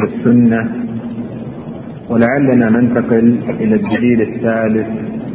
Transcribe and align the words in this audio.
والسنة. 0.00 0.68
ولعلنا 2.10 2.70
ننتقل 2.70 3.36
إلى 3.60 3.74
الدليل 3.74 4.20
الثالث 4.22 4.86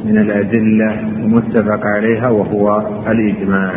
من 0.06 0.18
الأدلة 0.18 1.00
المتفق 1.00 1.86
عليها 1.86 2.30
وهو 2.30 2.84
الإجماع. 3.08 3.72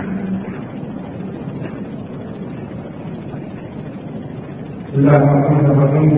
بسم 4.88 4.98
الله 4.98 5.16
الرحمن 5.16 5.66
الرحيم. 5.66 6.12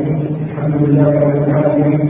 الحمد 0.51 0.89
لله 0.89 1.21
رب 1.21 1.49
العالمين 1.49 2.01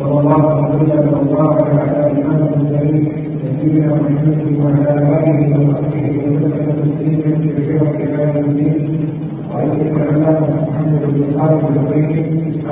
صلى 0.00 0.20
الله 0.20 0.44
وسلم 0.60 1.08
وبارك 1.18 1.66
على 1.78 2.10
امام 2.10 2.48
المرسلين 2.54 3.29
نبينا 3.44 3.94
محمد 3.94 4.40
وعلى 4.60 4.90
اله 5.00 5.50
وصحبه 5.68 6.14
وسلم 6.32 6.68
تسليما 6.82 7.30
كثيرا 7.44 7.88
إلى 8.02 8.22
يوم 8.22 8.44
الدين 8.44 9.08
وأشهد 9.50 9.92
أن 10.10 10.22
محمد 10.68 11.02
بن 11.14 11.22
خالد 11.38 11.64
البيت 11.76 12.64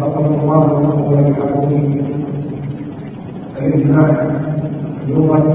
غفر 0.00 0.24
الله 0.34 0.64
له 0.82 0.96
وللعالمين 1.10 2.02
الإجماع 3.62 4.08
لغة 5.08 5.46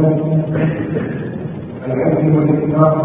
العدل 1.88 2.26
والإكرام 2.38 2.98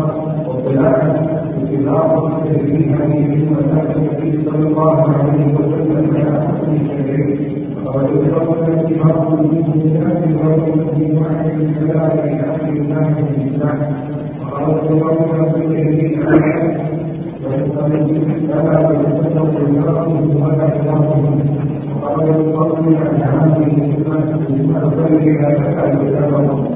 والطلاق 0.49 1.46
في 1.67 2.91
هذه 2.95 3.35
المسائل 3.35 3.97
التي 4.03 4.45
صلى 4.45 4.67
الله 4.69 5.03
عليه 5.03 5.55
وسلم 5.55 6.17
على 6.17 6.47
حسن 6.47 6.73
الشريعه 6.75 7.39
وقد 7.85 8.05
ذكرنا 8.05 8.81
اتفاق 8.81 9.39
المسلمات 9.41 10.23
وغير 10.37 10.75
المجموعه 10.75 11.43
من 11.43 11.75
كلام 11.81 12.19
أهل 12.29 12.77
الله 12.77 13.15
بالاسلام 13.17 13.79
وقد 14.43 14.69
ذكرنا 14.91 15.53
في 15.53 15.65
الشريعه 15.65 16.97
فلا 18.49 18.91
يتصدق 18.91 19.61
المرء 19.61 20.09
ولا 20.43 20.67
يضاهي 20.77 21.57
وقد 22.03 22.27
يصلي 22.29 22.97
عن 22.97 23.17
هذه 23.23 23.67
الناس 23.67 24.51
من 24.51 24.77
افضلها 24.77 25.49
فلا 25.55 25.87
وقال 26.33 26.76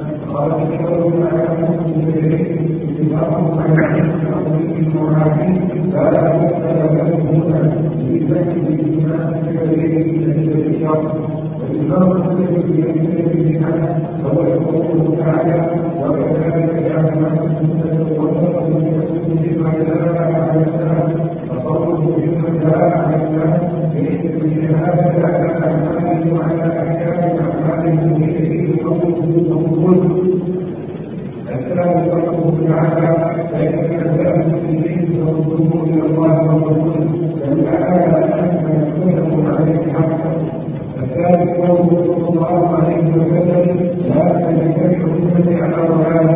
وسلم 0.31 0.37
قال 0.37 0.51
في 0.51 0.77
بها 0.77 0.89
هو 0.89 1.09
جعلنا 16.87 17.29
سنة 17.59 18.05
وسط 18.17 18.55
من 18.69 18.85
يسلم 18.87 19.63
ما 19.63 19.71
دل 19.71 20.17
على 20.17 20.61
السلام 20.61 21.09
فقوله 21.49 22.01
بما 22.17 22.49
دل 22.49 22.75
على 22.75 23.15
السلام 23.15 23.61
ليس 23.95 24.23
بالشهادة 24.35 25.27
على 25.27 25.49
أعماله 25.63 26.33
وعلى 26.33 26.65
أحكام 26.79 27.37
أعماله 27.39 28.17
به 28.17 28.83
قوله 28.85 29.51
وقوله 29.51 30.21
السلام 31.71 32.09
قوله 32.09 32.67
تعالى 32.67 33.31
فإن 33.51 33.71
كذب 33.71 34.21
المسلمين 34.21 35.05
فردوه 35.25 35.83
إلى 35.83 36.01
الله 36.05 36.55
ورسوله 36.55 37.09
فلعل 37.41 38.23
أن 38.33 39.09
يكون 39.09 39.45
عليه 39.47 39.93
حقا 39.93 40.31
الثالث 41.03 41.49
قوله 41.57 42.03
صلى 42.05 42.29
الله 42.29 42.75
عليه 42.75 43.07
وسلم 43.15 43.89
لا 44.09 44.23
تنكح 44.45 45.03
امتي 45.03 45.55
على 45.61 45.87
ضلال 45.87 46.29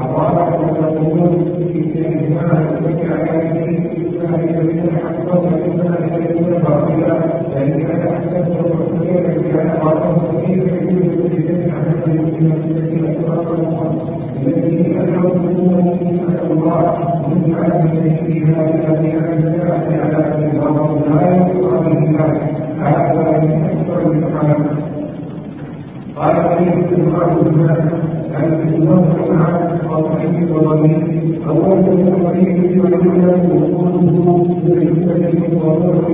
اضاعت 0.00 0.60
وتقول 0.60 1.30
في 1.72 2.08
اجماع 2.08 2.52
امتي 2.78 3.06
على 3.12 3.52
دين 3.52 3.90
ذلك 4.22 4.56
من 4.56 4.90
حقا 4.98 5.36
ذلك 5.82 6.40
من 6.40 6.62
باطلا 6.64 7.18
فان 7.54 7.82
كان 7.82 8.08
احسنت 8.08 8.48
وحسنت 8.50 9.46
كان 9.52 9.78
باطلا 9.82 10.40
فيه 10.46 10.62
يجوز 10.62 11.30
لذلك 11.32 11.74
عن 11.74 12.10
الذين 12.10 12.76
الذي 14.46 14.98
أدعوه 15.00 15.96
أسأل 16.28 16.50
الله 16.52 16.98
من 17.28 17.54
عدم 17.54 18.16
فيها 18.26 18.60
الذي 18.74 19.12
أنزل 19.12 19.60
على 20.00 20.50
الله 20.52 21.00
لا 21.10 21.36
يقرأ 21.36 21.80
بالله 21.80 22.32
هذا 22.80 23.40
من 23.42 23.64
أكثر 23.64 24.12
الحرام 24.12 24.66
قال 26.16 26.36
عليه 26.36 26.72
الصلاة 26.72 27.36
والسلام 27.38 27.88
أن 28.36 28.74
الله 28.74 29.04
تعالى 29.28 29.78
وصحيح 29.90 30.50
وضمير 30.52 31.38
أول 31.48 31.78
الصحيح 32.08 32.84
وعلى 32.84 33.32
وقوله 33.52 34.46
بالنسبة 34.64 35.56
وضوء 35.64 36.06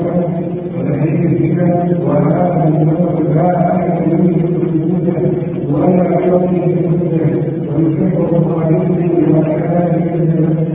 وتحريك 0.78 1.20
الإيمان 1.26 1.96
وهذا 2.06 2.64
من 2.64 3.34
لا 3.34 3.76
أحد 3.76 4.12
يملك 4.12 4.50
ولا 5.72 6.04
يعطيه 6.20 6.64
المسلم 6.64 7.32
ويحبه 7.76 8.62
عليه 8.62 8.88
إذا 9.18 9.42
كان 9.42 9.90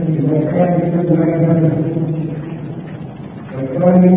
إذا 0.08 0.38
كان 0.50 0.72
يتبع 1.00 1.36
الثاني 3.62 4.16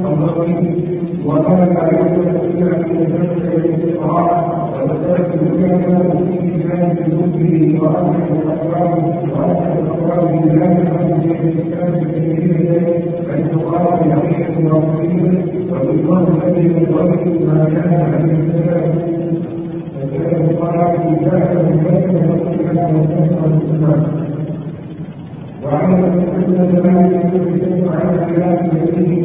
الرقيب 0.00 0.88
وكان 1.26 1.76
عليه 1.76 2.14
الاسلام 2.14 2.80
من 2.90 3.04
ذلك 3.12 3.64
الاستقراء 3.64 4.58
وذلك 4.84 5.30
الكلمة 5.42 5.98
في 6.10 6.50
كتاب 6.50 6.98
المسلم 7.06 7.78
وانه 7.82 8.26
الاقوال 8.32 8.92
وانه 9.32 9.72
الاقوال 9.80 10.28
ذلك 10.48 10.88
الاسلام 11.44 11.94
الكريم 11.94 12.50
ان 12.50 12.72
تقال 12.72 12.77
رسوله 14.66 15.44
وبالله 15.72 16.28
الذي 16.46 16.66
يضرب 16.66 17.26
ما 17.46 17.64
كان 17.74 17.94
عليه 18.14 18.32
السلام 18.32 18.94
فكان 19.94 20.44
القرار 20.50 20.96
بذلك 20.96 21.52
من 21.66 21.76
ذلك 21.84 22.14
والسلام 22.30 22.94
والسلام 22.96 24.02
وعلى 25.64 25.96
أن 25.96 26.54
ذلك 26.84 27.34
يدل 27.34 27.88
على 27.88 28.26
خلاف 28.26 28.60
الذي 28.72 29.24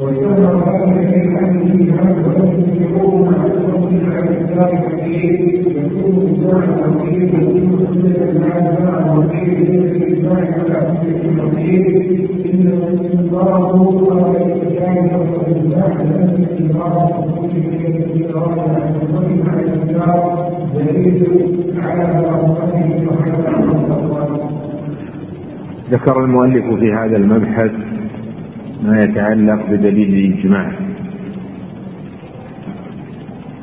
واستمر 0.00 0.62
هذا 0.66 1.10
في 1.10 1.36
حمله 1.36 1.94
هذا 1.94 2.20
الرجل 2.20 2.82
يقوم 2.82 3.34
على 3.34 3.52
الصوت 3.52 3.92
على 4.12 4.28
الإسلام 4.28 4.76
الكثير 4.76 5.32
يكون 5.68 6.14
إجماع 6.28 6.64
الوكيل 6.64 7.22
يكون 7.34 7.86
حجة 7.86 8.54
على 8.54 8.84
مع 8.84 9.12
الوكيل 9.12 9.72
ليس 9.72 10.02
الإجماع 10.02 10.38
على 10.38 10.74
حجة 10.74 11.30
الوكيل 11.30 11.86
إن 12.54 12.66
الاستنباط 12.66 13.74
هو 13.74 14.36
الإجماع 14.36 15.16
والإجماع 15.16 15.88
لأن 15.88 16.34
الاستنباط 16.38 17.24
الوكيل 17.24 17.62
في 17.62 17.86
الاستنباط 17.86 18.58
على 18.58 18.94
الوكيل 19.10 19.48
على 19.48 19.60
الإسلام 19.60 20.20
دليل 20.74 21.26
على 21.82 22.04
مرضاته 22.22 23.06
وعلى 23.08 24.38
ذكر 25.90 26.24
المؤلف 26.24 26.64
في 26.64 26.92
هذا 26.92 27.16
المبحث 27.16 27.70
ما 28.84 29.02
يتعلق 29.02 29.70
بدليل 29.70 30.32
الإجماع. 30.32 30.72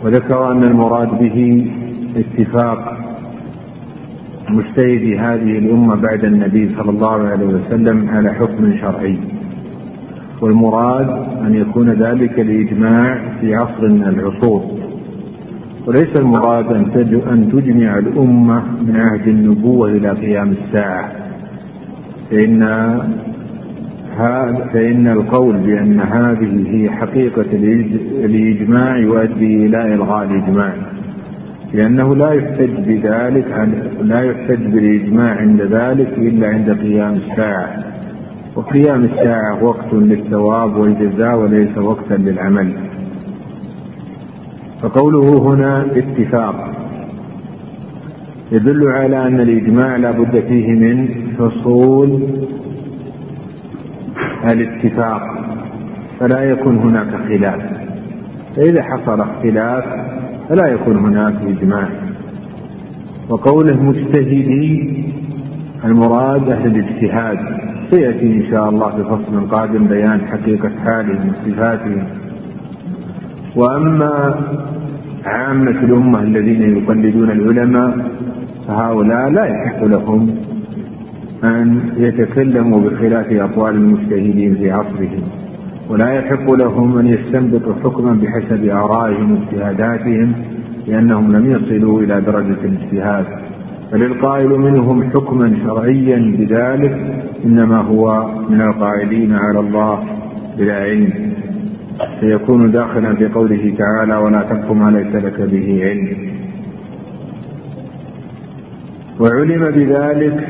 وذكر 0.04 0.52
أن 0.52 0.64
المراد 0.64 1.10
به 1.20 1.68
اتفاق 2.16 2.98
مجتهدي 4.50 5.20
هذه 5.20 5.58
الأمة 5.58 5.96
بعد 5.96 6.26
النبي 6.26 6.76
صلى 6.78 6.90
الله 6.90 7.28
عليه 7.28 7.46
وسلم 7.46 8.10
على 8.10 8.34
حكم 8.34 8.78
شرعي. 8.78 9.18
والمراد 10.42 11.10
أن 11.46 11.56
يكون 11.56 11.90
ذلك 11.90 12.40
الإجماع 12.40 13.20
في 13.42 13.56
عصر 13.56 13.90
من 13.90 14.04
العصور. 14.04 14.64
وليس 15.88 16.16
المراد 16.16 16.66
أن 17.28 17.52
تجمع 17.52 17.98
الأمة 17.98 18.64
من 18.82 18.96
عهد 18.96 19.28
النبوة 19.28 19.88
إلى 19.88 20.10
قيام 20.10 20.52
الساعة. 20.52 21.25
فإن 22.32 22.60
فإن 24.74 25.08
القول 25.08 25.58
بأن 25.58 26.00
هذه 26.00 26.64
هي 26.68 26.90
حقيقة 26.90 27.46
الإجماع 28.24 28.98
يؤدي 28.98 29.66
إلى 29.66 29.94
إلغاء 29.94 30.24
الإجماع. 30.24 30.74
لأنه 31.74 32.16
لا 32.16 32.32
يحتج 32.32 32.70
بذلك 32.88 33.70
لا 34.02 34.22
يحتج 34.22 34.66
بالإجماع 34.66 35.36
عند 35.36 35.62
ذلك 35.62 36.18
إلا 36.18 36.48
عند 36.48 36.70
قيام 36.70 37.14
الساعة. 37.14 37.84
وقيام 38.56 39.04
الساعة 39.04 39.64
وقت 39.64 39.94
للثواب 39.94 40.76
والجزاء 40.76 41.36
وليس 41.36 41.78
وقتا 41.78 42.14
للعمل. 42.14 42.74
فقوله 44.82 45.54
هنا 45.54 45.86
اتفاق. 45.96 46.72
يدل 48.52 48.88
على 48.88 49.28
أن 49.28 49.40
الإجماع 49.40 49.96
لا 49.96 50.12
بد 50.12 50.40
فيه 50.40 50.68
من 50.72 51.25
حصول 51.40 52.20
الاتفاق 54.52 55.22
فلا 56.20 56.42
يكون 56.44 56.78
هناك 56.78 57.08
خلاف. 57.28 57.62
فإذا 58.56 58.84
حصل 58.84 59.22
اختلاف 59.22 59.84
فلا 60.50 60.68
يكون 60.68 60.98
هناك 60.98 61.36
إجماع. 61.48 61.90
وقوله 63.30 63.84
مجتهدي 63.84 65.04
المراد 65.86 66.50
أهل 66.50 66.76
الاجتهاد. 66.76 67.40
سيأتي 67.92 68.26
إن 68.38 68.44
شاء 68.52 68.70
الله 68.70 68.90
في 68.90 69.04
فصل 69.04 69.50
قادم 69.50 69.88
بيان 69.88 70.22
حقيقة 70.28 70.72
حالهم 70.86 71.30
وصفاتهم 71.30 72.08
وأما 73.56 74.36
عامة 75.26 75.72
الأمة 75.72 76.20
الذين 76.22 76.78
يقلدون 76.78 77.32
العلماء 77.32 78.12
فهؤلاء 78.68 79.30
لا 79.30 79.46
يحق 79.46 79.84
لهم 79.84 80.36
أن 81.44 81.80
يتكلموا 81.98 82.80
بخلاف 82.80 83.32
أقوال 83.32 83.76
المجتهدين 83.76 84.56
في 84.56 84.72
عصرهم 84.72 85.24
ولا 85.90 86.14
يحق 86.14 86.52
لهم 86.52 86.98
أن 86.98 87.08
يستنبطوا 87.08 87.74
حكما 87.84 88.14
بحسب 88.14 88.70
آرائهم 88.70 89.32
واجتهاداتهم 89.32 90.34
لأنهم 90.88 91.36
لم 91.36 91.52
يصلوا 91.52 92.02
إلى 92.02 92.22
درجة 92.22 92.58
الاجتهاد. 92.64 93.26
فللقائل 93.92 94.50
منهم 94.50 95.04
حكما 95.04 95.58
شرعيا 95.64 96.36
بذلك 96.38 97.24
إنما 97.46 97.78
هو 97.78 98.30
من 98.50 98.62
القائلين 98.62 99.34
على 99.34 99.60
الله 99.60 100.04
بلا 100.58 100.76
علم. 100.76 101.34
سيكون 102.20 102.72
داخلا 102.72 103.16
في 103.16 103.28
قوله 103.28 103.74
تعالى 103.78 104.16
ولا 104.16 104.42
تقف 104.42 104.72
ما 104.72 104.92
ليس 104.92 105.16
لك 105.16 105.42
به 105.42 105.80
علم. 105.84 106.08
وعلم 109.20 109.72
بذلك 109.72 110.48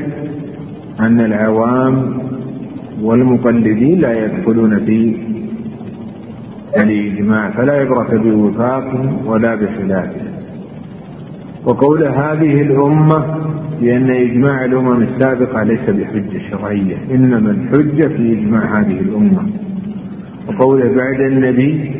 أن 1.00 1.20
العوام 1.20 2.18
والمقلدين 3.02 3.98
لا 4.00 4.24
يدخلون 4.24 4.78
في 4.78 5.16
الإجماع 6.76 7.50
فلا 7.50 7.72
عبرة 7.72 8.16
بوفاقهم 8.16 9.26
ولا 9.26 9.54
بخلافه 9.54 10.26
وقول 11.66 12.04
هذه 12.06 12.62
الأمة 12.62 13.24
لأن 13.82 14.10
إجماع 14.10 14.64
الأمم 14.64 15.02
السابقة 15.02 15.62
ليس 15.62 15.90
بحجة 15.90 16.38
شرعية 16.50 16.96
إنما 17.14 17.50
الحجة 17.50 18.08
في 18.08 18.32
إجماع 18.32 18.80
هذه 18.80 19.00
الأمة. 19.00 19.42
وقوله 20.48 20.84
بعد 20.84 21.20
النبي 21.20 21.90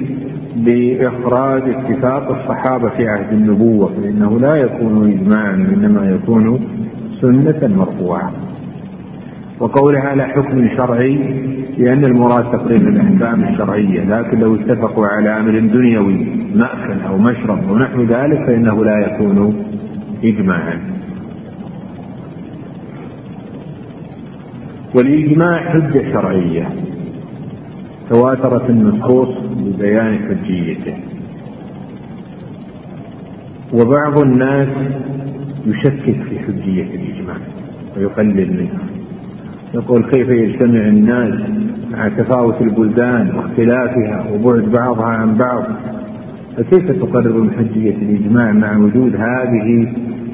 بإخراج 0.56 1.62
اتفاق 1.62 2.30
الصحابة 2.30 2.88
في 2.88 3.08
عهد 3.08 3.32
النبوة 3.32 3.86
فإنه 4.02 4.40
لا 4.40 4.56
يكون 4.56 5.12
إجماعا 5.12 5.54
إنما 5.54 6.10
يكون 6.10 6.60
سنة 7.20 7.76
مرفوعة. 7.76 8.32
وقولها 9.60 10.00
على 10.00 10.24
حكم 10.26 10.68
شرعي 10.76 11.16
لأن 11.78 12.04
المراد 12.04 12.52
تقرير 12.52 12.88
الأحكام 12.88 13.44
الشرعية 13.44 14.04
لكن 14.04 14.38
لو 14.38 14.54
اتفقوا 14.54 15.06
على 15.06 15.40
أمر 15.40 15.58
دنيوي 15.58 16.26
مأكل 16.54 17.00
أو 17.08 17.18
مشرب 17.18 17.70
ونحو 17.70 18.02
ذلك 18.02 18.46
فإنه 18.46 18.84
لا 18.84 18.98
يكون 19.06 19.66
إجماعا. 20.24 20.80
والإجماع 24.94 25.60
حجة 25.72 26.12
شرعية 26.12 26.68
تواترت 28.10 28.70
النصوص 28.70 29.28
ببيان 29.56 30.18
حجيته. 30.18 30.94
وبعض 33.72 34.18
الناس 34.18 34.68
يشكك 35.66 36.22
في 36.28 36.38
حجية 36.38 36.82
الإجماع 36.94 37.36
ويقلل 37.96 38.52
منها. 38.52 38.95
يقول 39.76 40.02
كيف 40.04 40.28
يجتمع 40.28 40.88
الناس 40.88 41.34
مع 41.90 42.08
تفاوت 42.08 42.62
البلدان 42.62 43.30
واختلافها 43.36 44.24
وبعد 44.34 44.62
بعضها 44.62 45.06
عن 45.06 45.34
بعض؟ 45.34 45.64
فكيف 46.56 46.90
تقرر 46.90 47.32
من 47.32 47.50
حجية 47.50 47.94
الإجماع 48.02 48.52
مع 48.52 48.76
وجود 48.76 49.16
هذه 49.16 49.92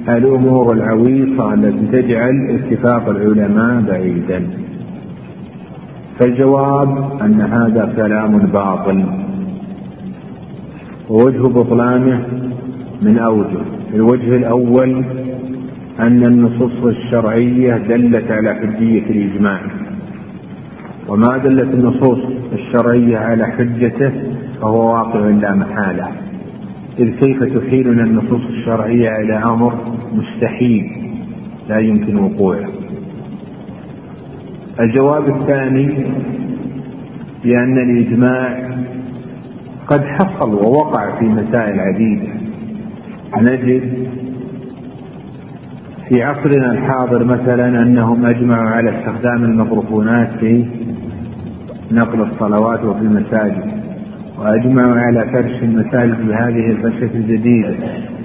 الأمور 0.09 0.75
العويصة 0.75 1.55
التي 1.55 2.03
تجعل 2.03 2.51
اتفاق 2.51 3.09
العلماء 3.09 3.83
بعيدا؟ 3.83 4.43
فالجواب 6.19 7.21
أن 7.23 7.41
هذا 7.41 7.93
كلام 7.97 8.39
باطل. 8.39 9.05
ووجه 11.11 11.43
بطلانه 11.43 12.27
من 13.03 13.19
أوجه 13.19 13.63
الوجه 13.95 14.37
الأول 14.37 15.05
أن 16.01 16.27
النصوص 16.27 16.85
الشرعية 16.85 17.77
دلت 17.77 18.31
على 18.31 18.55
حجية 18.55 19.07
الإجماع. 19.11 19.61
وما 21.09 21.39
دلت 21.39 21.75
النصوص 21.75 22.19
الشرعية 22.53 23.19
على 23.19 23.47
حجته 23.47 24.13
فهو 24.61 24.93
واقع 24.93 25.21
لا 25.21 25.55
محالة. 25.55 26.09
إذ 26.99 27.11
كيف 27.21 27.43
تحيلنا 27.43 28.05
النصوص 28.05 28.41
الشرعية 28.51 29.17
إلى 29.21 29.35
أمر 29.35 29.75
مستحيل 30.13 30.93
لا 31.69 31.79
يمكن 31.79 32.17
وقوعه؟ 32.17 32.69
الجواب 34.81 35.41
الثاني 35.41 36.07
بأن 37.45 37.79
الإجماع 37.79 38.71
قد 39.87 40.05
حصل 40.05 40.55
ووقع 40.55 41.19
في 41.19 41.25
مسائل 41.25 41.81
عديدة. 41.81 42.29
نجد 43.41 43.83
في 46.13 46.23
عصرنا 46.23 46.73
الحاضر 46.73 47.25
مثلا 47.25 47.83
أنهم 47.83 48.27
أجمعوا 48.27 48.71
على 48.71 48.99
استخدام 48.99 49.45
الميكروفونات 49.45 50.31
في 50.41 50.65
نقل 51.93 52.21
الصلوات 52.21 52.85
وفي 52.85 53.01
المساجد 53.01 53.73
وأجمعوا 54.39 54.95
على 54.95 55.25
فرش 55.33 55.63
المساجد 55.63 56.27
بهذه 56.27 56.71
الفرشة 56.71 57.15
الجديدة 57.15 57.75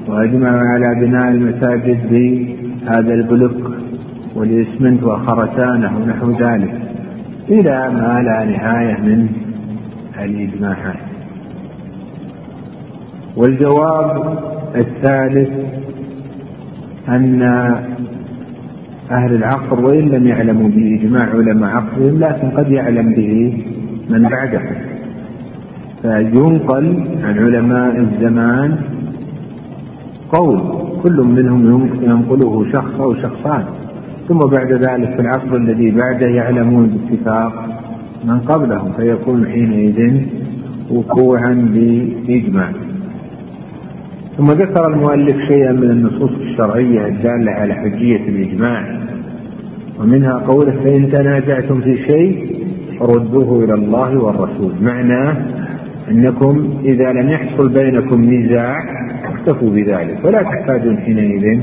وأجمعوا 0.08 0.62
على 0.62 1.06
بناء 1.06 1.32
المساجد 1.32 2.10
بهذا 2.12 3.13
البلوك 3.13 3.72
والإسمنت 4.36 5.03
وخرسانة 5.03 5.98
ونحو 5.98 6.32
ذلك 6.32 6.74
إلى 7.50 7.89
ما 7.94 8.22
لا 8.24 8.46
نهاية 8.46 8.98
من 9.01 9.29
الإجماعات 10.24 11.00
والجواب 13.38 14.38
الثالث 14.75 15.50
أن 17.09 17.41
أهل 19.11 19.35
العصر 19.35 19.85
وإن 19.85 20.09
لم 20.09 20.27
يعلموا 20.27 20.69
بإجماع 20.69 21.29
علماء 21.29 21.69
عصرهم 21.75 22.19
لكن 22.19 22.49
قد 22.49 22.71
يعلم 22.71 23.13
به 23.13 23.63
من 24.09 24.29
بعدهم 24.29 24.75
فينقل 26.01 27.03
عن 27.23 27.39
علماء 27.39 27.99
الزمان 27.99 28.77
قول 30.31 30.61
كل 31.03 31.21
منهم 31.21 31.89
ينقله 32.01 32.71
شخص 32.73 33.01
أو 33.01 33.15
شخصان. 33.15 33.63
ثم 34.27 34.37
بعد 34.37 34.71
ذلك 34.71 35.15
في 35.15 35.21
العصر 35.21 35.55
الذي 35.55 35.91
بعده 35.91 36.27
يعلمون 36.27 36.87
باتفاق 36.87 37.65
من 38.25 38.39
قبلهم 38.39 38.91
فيكون 38.97 39.45
حينئذ 39.45 40.21
وقوعا 40.91 41.53
بإجماع 41.73 42.71
ثم 44.38 44.46
ذكر 44.46 44.88
المؤلف 44.88 45.38
شيئا 45.48 45.72
من 45.72 45.89
النصوص 45.89 46.32
الشرعية 46.32 47.08
الدالة 47.08 47.51
على 47.51 47.74
حجية 47.74 48.29
الإجماع 48.29 49.00
ومنها 50.00 50.34
قوله 50.34 50.72
فإن 50.72 51.10
تنازعتم 51.10 51.82
في 51.82 51.98
شيء 51.98 52.58
ردوه 53.01 53.63
إلى 53.63 53.74
الله 53.74 54.17
والرسول. 54.17 54.72
معناه 54.82 55.38
أنكم 56.12 56.70
إذا 56.84 57.12
لم 57.12 57.29
يحصل 57.29 57.74
بينكم 57.74 58.34
نزاع 58.34 58.77
اكتفوا 59.25 59.70
بذلك 59.70 60.17
ولا 60.24 60.44
تحتاجون 60.44 60.98
حينئذ 60.98 61.60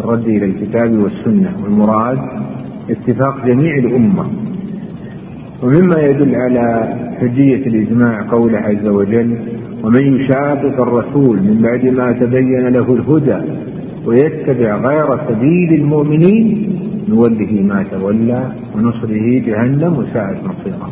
الرد 0.00 0.26
إلى 0.28 0.44
الكتاب 0.44 0.92
والسنة. 0.92 1.52
والمراد 1.64 2.18
اتفاق 2.90 3.46
جميع 3.46 3.76
الأمة. 3.76 4.26
ومما 5.62 6.00
يدل 6.00 6.34
على 6.34 6.94
حجية 7.20 7.66
الإجماع 7.66 8.22
قوله 8.30 8.58
عز 8.58 8.86
وجل 8.86 9.36
ومن 9.84 10.16
يشاقق 10.16 10.80
الرسول 10.80 11.36
من 11.36 11.62
بعد 11.62 11.84
ما 11.84 12.12
تبين 12.12 12.68
له 12.68 12.94
الهدى 12.94 13.38
ويتبع 14.06 14.76
غير 14.76 15.18
سبيل 15.28 15.74
المؤمنين 15.74 16.78
نوله 17.08 17.62
ما 17.62 17.84
تولى 17.90 18.52
ونصره 18.76 19.42
جهنم 19.46 19.98
وساءت 19.98 20.38
مصيرا 20.44 20.90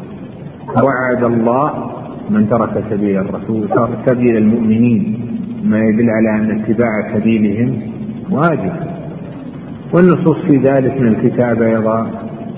وعد 0.84 1.24
الله 1.24 1.70
من 2.30 2.48
ترك 2.50 2.84
سبيل 2.90 3.16
الرسول 3.16 3.68
ترك 3.68 3.90
سبيل 4.06 4.36
المؤمنين 4.36 5.18
ما 5.64 5.78
يدل 5.78 6.10
على 6.10 6.30
أن 6.30 6.60
اتباع 6.60 7.18
سبيلهم 7.18 7.80
واجب. 8.30 8.72
والنصوص 9.92 10.36
في 10.36 10.56
ذلك 10.56 11.00
من 11.00 11.08
الكتاب 11.08 11.62
أيضا 11.62 12.10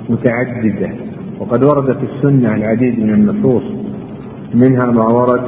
متعددة. 0.09 0.91
وقد 1.41 1.65
ورد 1.65 1.97
في 1.97 2.07
السنة 2.15 2.55
العديد 2.55 3.01
من 3.01 3.15
النصوص 3.15 3.63
منها 4.55 4.87
ما 4.87 5.07
ورد 5.07 5.43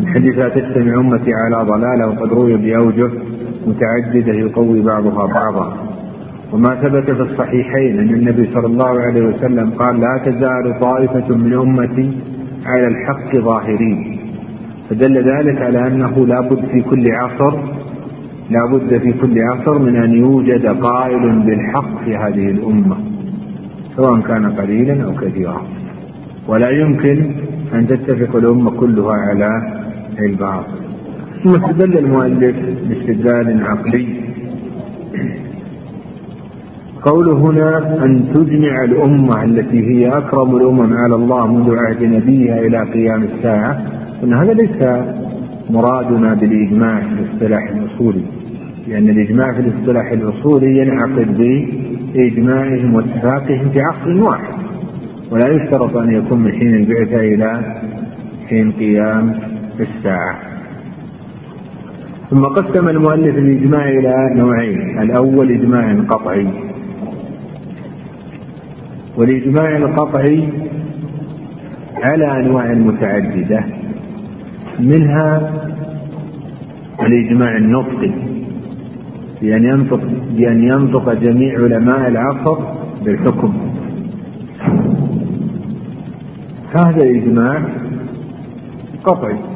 من 0.00 0.06
حديث 0.06 0.38
لا 0.38 0.48
تجتمع 0.48 1.00
امتي 1.00 1.34
على 1.34 1.56
ضلاله 1.70 2.08
وقد 2.08 2.32
روي 2.32 2.56
بأوجه 2.56 3.10
متعددة 3.66 4.32
يقوي 4.32 4.82
بعضها 4.82 5.26
بعضا. 5.26 5.76
وما 6.52 6.74
ثبت 6.74 7.10
في 7.10 7.22
الصحيحين 7.22 7.98
أن 7.98 8.14
النبي 8.14 8.50
صلى 8.54 8.66
الله 8.66 9.00
عليه 9.00 9.22
وسلم 9.22 9.70
قال 9.70 10.00
لا 10.00 10.20
تزال 10.24 10.80
طائفة 10.80 11.34
من 11.34 11.52
أمتي 11.52 12.10
على 12.66 12.86
الحق 12.86 13.36
ظاهرين. 13.36 14.18
فدل 14.90 15.16
ذلك 15.18 15.62
على 15.62 15.86
أنه 15.86 16.26
لا 16.26 16.40
بد 16.40 16.64
في 16.72 16.80
كل 16.80 17.04
عصر 17.12 17.58
لا 18.50 18.66
بد 18.66 18.98
في 18.98 19.12
كل 19.12 19.42
عصر 19.42 19.78
من 19.78 19.96
أن 19.96 20.12
يوجد 20.12 20.66
قائل 20.66 21.42
بالحق 21.46 22.04
في 22.04 22.16
هذه 22.16 22.50
الأمة 22.50 22.96
سواء 23.96 24.20
كان 24.20 24.52
قليلا 24.52 25.04
أو 25.04 25.14
كثيرا. 25.14 25.62
ولا 26.48 26.70
يمكن 26.70 27.30
أن 27.74 27.86
تتفق 27.86 28.36
الأمة 28.36 28.70
كلها 28.70 29.12
على 29.12 29.81
الباطل 30.18 30.78
ثم 31.44 31.64
استدل 31.64 31.98
المؤلف 31.98 32.56
باستدلال 32.88 33.62
عقلي. 33.64 34.06
قوله 37.02 37.32
هنا 37.32 38.04
أن 38.04 38.24
تجمع 38.34 38.84
الأمة 38.84 39.44
التي 39.44 39.90
هي 39.90 40.08
أكرم 40.18 40.56
الأمم 40.56 40.92
على 40.92 41.14
الله 41.14 41.46
منذ 41.46 41.76
عهد 41.76 42.02
نبيها 42.02 42.58
إلى 42.58 42.82
قيام 42.82 43.22
الساعة. 43.22 43.82
أن 44.24 44.34
هذا 44.34 44.52
ليس 44.52 45.04
مرادنا 45.70 46.34
بالإجماع 46.34 47.00
في 47.00 47.14
الاصطلاح 47.20 47.70
الأصولي. 47.70 48.22
لأن 48.88 49.08
الإجماع 49.08 49.52
في 49.52 49.60
الاصطلاح 49.60 50.12
الأصولي 50.12 50.78
ينعقد 50.78 51.36
بإجماعهم 52.14 52.94
واتفاقهم 52.94 53.70
في 53.72 53.80
عصر 53.80 54.22
واحد. 54.22 54.54
ولا 55.30 55.48
يشترط 55.48 55.96
أن 55.96 56.12
يكون 56.14 56.38
من 56.38 56.52
حين 56.52 56.74
البعثة 56.74 57.20
إلى 57.20 57.60
حين 58.48 58.72
قيام 58.72 59.51
الساعة. 59.82 60.38
ثم 62.30 62.44
قسم 62.44 62.88
المؤلف 62.88 63.38
الإجماع 63.38 63.88
إلى 63.88 64.34
نوعين. 64.34 65.02
الأول 65.02 65.50
إجماع 65.50 65.94
قطعي. 66.08 66.46
والإجماع 69.16 69.76
القطعي 69.76 70.48
على 71.96 72.40
أنواع 72.40 72.74
متعددة. 72.74 73.64
منها 74.80 75.52
الإجماع 77.02 77.56
النطقي. 77.56 78.12
بأن 79.42 79.64
ينطق 79.64 80.00
بأن 80.36 80.64
ينطق 80.64 81.12
جميع 81.12 81.62
علماء 81.62 82.08
العصر 82.08 82.58
بالحكم. 83.04 83.52
هذا 86.74 87.02
الإجماع 87.02 87.62
قطعي. 89.04 89.51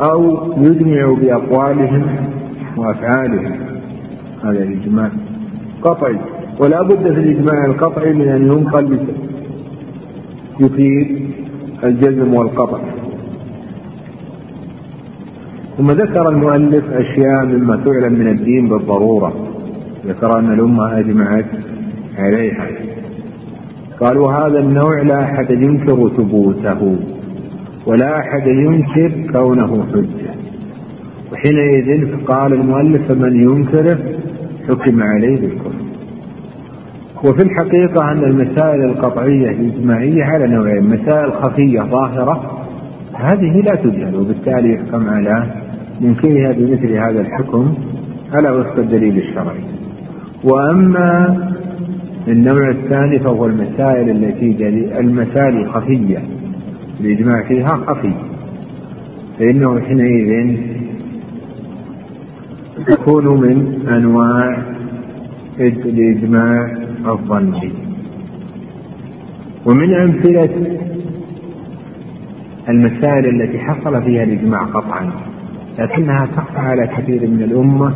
أو 0.00 0.52
يجمع 0.56 1.14
بأقوالهم 1.20 2.06
وأفعالهم. 2.76 3.52
هذا 4.44 4.62
الإجماع 4.62 5.10
قطعي. 5.82 6.16
ولا 6.64 6.82
بد 6.82 7.02
في 7.02 7.20
الإجماع 7.20 7.64
القطعي 7.64 8.12
من 8.12 8.28
أن 8.28 8.42
ينقل 8.42 8.98
يفيد 10.60 11.20
الجزم 11.84 12.34
والقطع. 12.34 12.78
ثم 15.78 15.86
ذكر 15.86 16.28
المؤلف 16.28 16.84
أشياء 16.92 17.44
مما 17.44 17.76
تعلم 17.76 18.12
من 18.12 18.28
الدين 18.28 18.68
بالضرورة. 18.68 19.32
ذكر 20.06 20.38
أن 20.38 20.52
الأمة 20.52 20.98
أجمعت 20.98 21.46
عليها. 22.18 22.66
قال 24.00 24.18
وهذا 24.18 24.58
النوع 24.58 25.02
لا 25.02 25.22
أحد 25.22 25.50
ينكر 25.50 26.08
ثبوته. 26.08 26.96
ولا 27.86 28.18
أحد 28.18 28.46
ينكر 28.46 29.32
كونه 29.32 29.86
حجة. 29.92 30.34
وحينئذ 31.32 32.16
قال 32.24 32.52
المؤلف 32.52 33.12
فمن 33.12 33.42
ينكره 33.42 33.98
حكم 34.68 35.02
عليه 35.02 35.40
بالكفر. 35.40 35.84
وفي 37.24 37.42
الحقيقة 37.42 38.12
أن 38.12 38.24
المسائل 38.24 38.84
القطعية 38.84 39.50
الإجماعية 39.50 40.24
على 40.24 40.46
نوعين 40.46 40.82
مسائل 40.82 41.32
خفية 41.32 41.80
ظاهرة 41.80 42.60
هذه 43.14 43.60
لا 43.60 43.74
تجهل 43.74 44.16
وبالتالي 44.16 44.74
يحكم 44.74 45.08
على 45.08 45.46
منكرها 46.00 46.52
بمثل 46.52 46.92
هذا 46.92 47.20
الحكم 47.20 47.74
على 48.32 48.50
وفق 48.50 48.78
الدليل 48.78 49.18
الشرعي. 49.18 49.64
وأما 50.44 51.38
النوع 52.28 52.70
الثاني 52.70 53.18
فهو 53.18 53.46
المسائل 53.46 54.10
التي 54.10 54.68
المسائل 54.98 55.56
الخفية. 55.56 56.18
الإجماع 57.00 57.42
فيها 57.48 57.76
خفي 57.86 58.12
فإنه 59.38 59.80
حينئذ 59.80 60.56
تكون 62.86 63.40
من 63.40 63.86
أنواع 63.88 64.58
الإجماع 65.60 66.72
الظني. 67.06 67.72
ومن 69.66 69.94
أمثلة 69.94 70.78
المسائل 72.68 73.42
التي 73.42 73.58
حصل 73.58 74.02
فيها 74.02 74.22
الإجماع 74.22 74.64
قطعا 74.64 75.10
لكنها 75.78 76.26
تخفى 76.26 76.58
على 76.58 76.86
كثير 76.86 77.30
من 77.30 77.42
الأمة 77.42 77.94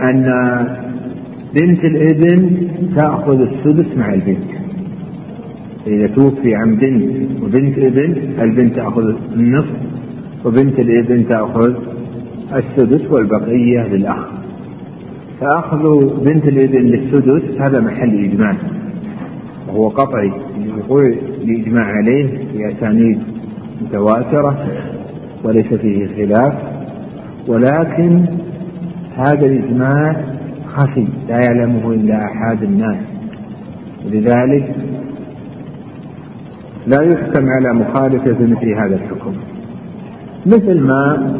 أن 0.00 0.24
بنت 1.60 1.84
الإبن 1.84 2.68
تأخذ 2.96 3.40
السدس 3.40 3.96
مع 3.96 4.14
البنت. 4.14 4.59
إذا 5.86 6.06
توفي 6.06 6.54
عن 6.54 6.76
بنت 6.76 7.42
وبنت 7.42 7.78
ابن 7.78 8.16
البنت 8.40 8.76
تأخذ 8.76 9.14
النصف 9.36 9.76
وبنت 10.44 10.78
الابن 10.78 11.28
تأخذ 11.28 11.74
السدس 12.54 13.10
والبقية 13.10 13.86
للأخ. 13.88 14.26
فأخذ 15.40 16.10
بنت 16.24 16.44
الابن 16.44 16.78
للسدس 16.78 17.60
هذا 17.60 17.80
محل 17.80 18.24
إجماع. 18.24 18.56
وهو 19.68 19.88
قطعي. 19.88 20.32
وقوع 20.78 21.12
الإجماع 21.44 21.84
عليه 21.84 22.26
في 22.52 22.72
أسانيد 22.72 23.18
متواترة 23.82 24.66
وليس 25.44 25.74
فيه 25.74 26.06
خلاف. 26.06 26.54
ولكن 27.48 28.24
هذا 29.16 29.46
الإجماع 29.46 30.16
خفي 30.66 31.06
لا 31.28 31.40
يعلمه 31.48 31.92
إلا 31.92 32.24
أحد 32.24 32.62
الناس. 32.62 32.98
لذلك 34.12 34.74
لا 36.90 37.02
يحكم 37.02 37.48
على 37.48 37.72
مخالفة 37.72 38.46
مثل 38.46 38.68
هذا 38.74 38.94
الحكم 38.94 39.32
مثل 40.46 40.80
ما 40.80 41.32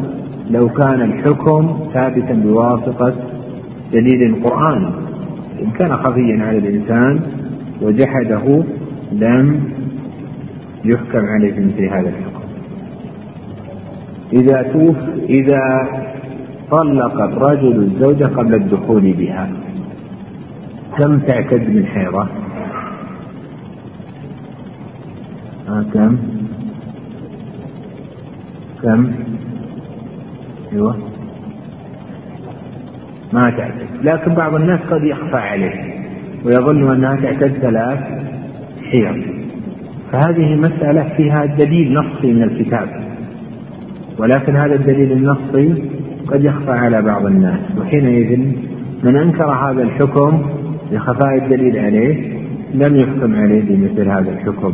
لو 0.49 0.69
كان 0.69 1.01
الحكم 1.01 1.79
ثابتا 1.93 2.33
بواسطة 2.33 3.13
دليل 3.93 4.43
قرآني 4.43 4.87
إن 5.61 5.71
كان 5.79 5.95
خفيا 5.97 6.43
على 6.43 6.57
الإنسان 6.57 7.19
وجحده 7.81 8.63
لم 9.11 9.63
يحكم 10.85 11.25
عليه 11.25 11.53
بمثل 11.53 11.83
هذا 11.83 12.09
الحكم 12.09 12.41
إذا 14.33 14.61
توف 14.61 14.97
إذا 15.29 15.87
طلق 16.71 17.21
الرجل 17.21 17.75
الزوجة 17.75 18.25
قبل 18.25 18.55
الدخول 18.55 19.13
بها 19.13 19.49
كم 20.97 21.19
تعتد 21.19 21.69
من 21.69 21.85
حيضة؟ 21.85 22.40
كم؟ 25.93 26.17
كم؟ 28.83 29.11
أيوه. 30.73 30.97
ما 33.33 33.49
تعتد. 33.49 33.87
لكن 34.03 34.33
بعض 34.33 34.55
الناس 34.55 34.79
قد 34.79 35.03
يخفى 35.03 35.37
عليه 35.37 35.93
ويظن 36.45 36.91
أنها 36.95 37.15
تعتد 37.15 37.53
ثلاث 37.61 37.99
حيض. 38.91 39.23
فهذه 40.11 40.55
مسألة 40.55 41.09
فيها 41.17 41.45
دليل 41.45 41.93
نصي 41.93 42.33
من 42.33 42.43
الكتاب 42.43 42.87
ولكن 44.17 44.55
هذا 44.55 44.75
الدليل 44.75 45.11
النصي 45.11 45.83
قد 46.27 46.45
يخفى 46.45 46.71
على 46.71 47.01
بعض 47.01 47.25
الناس. 47.25 47.59
وحينئذ 47.77 48.39
من 49.03 49.15
أنكر 49.15 49.51
هذا 49.51 49.83
الحكم 49.83 50.41
لخفاء 50.91 51.37
الدليل 51.37 51.79
عليه 51.79 52.41
لم 52.73 52.95
يحكم 52.95 53.35
عليه 53.35 53.61
بمثل 53.61 54.09
هذا 54.09 54.29
الحكم. 54.29 54.73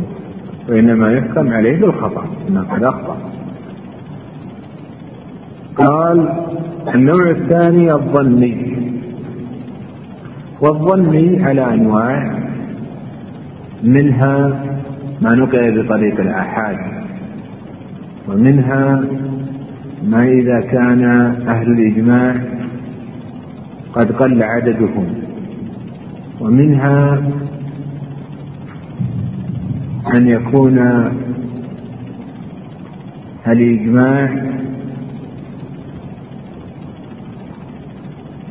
وإنما 0.68 1.12
يحكم 1.12 1.52
عليه 1.52 1.80
بالخطأ 1.80 2.24
أنه 2.48 2.62
قد 2.62 2.82
أخطأ. 2.82 3.16
قال 5.76 6.28
النوع 6.94 7.30
الثاني 7.30 7.92
الظني 7.92 8.78
والظني 10.60 11.44
على 11.44 11.74
أنواع. 11.74 12.38
منها 13.82 14.64
ما 15.22 15.30
نقل 15.30 15.82
بطريق 15.82 16.20
الآحاد. 16.20 16.76
ومنها 18.28 19.04
ما 20.04 20.28
إذا 20.28 20.60
كان 20.60 21.04
أهل 21.48 21.72
الإجماع 21.72 22.34
قد 23.92 24.12
قل 24.12 24.42
عددهم. 24.42 25.06
ومنها 26.40 27.22
أن 30.14 30.28
يكون 30.28 30.78
الإجماع 33.46 34.28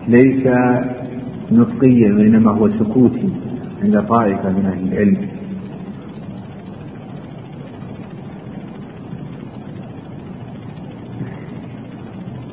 ليس 0.08 0.48
نطقيا 1.52 2.14
وإنما 2.14 2.52
هو 2.52 2.70
سكوتي 2.70 3.30
عند 3.84 4.02
طائفة 4.02 4.50
من 4.50 4.66
أهل 4.66 4.94
العلم. 4.94 5.18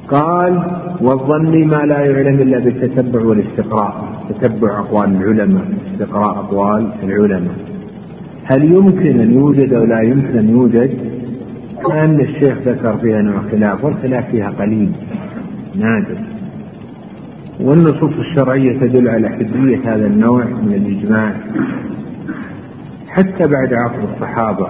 قال 0.09 0.63
والظن 1.01 1.67
ما 1.67 1.77
لا 1.77 2.01
يعلم 2.01 2.41
إلا 2.41 2.59
بالتتبع 2.59 3.23
والاستقراء. 3.25 4.05
تتبع 4.29 4.79
أقوال 4.79 5.17
العلماء 5.17 5.65
استقراء 5.93 6.31
أقوال 6.39 6.93
العلماء. 7.03 7.74
هل 8.45 8.73
يمكن 8.73 9.21
أن 9.21 9.35
يوجد 9.35 9.73
أو 9.73 9.85
لا 9.85 10.01
يمكن 10.01 10.39
أن 10.39 10.49
يوجد؟ 10.49 10.91
كأن 11.89 12.21
الشيخ 12.21 12.59
ذكر 12.59 12.97
فيها 12.97 13.23
نوع 13.23 13.43
خلاف 13.53 13.85
والخلاف 13.85 14.31
فيها 14.31 14.51
قليل 14.51 14.93
نادر. 15.77 16.19
والنصوص 17.61 18.13
الشرعية 18.19 18.79
تدل 18.79 19.09
على 19.09 19.29
حديه 19.29 19.95
هذا 19.95 20.07
النوع 20.07 20.45
من 20.45 20.75
الإجماع. 20.75 21.33
حتى 23.09 23.49
بعد 23.49 23.73
عصر 23.73 24.15
الصحابة 24.15 24.69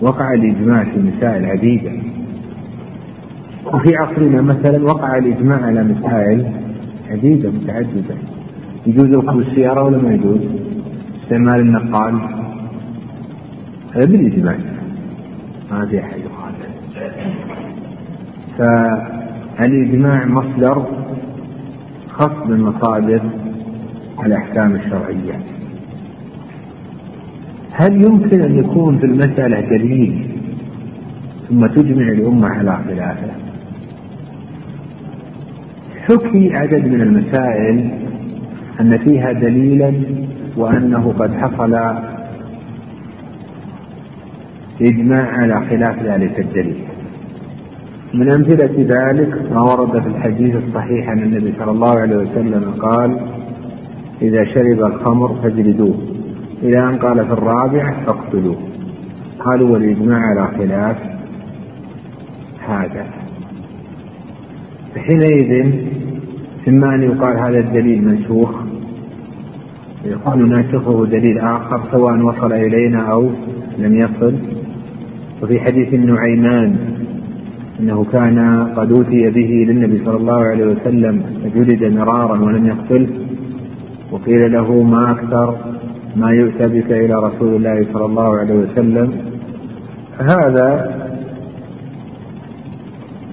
وقع 0.00 0.34
الإجماع 0.34 0.84
في 0.84 1.00
مسائل 1.00 1.46
عديده 1.46 1.92
وفي 3.66 3.96
عصرنا 3.96 4.42
مثلا 4.42 4.84
وقع 4.84 5.18
الإجماع 5.18 5.62
على 5.62 5.84
مسائل 5.84 6.46
عديدة 7.10 7.50
متعددة. 7.50 8.14
يجوز 8.86 9.16
ركوب 9.16 9.40
السيارة 9.40 9.82
ولا 9.82 9.98
ما 9.98 10.14
يجوز؟ 10.14 10.40
استعمال 11.22 11.60
النقال؟ 11.60 12.45
هذا 13.96 14.04
بالإجماع 14.04 14.56
ما 15.70 15.86
في 15.86 16.00
أحد 16.00 16.18
يخالف 16.18 16.66
فالإجماع 18.58 20.26
مصدر 20.26 20.86
خاص 22.08 22.46
من 22.46 22.60
مصادر 22.60 23.20
الأحكام 24.26 24.74
الشرعية. 24.74 25.40
هل 27.72 28.04
يمكن 28.04 28.40
أن 28.40 28.58
يكون 28.58 28.98
في 28.98 29.06
المسألة 29.06 29.60
دليل 29.60 30.26
ثم 31.48 31.66
تجمع 31.66 32.08
الأمة 32.08 32.48
على 32.48 32.78
خلافه؟ 32.88 33.30
حكي 36.08 36.56
عدد 36.56 36.86
من 36.86 37.00
المسائل 37.00 37.90
أن 38.80 38.98
فيها 38.98 39.32
دليلا 39.32 39.92
وأنه 40.56 41.14
قد 41.18 41.34
حصل 41.34 41.74
إجماع 44.80 45.26
على 45.30 45.66
خلاف 45.66 46.02
ذلك 46.02 46.40
الدليل. 46.40 46.84
من 48.14 48.32
أمثلة 48.32 48.74
ذلك 48.78 49.52
ما 49.52 49.60
ورد 49.60 50.02
في 50.02 50.08
الحديث 50.08 50.56
الصحيح 50.56 51.08
عن 51.08 51.18
النبي 51.18 51.52
صلى 51.58 51.70
الله 51.70 51.98
عليه 52.00 52.16
وسلم 52.16 52.74
قال 52.78 53.18
إذا 54.22 54.44
شرب 54.44 54.80
الخمر 54.80 55.34
فاجلدوه 55.42 55.94
إلى 56.62 56.88
أن 56.88 56.96
قال 56.96 57.26
في 57.26 57.32
الرابع 57.32 57.94
فاقتلوه 58.06 58.56
قالوا 59.38 59.70
والإجماع 59.70 60.18
على 60.18 60.48
خلاف 60.58 60.96
هذا 62.68 63.06
حينئذ 64.96 65.72
إما 66.68 66.94
أن 66.94 67.02
يقال 67.02 67.38
هذا 67.38 67.58
الدليل 67.58 68.04
منسوخ 68.04 68.50
يكون 70.04 70.48
ناسخه 70.48 71.06
دليل 71.06 71.38
آخر 71.38 71.80
سواء 71.90 72.22
وصل 72.22 72.52
إلينا 72.52 72.98
أو 72.98 73.30
لم 73.78 73.98
يصل. 73.98 74.34
وفي 75.46 75.60
حديث 75.60 75.94
النعيمان 75.94 76.76
أنه 77.80 78.04
كان 78.12 78.66
قد 78.76 78.92
أوتي 78.92 79.30
به 79.30 79.66
للنبي 79.68 80.04
صلى 80.04 80.16
الله 80.16 80.42
عليه 80.42 80.64
وسلم 80.64 81.22
فجلد 81.42 81.84
مرارا 81.84 82.40
ولم 82.40 82.66
يقتله 82.66 83.08
وقيل 84.10 84.52
له 84.52 84.82
ما 84.82 85.10
أكثر 85.10 85.56
ما 86.16 86.30
يؤتى 86.30 86.66
بك 86.66 86.92
إلى 86.92 87.14
رسول 87.14 87.56
الله 87.56 87.86
صلى 87.92 88.04
الله 88.04 88.38
عليه 88.38 88.54
وسلم. 88.54 89.12
هذا 90.18 90.96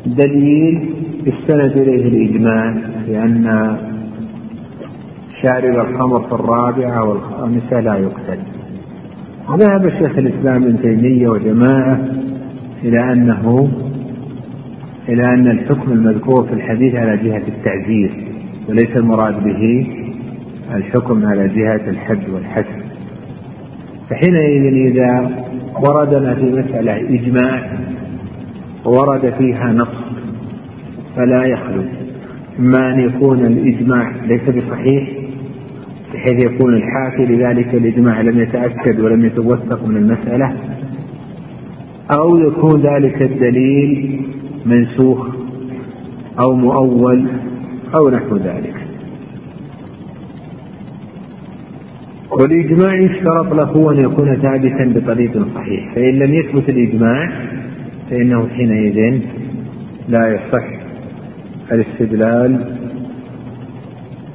دليل 0.05 0.89
استند 1.27 1.77
إليه 1.77 2.07
الإجماع 2.07 2.75
لأن 3.07 3.77
شارب 5.41 5.75
الخمر 5.87 6.19
في 6.19 6.31
الرابعة 6.31 7.09
والخامسة 7.09 7.79
لا 7.79 7.95
يقتل. 7.95 8.52
ذهب 9.51 9.89
شيخ 9.89 10.17
الإسلام 10.17 10.63
ابن 10.63 10.81
تيمية 10.81 11.27
وجماعة 11.27 11.99
إلى 12.83 13.13
أنه 13.13 13.71
إلى 15.09 15.25
أن 15.25 15.47
الحكم 15.47 15.91
المذكور 15.91 16.43
في 16.43 16.53
الحديث 16.53 16.95
على 16.95 17.17
جهة 17.17 17.41
التعزير 17.47 18.11
وليس 18.69 18.97
المراد 18.97 19.43
به 19.43 19.87
الحكم 20.75 21.25
على 21.25 21.47
جهة 21.47 21.89
الحد 21.89 22.29
والحسب 22.33 22.83
فحينئذ 24.09 24.91
إذا 24.91 25.31
وردنا 25.87 26.35
في 26.35 26.51
مسألة 26.51 26.95
إجماع 26.95 27.79
ورد 28.85 29.33
فيها 29.37 29.73
نص 29.73 30.03
فلا 31.15 31.45
يخلو. 31.45 31.83
إما 32.59 32.93
أن 32.93 32.99
يكون 32.99 33.45
الإجماع 33.45 34.11
ليس 34.25 34.41
بصحيح 34.41 35.22
بحيث 36.23 36.43
يكون 36.43 36.73
الحاكي 36.73 37.25
لذلك 37.25 37.73
الإجماع 37.73 38.21
لم 38.21 38.39
يتأكد 38.39 38.99
ولم 38.99 39.25
يتوثق 39.25 39.85
من 39.87 39.97
المسألة 39.97 40.53
أو 42.11 42.37
يكون 42.37 42.81
ذلك 42.81 43.21
الدليل 43.21 44.21
منسوخ 44.65 45.27
أو 46.39 46.55
مؤول 46.55 47.27
أو 47.95 48.09
نحو 48.09 48.37
ذلك. 48.37 48.75
والإجماع 52.31 52.95
يشترط 52.95 53.53
له 53.53 53.91
أن 53.91 53.97
يكون 53.97 54.35
ثابتا 54.35 54.99
بطريق 54.99 55.47
صحيح 55.55 55.95
فإن 55.95 56.19
لم 56.19 56.33
يثبت 56.33 56.69
الإجماع 56.69 57.31
فإنه 58.09 58.47
حينئذ 58.47 59.21
لا 60.09 60.27
يصح 60.27 60.65
الاستدلال 61.71 62.77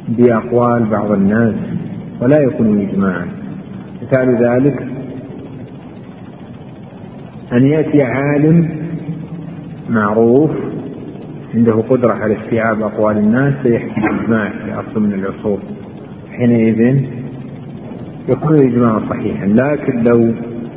بأقوال 0.09 0.85
بعض 0.85 1.13
الناس. 1.13 1.78
ولا 2.21 2.41
يكون 2.41 2.81
إجماعا. 2.89 3.27
مثال 4.03 4.45
ذلك 4.45 4.83
أن 7.53 7.67
يأتي 7.67 8.03
عالم 8.03 8.69
معروف 9.91 10.51
عنده 11.55 11.73
قدرة 11.73 12.13
على 12.13 12.37
استيعاب 12.45 12.83
أقوال 12.83 13.19
الناس 13.19 13.55
فيحكي 13.63 14.01
إجماع 14.01 14.51
في 14.51 14.73
عصر 14.73 15.01
من 15.01 15.13
العصور. 15.15 15.59
حينئذ 16.33 17.05
يكون 18.29 18.55
الإجماع 18.55 19.01
صحيحا 19.11 19.47
لكن 19.47 20.03
لو 20.03 20.33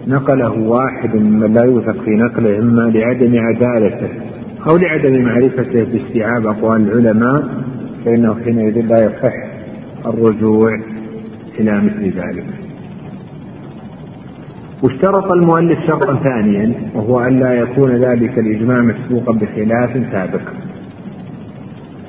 نقله 0.07 0.59
واحد 0.59 1.15
ممن 1.15 1.53
لا 1.53 1.65
يوثق 1.65 2.01
في 2.03 2.11
نقله 2.11 2.59
إما 2.59 2.81
لعدم 2.81 3.39
عدالته 3.39 4.09
أو 4.69 4.77
لعدم 4.77 5.21
معرفته 5.21 5.83
باستيعاب 5.83 6.47
أقوال 6.47 6.81
العلماء 6.81 7.43
فإنه 8.05 8.35
حينئذ 8.45 8.81
لا 8.81 9.05
يصح 9.05 9.33
الرجوع 10.05 10.79
إلى 11.59 11.81
مثل 11.81 12.03
ذلك. 12.03 12.45
واشترط 14.83 15.31
المؤلف 15.31 15.79
شرطا 15.87 16.15
ثانيا 16.15 16.73
وهو 16.95 17.19
أن 17.19 17.39
لا 17.39 17.53
يكون 17.53 17.91
ذلك 17.91 18.39
الإجماع 18.39 18.81
مسبوقا 18.81 19.33
بخلاف 19.33 20.11
سابق. 20.11 20.41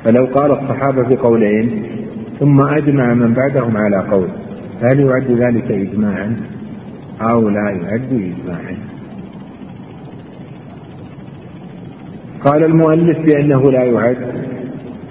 فلو 0.04 0.24
قال 0.24 0.50
الصحابة 0.50 1.02
بقولين 1.08 1.82
ثم 2.40 2.60
أجمع 2.60 3.14
من 3.14 3.34
بعدهم 3.34 3.76
على 3.76 3.96
قول 3.96 4.28
هل 4.82 5.00
يعد 5.00 5.30
ذلك 5.30 5.70
إجماعا؟ 5.70 6.36
أو 7.20 7.48
لا 7.48 7.70
يعد 7.70 8.12
إجماعا؟ 8.12 8.76
قال 12.44 12.64
المؤلف 12.64 13.18
بأنه 13.18 13.70
لا 13.70 13.84
يعد 13.84 14.16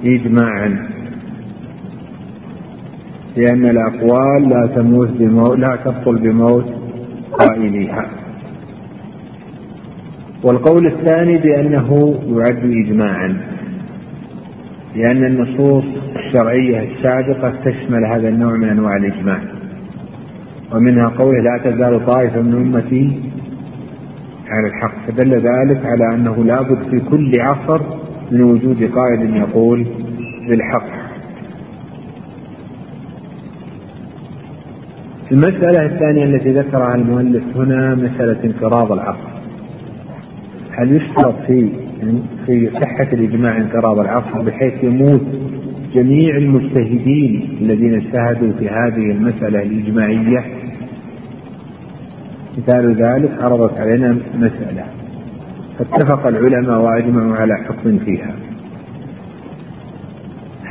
إجماعا. 0.03 0.89
لأن 3.37 3.65
الأقوال 3.65 4.49
لا 4.49 4.69
تموت 4.75 5.09
بموت 5.09 5.59
لا 5.59 5.75
تبطل 5.85 6.19
بموت 6.19 6.65
قائليها. 7.31 8.09
والقول 10.43 10.87
الثاني 10.87 11.37
بأنه 11.37 12.19
يعد 12.29 12.85
إجماعا 12.85 13.37
لأن 14.95 15.25
النصوص 15.25 15.83
الشرعية 16.15 16.91
السابقة 16.91 17.53
تشمل 17.65 18.05
هذا 18.05 18.29
النوع 18.29 18.57
من 18.57 18.69
أنواع 18.69 18.95
الإجماع. 18.95 19.39
ومنها 20.73 21.07
قوله 21.07 21.41
لا 21.41 21.71
تزال 21.71 22.05
طائفة 22.05 22.41
من 22.41 22.53
أمتي 22.53 23.19
على 24.49 24.67
الحق. 24.67 24.95
فدل 25.07 25.33
ذلك 25.33 25.85
على 25.85 26.15
أنه 26.15 26.43
لابد 26.43 26.77
في 26.89 26.99
كل 26.99 27.31
عصر 27.39 27.81
من 28.31 28.41
وجود 28.41 28.91
قائد 28.95 29.35
يقول 29.35 29.85
بالحق. 30.49 31.00
المسألة 35.31 35.85
الثانية 35.85 36.23
التي 36.23 36.51
ذكرها 36.51 36.95
المؤلف 36.95 37.43
هنا 37.55 37.95
مسألة 37.95 38.37
انقراض 38.43 38.91
العصر 38.91 39.31
هل 40.71 40.95
يشترط 40.95 41.35
في 41.47 41.69
في 42.45 42.69
صحة 42.73 43.07
الإجماع 43.13 43.57
انقراض 43.57 43.99
العصر 43.99 44.41
بحيث 44.41 44.83
يموت 44.83 45.21
جميع 45.93 46.37
المجتهدين 46.37 47.57
الذين 47.61 47.93
اجتهدوا 47.93 48.51
في 48.59 48.69
هذه 48.69 49.11
المسألة 49.11 49.63
الإجماعية؟ 49.63 50.45
مثال 52.57 52.95
ذلك 52.95 53.31
عرضت 53.41 53.77
علينا 53.77 54.17
مسألة. 54.35 54.85
فاتفق 55.79 56.27
العلماء 56.27 56.79
وأجمعوا 56.79 57.35
على 57.35 57.53
حكم 57.55 57.97
فيها. 57.97 58.35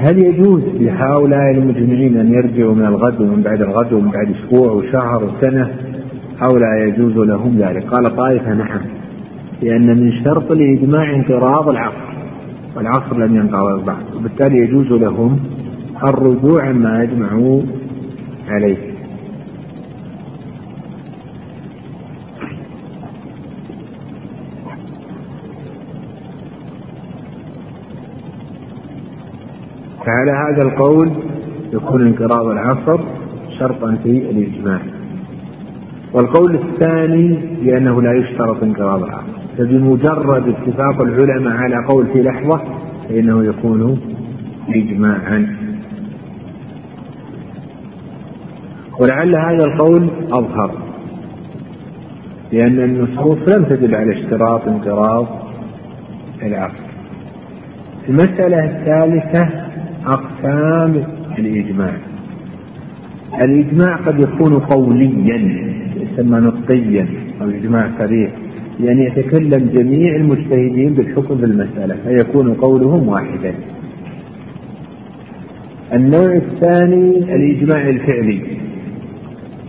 هل 0.00 0.18
يجوز 0.18 0.62
لهؤلاء 0.80 1.50
المجمعين 1.50 2.16
أن 2.16 2.32
يرجعوا 2.32 2.74
من 2.74 2.86
الغد 2.86 3.20
ومن 3.20 3.42
بعد 3.42 3.62
الغد 3.62 3.92
ومن 3.92 4.10
بعد 4.10 4.34
أسبوع 4.34 4.72
وشهر 4.72 5.24
وسنة؟ 5.24 5.70
أو 6.44 6.58
لا 6.58 6.84
يجوز 6.84 7.16
لهم 7.16 7.58
ذلك. 7.58 7.84
قال 7.84 8.16
طائفة 8.16 8.54
نعم 8.54 8.80
لأن 9.62 9.86
من 9.86 10.12
شرط 10.24 10.50
الإجماع 10.50 11.14
انقراض 11.14 11.68
العصر 11.68 12.10
والعصر 12.76 13.18
لم 13.18 13.36
ينقرض 13.36 13.84
بعد 13.84 14.02
وبالتالي 14.16 14.58
يجوز 14.58 14.92
لهم 14.92 15.38
الرجوع 16.04 16.64
عما 16.64 17.02
أجمعوا 17.02 17.62
عليه. 18.48 18.89
فعلى 30.10 30.32
هذا 30.32 30.62
القول 30.62 31.10
يكون 31.72 32.06
انقراض 32.06 32.46
العصر 32.46 33.00
شرطا 33.58 33.98
في 34.02 34.30
الإجماع. 34.30 34.80
والقول 36.12 36.54
الثاني 36.54 37.38
بأنه 37.62 38.02
لا 38.02 38.12
يشترط 38.12 38.62
انقراض 38.62 39.02
العصر. 39.02 39.40
فبمجرد 39.58 40.48
اتفاق 40.48 41.00
العلماء 41.00 41.56
على 41.56 41.86
قول 41.86 42.06
في 42.06 42.22
لحظة 42.22 42.60
فإنه 43.08 43.44
يكون 43.44 44.00
إجماعا. 44.68 45.56
ولعل 48.98 49.36
هذا 49.36 49.64
القول 49.64 50.10
أظهر 50.32 50.70
لأن 52.52 52.80
النصوص 52.80 53.38
لم 53.38 53.64
تدل 53.64 53.94
على 53.94 54.12
اشتراط 54.12 54.68
انقراض 54.68 55.26
العصر. 56.42 56.90
المسألة 58.08 58.64
الثالثة 58.64 59.69
أقسام 60.06 61.04
الإجماع. 61.38 61.94
الإجماع 63.44 63.96
قد 63.96 64.20
يكون 64.20 64.58
قوليا 64.58 65.36
يسمى 65.96 66.38
نطقيا 66.40 67.06
أو 67.42 67.50
إجماع 67.50 67.90
صريح 67.98 68.30
يعني 68.84 69.06
يتكلم 69.06 69.70
جميع 69.74 70.16
المجتهدين 70.16 70.94
بالحكم 70.94 71.38
في 71.38 71.44
المسألة 71.44 71.96
فيكون 72.04 72.54
قولهم 72.54 73.08
واحدا. 73.08 73.54
النوع 75.92 76.36
الثاني 76.36 77.34
الإجماع 77.34 77.88
الفعلي. 77.88 78.40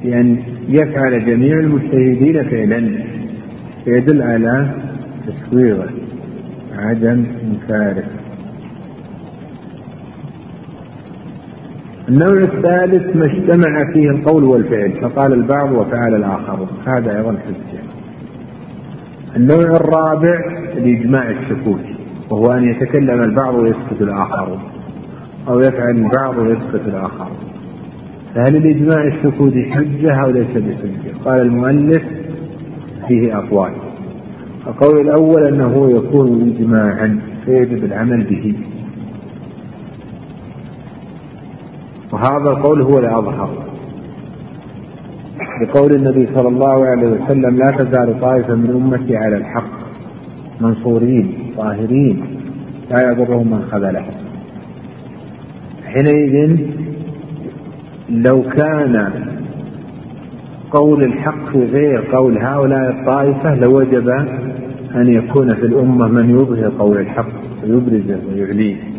بأن 0.04 0.12
يعني 0.12 0.38
يفعل 0.70 1.26
جميع 1.26 1.60
المجتهدين 1.60 2.44
فعلا. 2.44 2.90
فيدل 3.86 4.22
على 4.22 4.70
تسويغه 5.28 5.90
عدم 6.78 7.24
إنكاره. 7.44 8.21
النوع 12.12 12.42
الثالث 12.44 13.16
ما 13.16 13.26
اجتمع 13.26 13.94
فيه 13.94 14.10
القول 14.10 14.44
والفعل 14.44 14.92
فقال 15.02 15.34
البعض 15.34 15.72
وفعل 15.72 16.16
الآخر. 16.16 16.68
هذا 16.86 17.18
أيضا 17.18 17.32
حجة. 17.32 17.82
النوع 19.36 19.76
الرابع 19.76 20.40
الإجماع 20.78 21.30
السكوتي 21.30 21.96
وهو 22.30 22.52
أن 22.52 22.64
يتكلم 22.64 23.24
البعض 23.24 23.56
ويسكت 23.56 24.02
الآخرون 24.02 24.60
أو 25.48 25.60
يفعل 25.60 25.96
البعض 25.96 26.38
ويسكت 26.38 26.88
الآخرون 26.88 27.38
فهل 28.36 28.56
الإجماع 28.56 29.08
السكوتي 29.08 29.64
حجة 29.72 30.24
أو 30.24 30.30
ليس 30.30 30.58
بحجة؟ 30.58 31.18
قال 31.26 31.42
المؤلف 31.42 32.04
فيه 33.08 33.38
أقوال. 33.38 33.72
القول 34.68 35.02
الأول 35.02 35.48
أنه 35.48 35.92
يكون 35.92 36.56
إجماعا 36.56 37.20
فيجب 37.46 37.84
العمل 37.84 38.24
به. 38.24 38.56
وهذا 42.22 42.50
القول 42.50 42.82
هو 42.82 43.00
الأظهر. 43.00 43.50
بقول 45.62 45.92
النبي 45.96 46.28
صلى 46.36 46.48
الله 46.48 46.86
عليه 46.86 47.08
وسلم 47.08 47.58
لا 47.58 47.68
تزال 47.68 48.20
طائفة 48.22 48.56
من 48.56 48.70
أمتي 48.70 49.18
على 49.18 49.38
الحق 49.38 49.72
منصورين 50.62 51.34
طاهرين 51.58 52.26
لا 52.92 53.12
يضرهم 53.12 53.48
من 53.48 53.62
خذلهم. 53.72 54.14
حينئذ 55.86 56.58
لو 58.10 58.42
كان 58.42 59.14
قول 60.72 61.04
الحق 61.04 61.56
غير 61.56 62.16
قول 62.16 62.38
هؤلاء 62.38 62.90
الطائفة 62.90 63.56
لوجب 63.56 64.10
أن 64.96 65.08
يكون 65.08 65.56
في 65.56 65.66
الأمة 65.66 66.08
من 66.08 66.30
يظهر 66.30 66.72
قول 66.80 66.98
الحق 66.98 67.32
ويبرزه 67.64 68.20
ويعليه. 68.30 68.91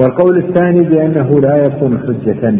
والقول 0.00 0.38
الثاني 0.38 0.80
بأنه 0.80 1.40
لا 1.40 1.56
يكون 1.66 1.98
حجة 1.98 2.54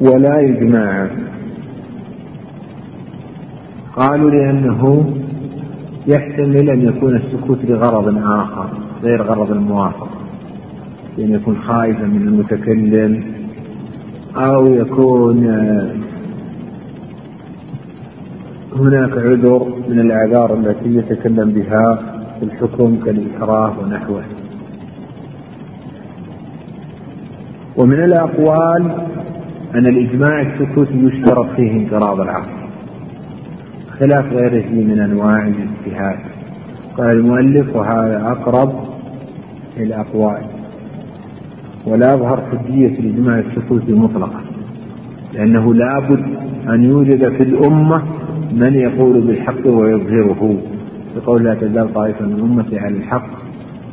ولا 0.00 0.40
إجماعا 0.40 1.10
قالوا 3.96 4.30
لأنه 4.30 5.12
يحتمل 6.06 6.70
أن 6.70 6.82
يكون 6.82 7.16
السكوت 7.16 7.58
لغرض 7.64 8.18
آخر 8.18 8.68
غير 9.02 9.22
غرض 9.22 9.50
الموافقة. 9.50 10.08
بأن 11.16 11.34
يكون 11.34 11.56
خائفا 11.56 12.04
من 12.04 12.28
المتكلم 12.28 13.24
أو 14.36 14.66
يكون 14.66 15.46
هناك 18.76 19.12
عذر 19.12 19.66
من 19.88 20.00
الأعذار 20.00 20.54
التي 20.54 20.96
يتكلم 20.96 21.50
بها. 21.50 22.13
في 22.38 22.44
الحكم 22.44 22.96
كالإكراه 23.04 23.72
ونحوه. 23.80 24.22
ومن 27.76 28.04
الأقوال 28.04 28.92
أن 29.74 29.86
الإجماع 29.86 30.40
السكوتي 30.40 30.94
يشترط 30.94 31.46
فيه 31.56 31.72
انقراض 31.72 32.20
العقل 32.20 32.64
خلاف 34.00 34.32
غيره 34.32 34.70
من 34.70 35.00
أنواع 35.00 35.46
الاجتهاد. 35.46 36.18
قال 36.96 37.10
المؤلف 37.10 37.76
وهذا 37.76 38.22
أقرب 38.26 38.84
الأقوال 39.76 40.42
ولا 41.86 42.14
أظهر 42.14 42.42
حجية 42.50 42.98
الإجماع 42.98 43.38
السكوتي 43.38 43.92
مطلقا 43.92 44.40
لأنه 45.34 45.74
لابد 45.74 46.24
أن 46.68 46.84
يوجد 46.84 47.28
في 47.28 47.42
الأمة 47.42 48.02
من 48.52 48.74
يقول 48.74 49.20
بالحق 49.20 49.66
ويظهره. 49.66 50.58
بقول 51.16 51.44
لا 51.44 51.54
تزال 51.54 51.94
طائفة 51.94 52.24
من 52.26 52.40
أمتي 52.40 52.78
على 52.78 52.96
الحق 52.96 53.28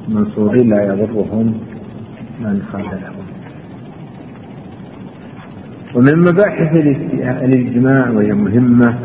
منصورين 0.09 0.69
لا 0.69 0.83
يضرهم 0.83 1.53
من 2.39 2.61
خذلهم 2.73 3.25
ومن 5.95 6.19
مباحث 6.19 6.75
الاجتماع 7.43 8.09
وهي 8.09 8.33
مهمة 8.33 8.95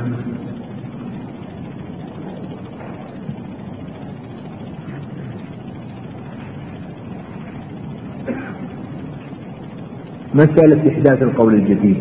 مسألة 10.34 10.88
إحداث 10.92 11.22
القول 11.22 11.54
الجديد. 11.54 11.96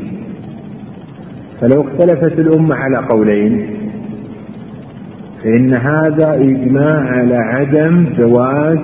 فلو 1.61 1.81
اختلفت 1.81 2.39
الأمة 2.39 2.75
على 2.75 2.97
قولين 2.97 3.75
فإن 5.45 5.73
هذا 5.73 6.33
إجماع 6.33 6.99
على 6.99 7.35
عدم 7.35 8.05
جواز 8.17 8.77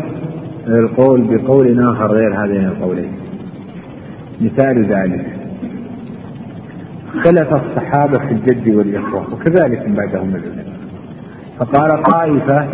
القول 0.67 1.21
بقول 1.21 1.80
آخر 1.80 2.12
غير 2.12 2.43
هذين 2.43 2.65
القولين. 2.65 3.12
مثال 4.41 4.86
ذلك. 4.86 5.26
اختلف 7.15 7.54
الصحابة 7.54 8.17
في 8.17 8.32
الجد 8.32 8.76
والإخوة 8.76 9.34
وكذلك 9.34 9.88
من 9.88 9.95
بعدهم 9.95 10.30
العلماء. 10.30 10.65
فقال 11.60 12.04
طائفة 12.04 12.67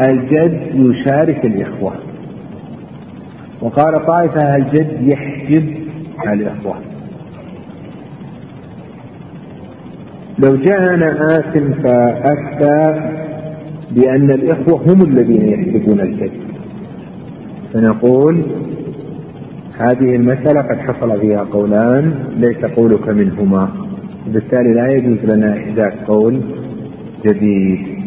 الجد 0.00 0.60
يشارك 0.74 1.44
الإخوة. 1.44 1.92
وقال 3.60 4.06
طائفة 4.06 4.56
الجد 4.56 5.08
يحجب 5.08 5.74
الإخوة. 6.26 6.76
لو 10.38 10.56
جاءنا 10.56 11.26
آثم 11.26 11.72
فأفتى 11.82 13.10
بأن 13.90 14.30
الإخوة 14.30 14.92
هم 14.92 15.02
الذين 15.02 15.48
يحجبون 15.48 16.00
الجد 16.00 16.30
فنقول 17.72 18.42
هذه 19.78 20.16
المسألة 20.16 20.60
قد 20.60 20.78
حصل 20.78 21.20
فيها 21.20 21.42
قولان 21.42 22.14
ليس 22.36 22.64
قولك 22.64 23.08
منهما. 23.08 23.68
وبالتالي 24.28 24.72
لا 24.74 24.92
يجوز 24.92 25.18
لنا 25.24 25.56
إحداث 25.58 25.94
قول 26.06 26.40
جديد. 27.26 27.97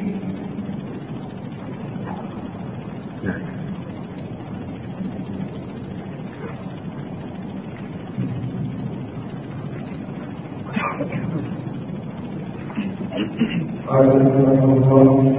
قال 13.11 14.07
رحمه 14.07 14.63
الله 14.63 15.33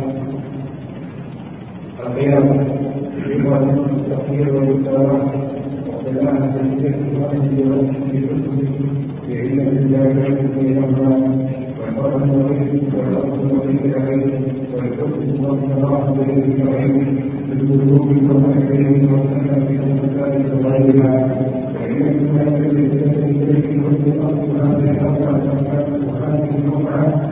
القيام 2.06 2.46
التخيير 3.90 4.54
والإسلام 4.56 5.20
وسلامة 5.88 6.54
الذكر 6.60 6.92
في 9.26 9.40
علم 9.40 9.68
الجاهلية 9.68 10.40
بينهما 10.60 11.10
والفرق 11.80 12.22
الوحيد 12.22 12.82
والأصل 12.94 13.40
الوحيد 13.50 13.94
عليه 13.94 14.40
والحكم 14.74 15.44
والصلاح 15.44 16.10
بين 16.10 16.62
العلم 16.68 17.20
بالقلوب 17.48 18.08
والمحبين 18.08 19.08
والسنة 19.12 19.68
والمسائل 19.80 20.64
وغيرها 20.64 21.36
وإن 21.74 22.02
كان 22.36 22.54
بالنسبة 22.60 23.24
إليه 23.24 23.80
كل 23.82 24.10
أصل 24.20 24.50
هذه 24.60 24.90
الأربعة 24.90 25.40
وهذه 26.06 26.50
الركعة 26.58 27.31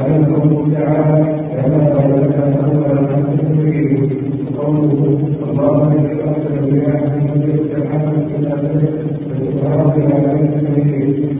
القول 0.00 0.72
تعالى 0.74 1.34
الله 1.54 1.54
قوله 1.54 1.54
كما 1.54 1.78
قال 1.94 2.10
لك 2.22 2.36
أولا 2.64 2.98
عن 2.98 3.38
تكفيره 3.38 4.10
وقوله 4.56 5.18
اللهم 5.50 5.90
إنك 5.92 6.20
أرسل 6.28 6.70
بأحد 6.70 7.12
من 7.22 7.42
يتحمل 7.50 8.16
في 8.28 8.36
الأبد 8.36 8.82
فإقرار 9.28 9.92
على 10.12 10.32
نفسه 10.42 10.90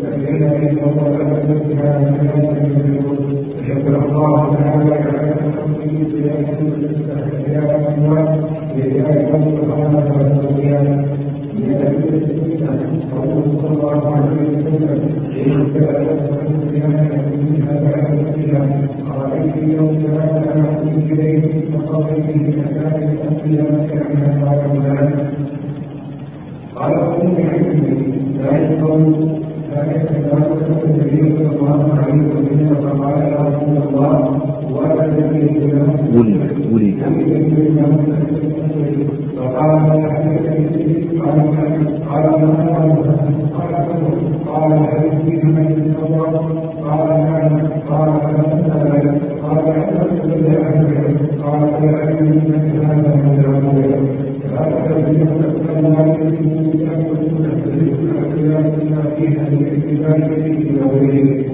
فإن 0.02 0.42
إن 0.42 0.78
الله 0.78 1.16
أبدتها 1.20 1.98
من 1.98 2.28
هذا 2.28 2.64
شكر 3.68 3.94
الله 4.06 4.56
تعالى 4.56 4.94
على 4.94 5.34
تحمله 5.34 6.06
بأحد 6.12 6.58
الاستحياء 6.60 7.80
الأموات 7.80 8.38
لرعاية 8.76 9.32
سبحانه 9.56 9.98
وتعالى 10.38 11.04
من 11.54 11.74
أجل 11.74 12.14
السنة 12.14 13.00
قوله 13.16 13.44
صلى 13.62 13.70
الله 13.72 14.14
عليه 14.16 14.40
وسلم 14.50 15.00
إن 15.46 15.66
كان 15.74 17.24
منها 17.38 17.72
بعد 17.84 18.18
الصيام 18.18 18.88
أرأيت 19.10 19.56
يوم 19.56 20.04
هذا 20.10 20.60
أحد 20.60 21.03
إليه 21.14 21.40
به 21.40 22.54
أتاني 22.64 23.12
الأنبياء 23.12 23.86
كما 23.90 24.28
قال 24.44 24.60
ذلك 24.84 25.26
قال 26.76 26.92
أم 26.94 27.34
علمي 27.50 28.14
لا 28.42 28.56
يقول 28.58 29.02
لا 29.72 29.82
يتكلم 29.96 30.80
النبي 30.84 31.36
صلى 31.36 31.56
الله 31.56 31.80
عليه 31.98 32.22
وسلم 32.22 32.74
فقال 32.74 33.18
يا 33.22 33.38
رسول 33.48 33.76
الله 33.88 34.40
ولا 34.74 35.06
تدري 35.06 35.72
ولد 36.14 36.52
ولد 36.72 37.00
فقال 39.36 39.70
قال 42.08 42.32
قال 42.34 42.34
قال 43.54 43.94
قال 44.46 44.72
هل 44.72 45.10
فيه 45.24 45.42
من 45.44 45.94
الصبر 46.02 46.64
قال 46.84 47.08
نعم 47.08 47.54
قال 47.88 48.12
فمثل 48.20 49.20
قال 49.42 49.68
احدث 49.68 50.26
بالله 50.26 50.64
قال 51.42 51.84
يا 51.84 51.96
علم 51.96 52.28
من 52.28 52.84
هذا 52.84 53.14
من 53.14 53.34
العبود 53.40 54.24
فأكثر 54.50 54.98
من 54.98 55.20
الله 55.76 56.34
بما 58.84 59.02
فيها 59.16 59.44
من 59.50 59.66
اتباع 59.66 60.28
فيه 60.28 60.82
وغيره 60.82 61.44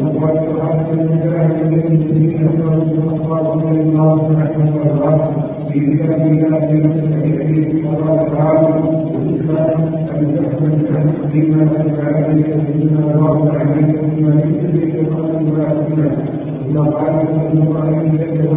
وقد 0.00 0.34
سبحانه 0.48 0.88
وتعالى 1.12 1.62
الذين 1.62 2.30
كفروا 2.38 2.84
وقالوا 3.06 3.70
الله 3.70 4.28
سبحانه 4.28 4.74
وتعالى 4.76 5.26
في 5.72 5.80
كتاب 5.80 6.20
الله 6.26 6.60
من 6.72 7.86
قال 7.86 8.18
تعالى 8.32 8.68
والإسلام 9.12 9.80
أن 10.14 10.36
تحمل 10.36 11.06
بما 11.32 11.62
أنعم 11.62 12.16
عليك 12.16 12.46
بما 12.74 13.00
الله 13.14 13.50
عليك 13.58 14.00
بما 14.16 14.34
يدرك 14.44 14.94
القلب 14.94 15.52
والأسماء 15.52 16.46
ثم 16.66 16.78
قال 16.78 17.14
صلى 17.26 17.62
الله 17.62 17.80
عليه 17.80 18.12
وسلم 18.12 18.56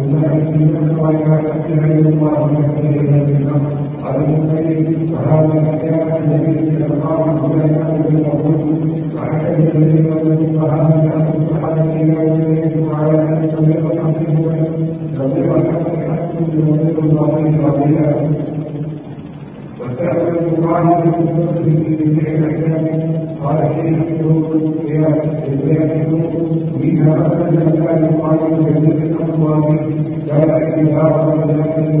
وما 0.00 0.26
أن 0.26 0.88
الله 0.90 1.12
تعالى 1.12 2.08
الله 2.08 2.46
من 2.46 3.50
قال 4.02 4.16
المسلم 4.16 5.12
وهذا 5.12 5.78
كان 5.82 6.08
النبي 6.24 6.76
صلى 6.78 6.94
الله 6.94 7.20
عليه 7.24 7.42
وسلم 7.42 8.16
يقول 8.18 8.90
وعن 9.16 9.40
الذين 9.46 10.06
وهذا 10.56 10.94
أن 11.16 11.32
الصحابة 11.42 11.94
لا 12.02 12.22
يجب 12.34 12.88
على 12.94 13.18
أن 13.22 13.44
يستمر 13.44 13.92
حقه 13.98 14.36
فضل 15.18 15.38
الحق 15.38 15.96
حق 16.08 16.32
ومن 16.40 16.94
الله 17.02 17.32
فضيلة 17.62 18.30
وسأل 19.80 20.38
الله 20.58 20.82
من 21.04 21.12
فضله 21.46 21.96
في 21.96 22.36
الأحكام 22.36 22.86
قال 23.44 23.58
الشيخ 23.58 24.20
منها 26.82 27.16
أن 27.26 27.72
كان 27.84 28.00
يقال 28.04 28.38
بجميع 28.50 28.96
الأموال 29.02 29.78
لا 30.26 30.52
اعتبار 30.52 31.34
ولكن 31.38 32.00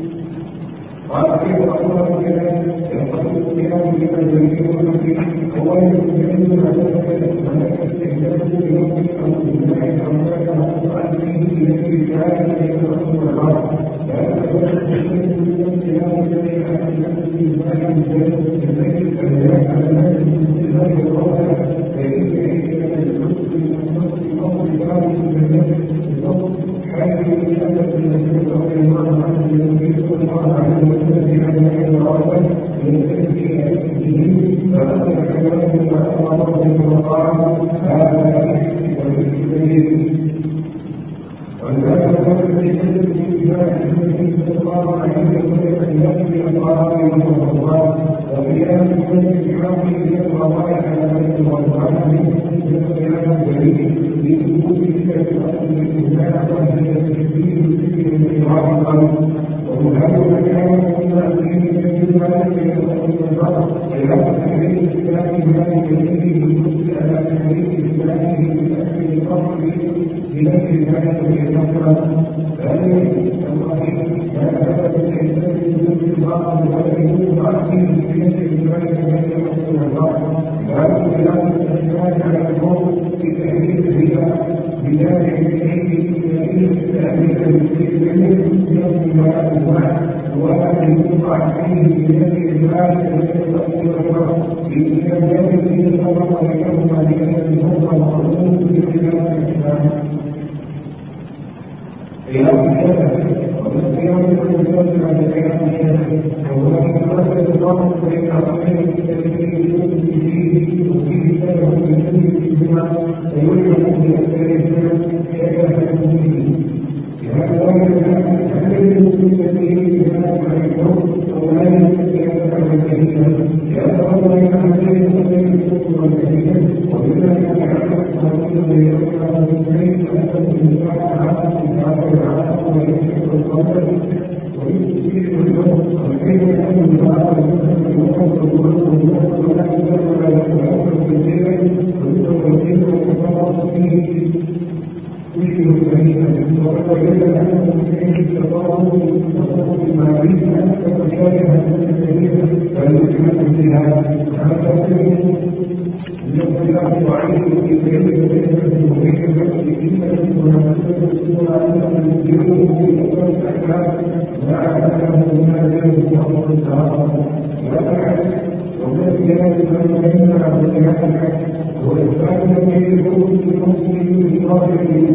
هذا 174.71 175.11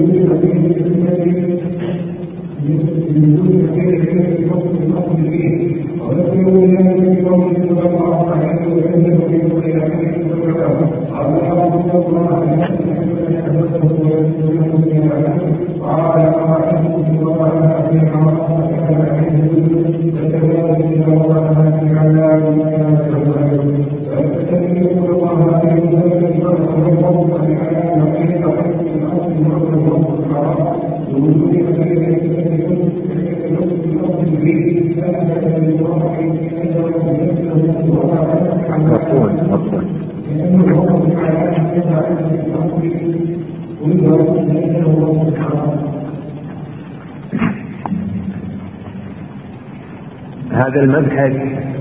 المبحث 50.97 51.33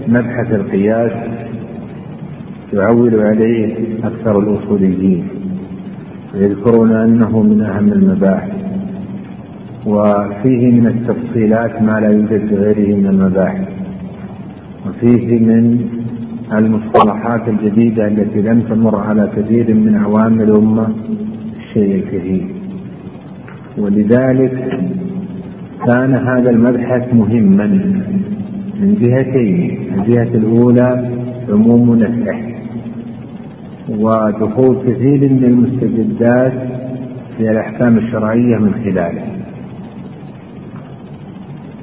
مبحث 0.07 0.53
القياس 0.53 1.11
يعول 2.73 3.19
عليه 3.19 3.75
أكثر 4.03 4.39
الأصوليين 4.39 5.27
ويذكرون 6.33 6.91
أنه 6.91 7.43
من 7.43 7.61
أهم 7.61 7.93
المباحث 7.93 8.51
وفيه 9.85 10.71
من 10.71 10.87
التفصيلات 10.87 11.81
ما 11.81 11.99
لا 11.99 12.09
يوجد 12.09 12.47
في 12.47 12.55
غيره 12.55 12.95
من 12.95 13.07
المباحث 13.07 13.67
وفيه 14.87 15.39
من 15.39 15.79
المصطلحات 16.53 17.47
الجديدة 17.47 18.07
التي 18.07 18.41
لم 18.41 18.61
تمر 18.61 18.95
على 18.95 19.29
كثير 19.35 19.73
من 19.73 19.95
عوام 19.95 20.41
الأمة 20.41 20.87
الشيء 21.57 21.95
الكثير. 21.95 22.45
ولذلك 23.77 24.79
كان 25.85 26.13
هذا 26.13 26.49
المبحث 26.49 27.13
مهما. 27.13 27.91
من 28.79 28.95
جهتين 29.01 29.79
الجهة 29.93 30.37
الأولى 30.37 31.09
عموم 31.49 31.95
نفعه 31.95 32.41
ودخول 33.89 34.77
كثير 34.87 35.29
من 35.33 35.43
المستجدات 35.43 36.53
في 37.37 37.51
الأحكام 37.51 37.97
الشرعية 37.97 38.57
من 38.57 38.73
خلاله. 38.73 39.25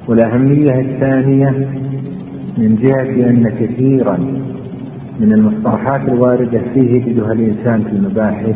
والأهمية 0.07 0.79
الثانية 0.79 1.49
من 2.57 2.75
جهة 2.75 3.29
أن 3.29 3.49
كثيرا 3.59 4.17
من 5.19 5.33
المصطلحات 5.33 6.09
الواردة 6.09 6.61
فيه 6.73 6.91
يجدها 6.91 7.33
الإنسان 7.33 7.83
في 7.83 7.91
المباحث 7.95 8.55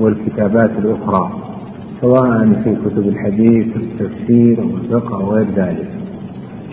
والكتابات 0.00 0.70
الأخرى 0.78 1.30
سواء 2.00 2.62
في 2.64 2.76
كتب 2.84 3.08
الحديث 3.08 3.66
والتفسير 3.76 4.60
والفقه 4.60 5.18
وغير 5.18 5.46
ذلك. 5.56 6.01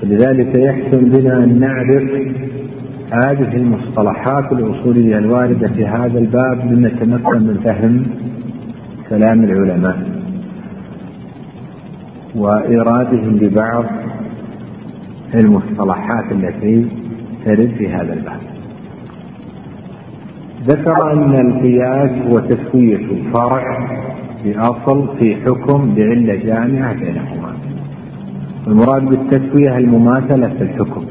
فلذلك 0.01 0.55
يحسن 0.55 1.09
بنا 1.09 1.43
أن 1.43 1.59
نعرف 1.59 2.03
هذه 3.11 3.55
المصطلحات 3.55 4.51
الأصولية 4.51 5.17
الواردة 5.17 5.67
في 5.67 5.85
هذا 5.85 6.19
الباب 6.19 6.71
لنتمكن 6.71 7.43
من 7.43 7.59
فهم 7.63 8.05
كلام 9.09 9.43
العلماء 9.43 9.97
وإيرادهم 12.35 13.37
لبعض 13.37 13.85
المصطلحات 15.35 16.31
التي 16.31 16.85
ترد 17.45 17.71
في 17.77 17.89
هذا 17.89 18.13
الباب. 18.13 18.39
ذكر 20.67 21.13
أن 21.13 21.47
القياس 21.47 22.09
هو 22.27 22.39
تسوية 22.39 23.31
فرع 23.33 23.87
بأصل 24.45 25.17
في 25.19 25.35
حكم 25.35 25.95
بعلة 25.95 26.35
جامعة 26.35 26.93
بينهما. 26.93 27.48
المراد 28.69 29.05
بالتسوية 29.05 29.77
المماثلة 29.77 30.47
في 30.47 30.63
الحكم. 30.63 31.05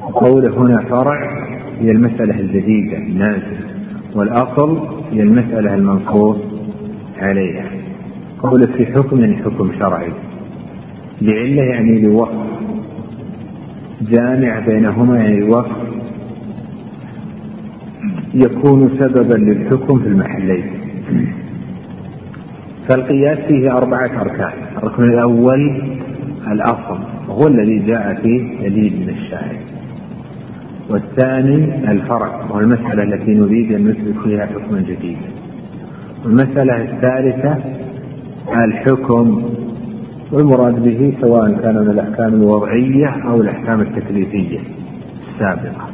قوله 0.00 0.58
هنا 0.58 0.82
فرع 0.90 1.46
هي 1.80 1.90
المسألة 1.90 2.40
الجديدة 2.40 2.96
النازلة 2.96 3.58
والأصل 4.14 4.78
هي 5.12 5.22
المسألة 5.22 5.74
المنصوص 5.74 6.36
عليها. 7.20 7.64
قوله 8.42 8.66
في 8.66 8.86
حكم 8.86 9.20
يعني 9.20 9.36
حكم 9.36 9.72
شرعي. 9.78 10.12
لعلة 11.22 11.62
يعني 11.62 12.00
لوصف 12.00 12.46
جامع 14.10 14.58
بينهما 14.58 15.16
يعني 15.18 15.42
وصف 15.42 15.76
يكون 18.34 18.90
سببا 18.98 19.34
للحكم 19.34 19.98
في 19.98 20.08
المحلين. 20.08 20.64
فالقياس 22.88 23.38
فيه 23.38 23.76
أربعة 23.76 24.20
أركان. 24.20 24.52
الركن 24.78 25.04
الأول 25.04 25.82
الأصل 26.52 26.98
وهو 27.28 27.46
الذي 27.46 27.78
جاء 27.78 28.14
فيه 28.22 28.68
دليل 28.68 28.92
من 29.00 29.08
الشارع 29.08 29.60
والثاني 30.90 31.90
الفرع 31.90 32.44
وهو 32.44 32.60
المسألة 32.60 33.02
التي 33.02 33.34
نريد 33.34 33.72
أن 33.72 33.88
نثبت 33.88 34.24
فيها 34.24 34.46
حكما 34.46 34.80
جديدا. 34.80 35.28
والمسألة 36.24 36.82
الثالثة 36.82 37.58
الحكم 38.64 39.42
والمراد 40.32 40.84
به 40.84 41.14
سواء 41.20 41.52
كان 41.62 41.74
من 41.74 41.90
الأحكام 41.90 42.34
الوضعية 42.34 43.08
أو 43.08 43.40
الأحكام 43.40 43.80
التكليفية 43.80 44.58
السابقة. 45.34 45.88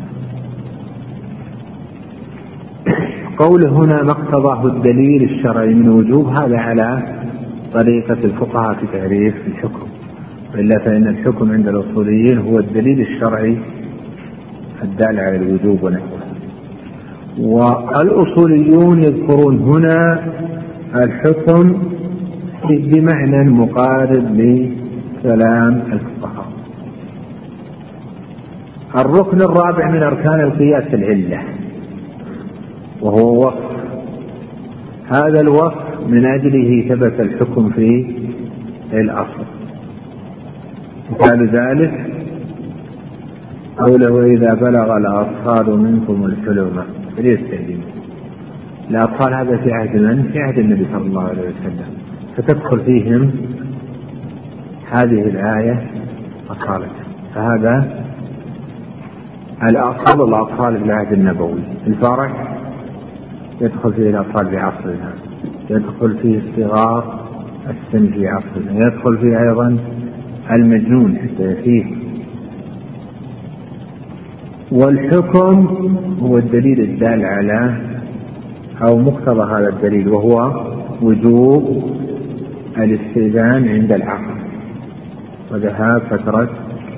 قوله 3.38 3.68
هنا 3.68 4.02
ما 4.02 4.10
اقتضاه 4.10 4.66
الدليل 4.66 5.22
الشرعي 5.22 5.74
من 5.74 5.88
وجوب 5.88 6.26
هذا 6.26 6.58
على 6.58 7.02
طريقة 7.74 8.18
الفقهاء 8.24 8.74
في 8.74 8.86
تعريف 8.98 9.34
الحكم. 9.46 9.89
وإلا 10.54 10.78
فإن 10.84 11.06
الحكم 11.06 11.52
عند 11.52 11.68
الأصوليين 11.68 12.38
هو 12.38 12.58
الدليل 12.58 13.00
الشرعي 13.00 13.58
الدال 14.82 15.20
على 15.20 15.36
الوجوب 15.36 15.82
ونحوه. 15.82 16.20
والأصوليون 17.38 19.02
يذكرون 19.02 19.58
هنا 19.58 19.98
الحكم 20.94 21.82
بمعنى 22.70 23.50
مقارب 23.50 24.24
لكلام 24.34 25.82
الفقهاء. 25.92 26.50
الركن 28.96 29.40
الرابع 29.40 29.90
من 29.90 30.02
أركان 30.02 30.40
القياس 30.40 30.94
العلة 30.94 31.42
وهو 33.02 33.46
وصف. 33.46 33.70
هذا 35.08 35.40
الوصف 35.40 36.08
من 36.08 36.26
أجله 36.26 36.88
ثبت 36.88 37.20
الحكم 37.20 37.70
في 37.70 38.14
الأصل. 38.92 39.49
مثال 41.20 41.48
ذلك 41.48 42.06
قوله 43.78 44.24
إذا 44.24 44.54
بلغ 44.54 44.96
الأطفال 44.96 45.78
منكم 45.78 46.24
الحلم 46.24 46.84
فليستأذنوا 47.16 47.90
الأطفال 48.90 49.34
هذا 49.34 49.56
في 49.56 49.72
عهد 49.72 50.00
من؟ 50.00 50.22
في 50.32 50.38
عهد 50.38 50.58
النبي 50.58 50.86
صلى 50.92 51.06
الله 51.06 51.22
عليه 51.22 51.42
وسلم. 51.42 51.94
فتدخل 52.36 52.80
فيهم 52.80 53.30
هذه 54.90 55.22
الآية 55.22 55.86
أصالة 56.50 56.88
فهذا 57.34 58.02
الأصل 59.62 60.28
الأطفال 60.28 60.78
في 60.78 60.84
العهد 60.84 61.12
النبوي. 61.12 61.60
الفرع 61.86 62.56
يدخل 63.60 63.92
فيه 63.92 64.10
الأطفال 64.10 64.50
في 64.50 64.56
عصرنا 64.56 65.12
يدخل 65.70 66.16
فيه 66.22 66.38
الصغار 66.38 67.20
السن 67.70 68.12
في 68.12 68.28
عصرنا 68.28 68.80
يدخل 68.86 69.18
فيه 69.18 69.40
أيضا 69.40 69.76
المجنون 70.52 71.16
حتى 71.16 71.42
يفيه 71.42 71.84
والحكم 74.72 75.66
هو 76.22 76.38
الدليل 76.38 76.80
الدال 76.80 77.24
على 77.24 77.76
أو 78.82 78.98
مقتضى 78.98 79.52
هذا 79.52 79.68
الدليل 79.68 80.08
وهو 80.08 80.64
وجوب 81.02 81.84
الاستئذان 82.78 83.68
عند 83.68 83.92
العقل. 83.92 84.40
وذهاب 85.52 86.02
فترة 86.10 86.50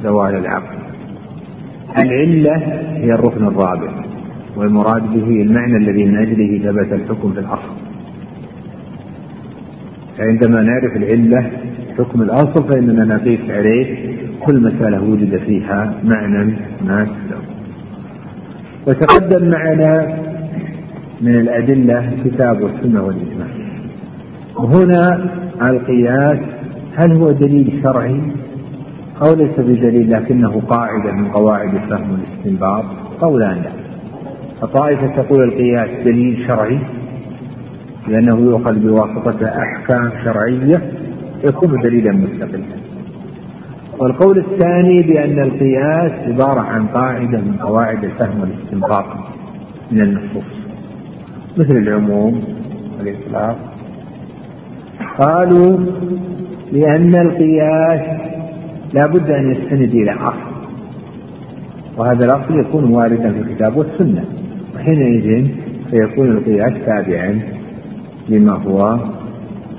زوال 0.03 0.35
العقل. 0.35 0.77
العلة 1.99 2.57
هي 2.97 3.13
الركن 3.15 3.45
الرابع 3.45 4.05
والمراد 4.57 5.03
به 5.03 5.43
المعنى 5.43 5.77
الذي 5.77 6.05
من 6.05 6.17
أجله 6.17 6.59
ثبت 6.59 6.93
الحكم 6.93 7.33
في 7.33 7.41
الأصل. 7.41 7.82
عندما 10.19 10.63
نعرف 10.63 10.97
العلة 10.97 11.51
حكم 11.99 12.23
الأصل 12.23 12.73
فإننا 12.73 13.05
نقيس 13.05 13.51
عليه 13.51 14.13
كل 14.41 14.61
مسألة 14.63 15.03
وجد 15.03 15.37
فيها 15.37 15.95
معنى 16.05 16.57
ما 16.87 17.07
وتقدم 18.87 19.51
معنا 19.51 20.19
من 21.21 21.35
الأدلة 21.35 22.13
الكتاب 22.13 22.63
والسنة 22.63 23.03
والإجماع. 23.03 23.49
وهنا 24.57 25.31
القياس 25.63 26.39
هل 26.97 27.13
هو 27.17 27.33
دليل 27.33 27.81
شرعي 27.83 28.21
أو 29.23 29.35
ليس 29.37 29.59
بدليل 29.59 30.11
لكنه 30.11 30.63
قاعدة 30.69 31.13
من 31.13 31.29
قواعد 31.29 31.75
الفهم 31.75 32.11
والاستنباط؟ 32.11 32.85
قولان 33.21 33.57
لا. 33.57 33.71
فطائفة 34.61 35.23
تقول 35.23 35.45
القياس 35.45 35.91
دليل 36.05 36.45
شرعي. 36.47 36.79
لأنه 38.09 38.41
يؤخذ 38.41 38.79
بواسطة 38.79 39.47
أحكام 39.47 40.11
شرعية 40.25 40.93
يكون 41.49 41.81
دليلا 41.83 42.13
مستقلا. 42.13 42.65
والقول 43.99 44.39
الثاني 44.39 45.03
بأن 45.03 45.39
القياس 45.39 46.13
عبارة 46.29 46.61
عن 46.61 46.87
قاعدة 46.87 47.39
من 47.39 47.57
قواعد 47.63 48.05
الفهم 48.05 48.41
والاستنباط 48.41 49.05
من 49.91 50.01
النصوص 50.01 50.45
مثل 51.59 51.77
العموم 51.77 52.45
والإطلاق. 52.99 53.57
قالوا 55.19 55.79
لأن 56.73 57.15
القياس 57.15 58.01
لا 58.95 59.07
بد 59.07 59.31
أن 59.31 59.51
يستند 59.51 59.95
إلى 59.95 60.13
أصل 60.13 60.53
وهذا 61.97 62.25
الأصل 62.25 62.61
يكون 62.61 62.85
واردا 62.85 63.33
في 63.33 63.39
الكتاب 63.39 63.77
والسنة 63.77 64.25
وحينئذ 64.75 65.47
فيكون 65.91 66.31
القياس 66.31 66.73
تابعا 66.87 67.41
لما 68.29 68.53
هو 68.53 68.99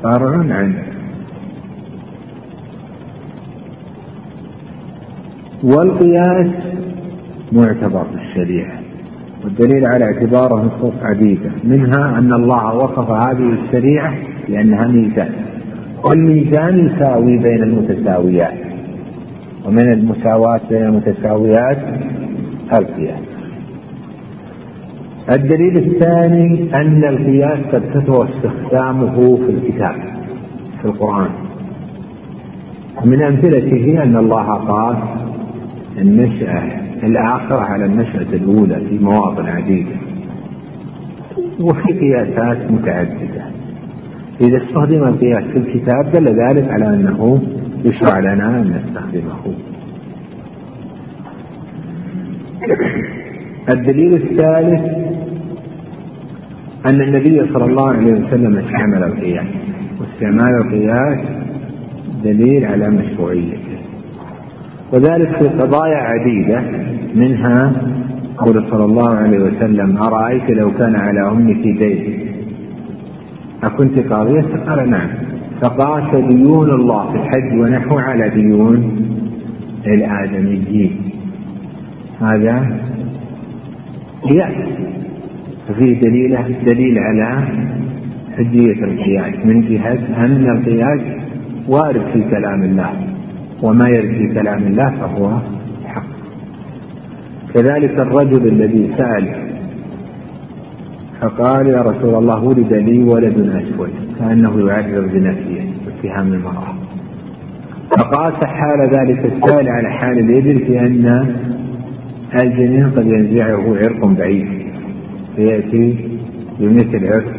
فرع 0.04 0.38
عنه. 0.38 0.84
والقياس 5.64 6.48
معتبر 7.52 8.04
في 8.04 8.16
الشريعة 8.16 8.80
والدليل 9.44 9.86
على 9.86 10.06
اعتباره 10.06 10.56
نصوص 10.66 10.94
عديدة 11.02 11.52
منها 11.64 12.20
أن 12.20 12.34
الله 12.34 12.76
وصف 12.76 13.10
هذه 13.10 13.54
الشريعة 13.54 14.14
بأنها 14.48 14.88
ميزان 14.88 15.32
والميزان 16.04 16.86
يساوي 16.86 17.38
بين 17.38 17.64
المتساويات 17.64 18.58
ومن 19.66 19.92
المساواة 19.92 20.62
بين 20.70 20.84
المتساويات 20.84 21.78
القياس. 22.74 23.33
الدليل 25.32 25.78
الثاني 25.78 26.76
أن 26.76 27.04
القياس 27.04 27.60
قد 27.72 27.84
كثر 27.94 28.30
استخدامه 28.30 29.38
في 29.38 29.50
الكتاب 29.50 29.96
في 30.82 30.86
القرآن. 30.86 31.30
من 33.06 33.22
أمثلته 33.22 34.04
أن 34.04 34.18
الله 34.18 34.54
قال 34.54 34.96
النشأة 35.98 36.64
الآخرة 37.04 37.62
على 37.62 37.86
النشأة 37.86 38.34
الأولى 38.34 38.76
في 38.90 39.00
مواطن 39.00 39.46
عديدة 39.46 39.96
وفي 41.60 41.94
قياسات 41.94 42.72
متعددة. 42.72 43.44
إذا 44.42 44.58
استخدم 44.58 45.04
القياس 45.04 45.44
في 45.44 45.58
الكتاب 45.58 46.12
دل 46.12 46.28
ذلك 46.28 46.70
على 46.70 46.88
أنه 46.88 47.42
يشرع 47.86 48.20
لنا 48.20 48.60
أن 48.60 48.82
نستخدمه. 48.82 49.54
الدليل 53.70 54.14
الثالث 54.14 55.13
أن 56.86 57.02
النبي 57.02 57.54
صلى 57.54 57.66
الله 57.66 57.90
عليه 57.90 58.14
وسلم 58.14 58.58
استعمل 58.58 59.04
القياس 59.04 59.46
واستعمال 60.00 60.56
القياس 60.56 61.20
دليل 62.24 62.66
على 62.66 62.90
مشروعيته. 62.90 63.78
وذلك 64.94 65.38
في 65.38 65.48
قضايا 65.48 65.98
عديدة 65.98 66.62
منها 67.16 67.74
قول 68.38 68.66
صلى 68.72 68.86
الله 68.86 69.10
عليه 69.10 69.40
وسلم 69.40 69.98
أرأيت 69.98 70.50
لو 70.50 70.72
كان 70.72 70.96
على 70.96 71.32
أمك 71.32 71.64
دين؟ 71.78 72.20
أكنت 73.64 74.00
قاضية 74.00 74.46
قال 74.68 74.90
نعم. 74.90 75.10
فقاس 75.62 76.26
ديون 76.26 76.72
الله 76.72 77.12
في 77.12 77.18
الحج 77.18 77.60
ونحو 77.60 77.98
على 77.98 78.30
ديون 78.30 79.06
الآدميين. 79.88 80.92
هذا 82.22 82.78
قياس. 84.30 84.68
ففيه 85.68 86.02
دليل 86.02 86.38
دليل 86.66 87.00
على 87.00 87.48
حجية 88.38 88.84
القياس. 88.84 89.46
من 89.46 89.62
جهة 89.62 90.26
أن 90.26 90.50
القياس 90.58 91.02
وارد 91.68 92.02
في 92.14 92.24
كلام 92.32 92.64
الله. 92.64 92.92
وما 93.62 93.90
يرد 93.90 94.14
في 94.14 94.34
كلام 94.34 94.64
الله 94.64 94.90
فهو 94.90 95.40
حق. 95.86 96.06
كذلك 97.54 98.00
الرجل 98.00 98.48
الذي 98.48 98.92
سأل 98.98 99.28
فقال 101.22 101.68
يا 101.68 101.82
رسول 101.82 102.16
الله 102.16 102.44
ولد 102.44 102.74
لي 102.74 103.04
ولد 103.04 103.40
أسود 103.40 103.90
كأنه 104.20 104.68
يعذب 104.68 105.12
بنفسه 105.14 105.66
اتهام 105.88 106.34
المرأة. 106.34 106.74
فقاس 108.00 108.46
حال 108.46 108.82
ذلك 108.82 109.26
السائل 109.26 109.70
على 109.70 109.90
حال 109.90 110.20
الإبل 110.20 110.66
في 110.66 110.80
أن 110.80 111.36
الجنين 112.36 112.90
قد 112.90 113.08
ينزعه 113.08 113.78
عرق 113.78 114.06
بعيد. 114.06 114.63
فيأتي 115.36 115.98
بمثل 116.60 117.08
عرق 117.08 117.34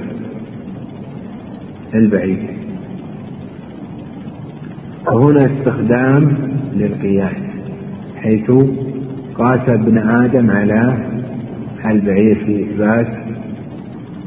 البعيد. 1.94 2.38
وهنا 5.12 5.46
استخدام 5.46 6.36
للقياس 6.76 7.36
حيث 8.16 8.50
قاس 9.34 9.68
ابن 9.68 9.98
آدم 9.98 10.50
على 10.50 10.98
البعير 11.90 12.44
في 12.46 12.62
إثبات 12.62 13.06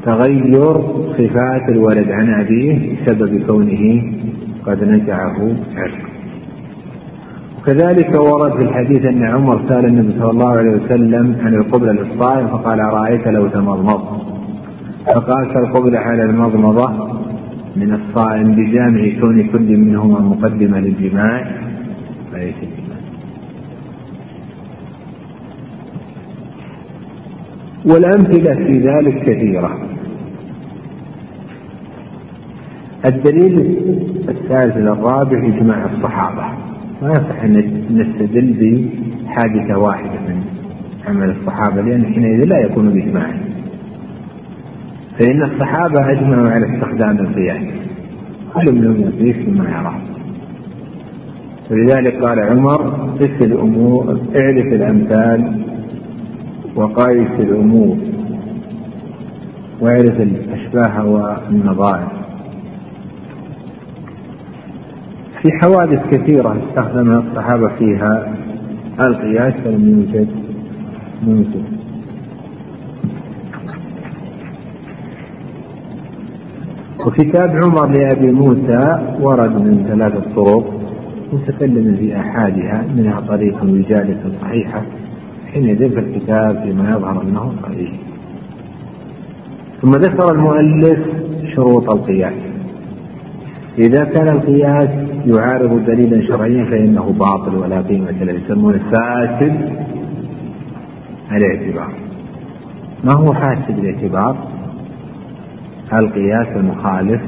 تغير 0.04 0.74
صفات 1.18 1.68
الولد 1.68 2.10
عن 2.10 2.40
أبيه 2.40 2.96
بسبب 2.96 3.42
كونه 3.46 4.02
قد 4.66 4.84
نزعه 4.84 5.56
عرق 5.76 6.07
وكذلك 7.58 8.20
ورد 8.20 8.52
في 8.52 8.62
الحديث 8.62 9.04
أن 9.04 9.22
عمر 9.24 9.68
سأل 9.68 9.84
النبي 9.84 10.18
صلى 10.18 10.30
الله 10.30 10.48
عليه 10.48 10.70
وسلم 10.70 11.36
عن 11.40 11.54
القبلة 11.54 11.92
للصائم 11.92 12.48
فقال 12.48 12.80
أرأيت 12.80 13.28
لو 13.28 13.48
تمضمض 13.48 14.28
فقاس 15.06 15.56
القبلة 15.56 15.98
على 15.98 16.22
المضمضة 16.24 17.18
من 17.76 17.92
الصائم 17.92 18.54
بجامع 18.54 19.20
كون 19.20 19.48
كل 19.48 19.76
منهما 19.76 20.20
مقدمة 20.20 20.80
للجماع. 20.80 21.50
فليس 22.32 22.54
والأمثلة 27.84 28.54
في 28.54 28.78
ذلك 28.78 29.22
كثيرة. 29.22 29.78
الدليل 33.04 33.76
الثالث 34.28 34.76
الرابع 34.76 35.38
إجماع 35.46 35.84
الصحابة. 35.84 36.67
ما 37.02 37.10
يصح 37.10 37.42
أن 37.44 37.54
نستدل 37.90 38.54
بحادثة 39.26 39.78
واحدة 39.78 40.20
من 40.28 40.44
عمل 41.08 41.30
الصحابة 41.30 41.82
لأن 41.82 42.04
حينئذ 42.04 42.44
لا 42.44 42.58
يكون 42.58 42.90
بإجماع. 42.90 43.30
فإن 45.18 45.42
الصحابة 45.42 46.10
أجمعوا 46.12 46.48
على 46.48 46.74
استخدام 46.74 47.18
القياس. 47.18 47.62
كل 48.54 48.72
منهم 48.72 49.00
يقيس 49.00 49.36
بما 49.46 49.64
يراه. 49.64 49.98
ولذلك 51.70 52.24
قال 52.24 52.40
عمر 52.40 52.82
قس 53.20 53.42
الأمور 53.42 54.20
اعرف 54.36 54.66
الأمثال 54.66 55.62
وقايس 56.76 57.40
الأمور 57.40 57.96
واعرف 59.80 60.20
الأشباه 60.20 61.06
والنظائر. 61.06 62.17
في 65.42 65.48
حوادث 65.62 66.06
كثيرة 66.10 66.56
استخدم 66.68 67.12
الصحابة 67.12 67.68
فيها. 67.78 68.34
القياس 69.00 69.54
فلم 69.64 69.88
يوجد 69.88 70.28
موجود 71.26 71.64
وكتاب 77.06 77.60
عمر 77.64 77.86
لأبي 77.86 78.32
موسى 78.32 78.98
ورد 79.20 79.50
من 79.50 79.86
ثلاثة 79.88 80.34
طرق 80.36 80.80
متكلم 81.32 81.96
في 81.96 82.16
أحادها 82.16 82.84
منها 82.96 83.20
طريق 83.20 83.62
وجالة 83.62 84.20
صحيحة 84.42 84.82
في 85.52 85.98
الكتاب 85.98 86.62
فيما 86.62 86.90
يظهر 86.90 87.22
أنه 87.22 87.52
صحيح. 87.62 87.92
ثم 89.82 89.90
ذكر 89.90 90.32
المؤلف 90.32 90.98
شروط 91.54 91.90
القياس. 91.90 92.34
إذا 93.78 94.04
كان 94.04 94.28
القياس 94.28 95.07
يعارض 95.28 95.86
دليلا 95.86 96.26
شرعيا 96.26 96.64
فإنه 96.64 97.14
باطل 97.18 97.54
ولا 97.56 97.80
قيمة 97.80 98.10
له 98.10 98.32
يسمونه 98.32 98.78
فاسد 98.78 99.54
الاعتبار. 101.32 101.92
ما 103.04 103.12
هو 103.14 103.32
فاسد 103.32 103.78
الاعتبار؟ 103.78 104.36
القياس 105.92 106.56
المخالف 106.56 107.20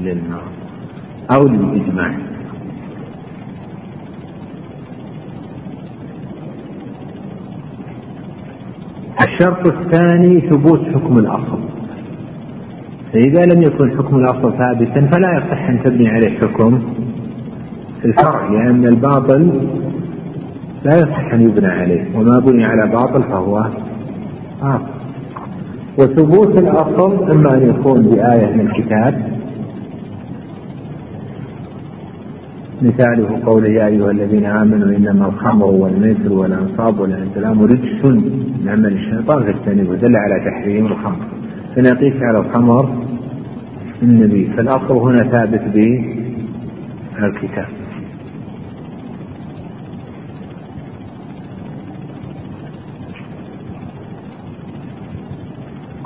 للنار 0.00 0.42
أو 1.34 1.48
للإجماع. 1.48 2.12
الشرط 9.26 9.72
الثاني 9.72 10.40
ثبوت 10.40 10.80
حكم 10.94 11.18
الأصل. 11.18 11.69
فإذا 13.12 13.54
لم 13.54 13.62
يكن 13.62 13.98
حكم 13.98 14.16
الأصل 14.16 14.52
ثابتا 14.58 15.06
فلا 15.06 15.38
يصح 15.38 15.68
أن 15.68 15.82
تبني 15.84 16.08
عليه 16.08 16.38
حكم 16.38 16.82
الفرع 18.04 18.50
لأن 18.50 18.86
الباطل 18.86 19.50
لا 20.84 20.94
يصح 20.94 21.32
أن 21.32 21.40
يبنى 21.40 21.66
عليه 21.66 22.04
وما 22.14 22.38
بني 22.38 22.64
على 22.64 22.90
باطل 22.92 23.22
فهو 23.22 23.64
باطل. 24.62 24.82
وثبوت 25.98 26.60
الأصل 26.60 27.30
إما 27.30 27.54
أن 27.54 27.68
يكون 27.68 28.02
بآية 28.02 28.54
من 28.56 28.60
الكتاب. 28.60 29.30
مثاله 32.82 33.40
قوله 33.46 33.68
يا 33.68 33.86
أيها 33.86 34.10
الذين 34.10 34.46
آمنوا 34.46 34.96
إنما 34.96 35.26
الخمر 35.26 35.66
والميسر 35.66 36.32
والأنصاب 36.32 37.00
والأزلام 37.00 37.62
رجس 37.62 38.04
من 38.04 38.68
عمل 38.68 38.92
الشيطان 38.92 39.42
فاجتنبوه 39.42 39.96
دل 39.96 40.16
على 40.16 40.50
تحريم 40.50 40.86
الخمر. 40.86 41.39
فنقيس 41.76 42.22
على 42.22 42.38
الخمر 42.38 43.02
النبي. 44.02 44.46
فالأصل 44.56 44.92
هنا 44.92 45.22
ثابت 45.22 45.62
بالكتاب 45.74 47.66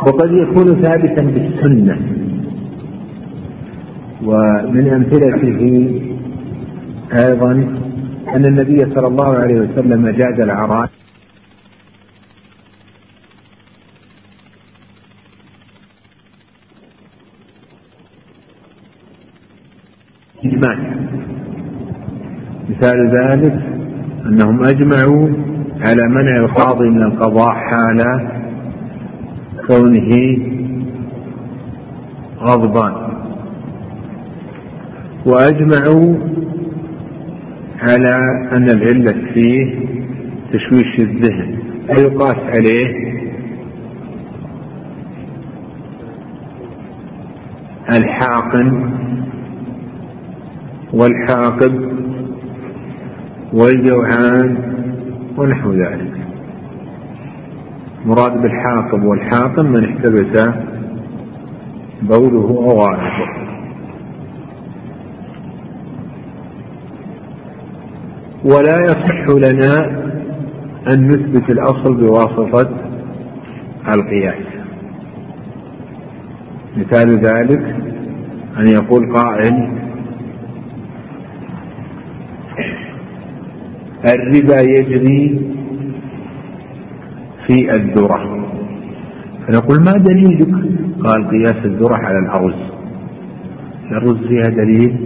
وقد 0.07 0.33
يكون 0.33 0.75
ثابتا 0.83 1.23
بالسنة. 1.23 1.99
ومن 4.25 4.89
أمثلته 4.89 5.61
أيضا 7.13 7.53
أن 8.35 8.45
النبي 8.45 8.79
صلى 8.95 9.07
الله 9.07 9.35
عليه 9.35 9.61
وسلم 9.61 10.09
جاد 10.09 10.41
العراء 10.41 10.91
إجماع. 20.45 20.79
مثال 22.71 23.09
ذلك 23.09 23.63
أنهم 24.27 24.65
أجمعوا 24.65 25.29
على 25.87 26.09
منع 26.09 26.37
القاضي 26.37 26.91
من 26.91 27.03
القضاء 27.03 27.55
حال 27.55 28.29
كونه 29.67 30.39
غضبان. 32.41 32.95
وأجمعوا 35.27 36.17
على 37.81 38.17
أن 38.53 38.69
العلة 38.69 39.33
فيه 39.35 39.75
تشويش 40.53 40.99
الذهن 40.99 41.59
فيقاس 41.87 42.37
عليه 42.37 43.15
الحاقن 47.99 48.91
والحاقب 50.95 51.75
والجوعان 53.53 54.59
ونحو 55.37 55.73
ذلك. 55.73 56.13
مراد 58.07 58.43
بالحاقب 58.43 59.05
والحاقن 59.05 59.67
من 59.67 59.85
احتبس 59.85 60.53
بوله 62.03 62.49
أو 62.49 62.73
غائطه 62.83 63.45
ولا 68.45 68.81
يصح 68.85 69.27
لنا 69.49 70.05
أن 70.89 71.09
نثبت 71.09 71.51
الأصل 71.51 71.95
بواسطة 71.95 72.71
القياس. 73.95 74.47
مثال 76.77 77.09
ذلك 77.19 77.77
أن 78.59 78.69
يقول 78.69 79.17
قائل 79.17 79.84
الربا 84.13 84.61
يجري 84.61 85.41
في 87.47 87.75
الذرة. 87.75 88.49
فنقول 89.47 89.85
ما 89.85 89.93
دليلك؟ 89.93 90.49
قال 91.01 91.29
قياس 91.31 91.65
الذرة 91.65 91.97
على 91.97 92.19
الأرز. 92.19 92.73
الرز 93.91 94.27
فيها 94.27 94.49
دليل؟ 94.49 94.99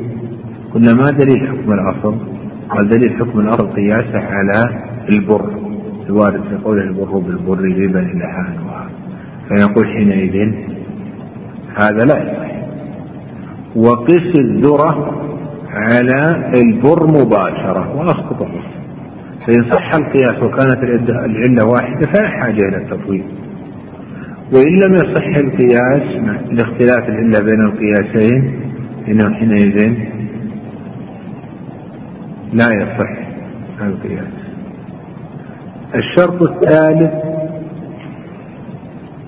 قلنا 0.74 0.92
ما 0.94 1.10
دليل 1.10 1.48
حكم 1.48 1.72
الأصل؟ 1.72 2.14
قال 2.68 2.88
دليل 2.88 3.18
حكم 3.18 3.40
الأرض 3.40 3.74
قياسه 3.74 4.18
على 4.18 4.82
البر. 5.12 5.50
الوارد 6.06 6.42
في 6.42 6.56
قوله 6.64 6.82
البر 6.82 7.18
بالبر 7.18 7.58
ربا 7.58 8.00
إلى 8.00 8.24
فنقول 9.48 9.86
حينئذ 9.86 10.52
هذا 11.74 12.04
لا 12.06 12.22
يصح. 12.22 12.48
وقس 13.76 14.40
الذرة 14.40 15.22
على 15.70 16.50
البر 16.60 17.06
مباشرة. 17.06 17.96
وأسقط 17.96 18.42
الرز 18.42 18.77
فإن 19.48 19.70
صح 19.70 19.90
القياس 19.98 20.42
وكانت 20.42 20.78
العلة 21.08 21.64
واحدة 21.72 22.12
فلا 22.12 22.28
حاجة 22.28 22.68
إلى 22.68 22.76
التطويل. 22.76 23.24
وإن 24.52 24.76
لم 24.84 24.94
يصح 24.94 25.26
القياس 25.40 26.02
لاختلاف 26.50 27.08
العلة 27.08 27.40
بين 27.40 27.60
القياسين 27.60 28.60
إنه 29.08 29.34
حينئذ 29.34 29.94
لا 32.52 32.66
يصح 32.76 33.10
القياس. 33.80 34.34
الشرط 35.94 36.42
الثالث 36.42 37.12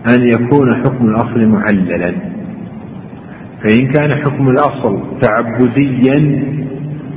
أن 0.07 0.23
يكون 0.23 0.75
حكم 0.75 1.09
الأصل 1.09 1.47
معللا. 1.47 2.15
فإن 3.63 3.93
كان 3.93 4.15
حكم 4.25 4.49
الأصل 4.49 5.03
تعبديا 5.21 6.45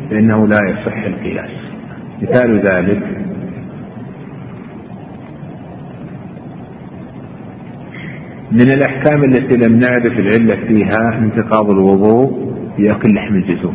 فإنه 0.09 0.47
لا 0.47 0.57
يصح 0.69 1.03
القياس. 1.03 1.72
مثال 2.23 2.59
ذلك. 2.59 3.03
من 8.51 8.71
الأحكام 8.71 9.23
التي 9.23 9.57
لم 9.57 9.79
نعرف 9.79 10.13
العلة 10.19 10.55
فيها 10.67 11.17
انتقاض 11.17 11.69
الوضوء 11.69 12.53
بأكل 12.77 13.15
لحم 13.15 13.35
الجزور 13.35 13.73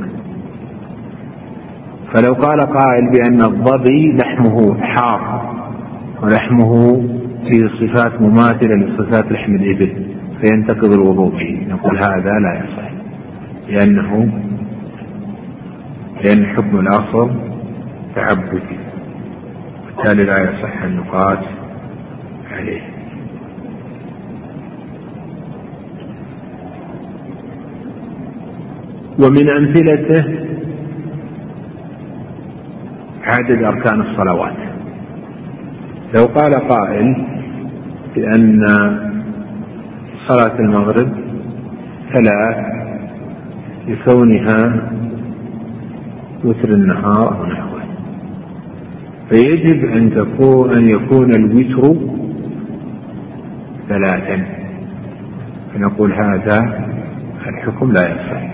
فلو 2.14 2.34
قال 2.34 2.60
قائل 2.60 3.10
بأن 3.10 3.40
الظبي 3.40 4.16
لحمه 4.22 4.80
حار 4.80 5.54
ولحمه 6.22 7.02
فيه 7.48 7.68
صفات 7.68 8.20
مماثلة 8.22 8.86
لصفات 8.86 9.32
لحم 9.32 9.54
الإبل 9.54 9.92
فينتقض 10.40 10.92
الوضوء 10.92 11.30
به 11.30 11.66
نقول 11.68 11.96
هذا 11.96 12.30
لا 12.30 12.64
يصح. 12.64 12.90
لأنه 13.68 14.28
لأن 16.24 16.46
حكم 16.46 16.80
الأصل 16.80 17.30
تعبدي 18.18 18.78
بالتالي 19.86 20.24
لا 20.24 20.38
يصح 20.42 20.82
يقاس 20.84 21.44
عليه. 22.50 22.82
ومن 29.22 29.50
أمثلته 29.50 30.24
عدد 33.24 33.62
أركان 33.62 34.00
الصلوات. 34.00 34.56
لو 36.16 36.24
قال 36.24 36.68
قائل 36.68 37.26
بأن 38.14 38.66
صلاة 40.28 40.58
المغرب 40.58 41.08
ثلاث 42.14 42.58
لكونها 43.88 44.90
وتر 46.44 46.68
النهار 46.68 47.38
أو 47.38 47.46
نحوه. 47.46 47.77
فيجب 49.30 49.84
أن 49.84 50.10
تكون 50.10 50.76
أن 50.76 50.88
يكون 50.88 51.34
الوتر 51.34 51.96
ثلاثا. 53.88 54.44
فنقول 55.74 56.12
هذا 56.12 56.88
الحكم 57.46 57.92
لا 57.92 58.02
يصح 58.08 58.48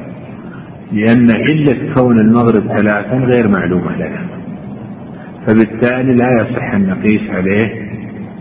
لأن 0.92 1.26
علة 1.30 1.94
كون 1.94 2.20
المغرب 2.20 2.78
ثلاثا 2.78 3.16
غير 3.16 3.48
معلومة 3.48 3.96
لنا. 3.96 4.26
فبالتالي 5.46 6.14
لا 6.14 6.28
يصح 6.40 6.74
أن 6.74 6.86
نقيس 6.86 7.30
عليه 7.30 7.72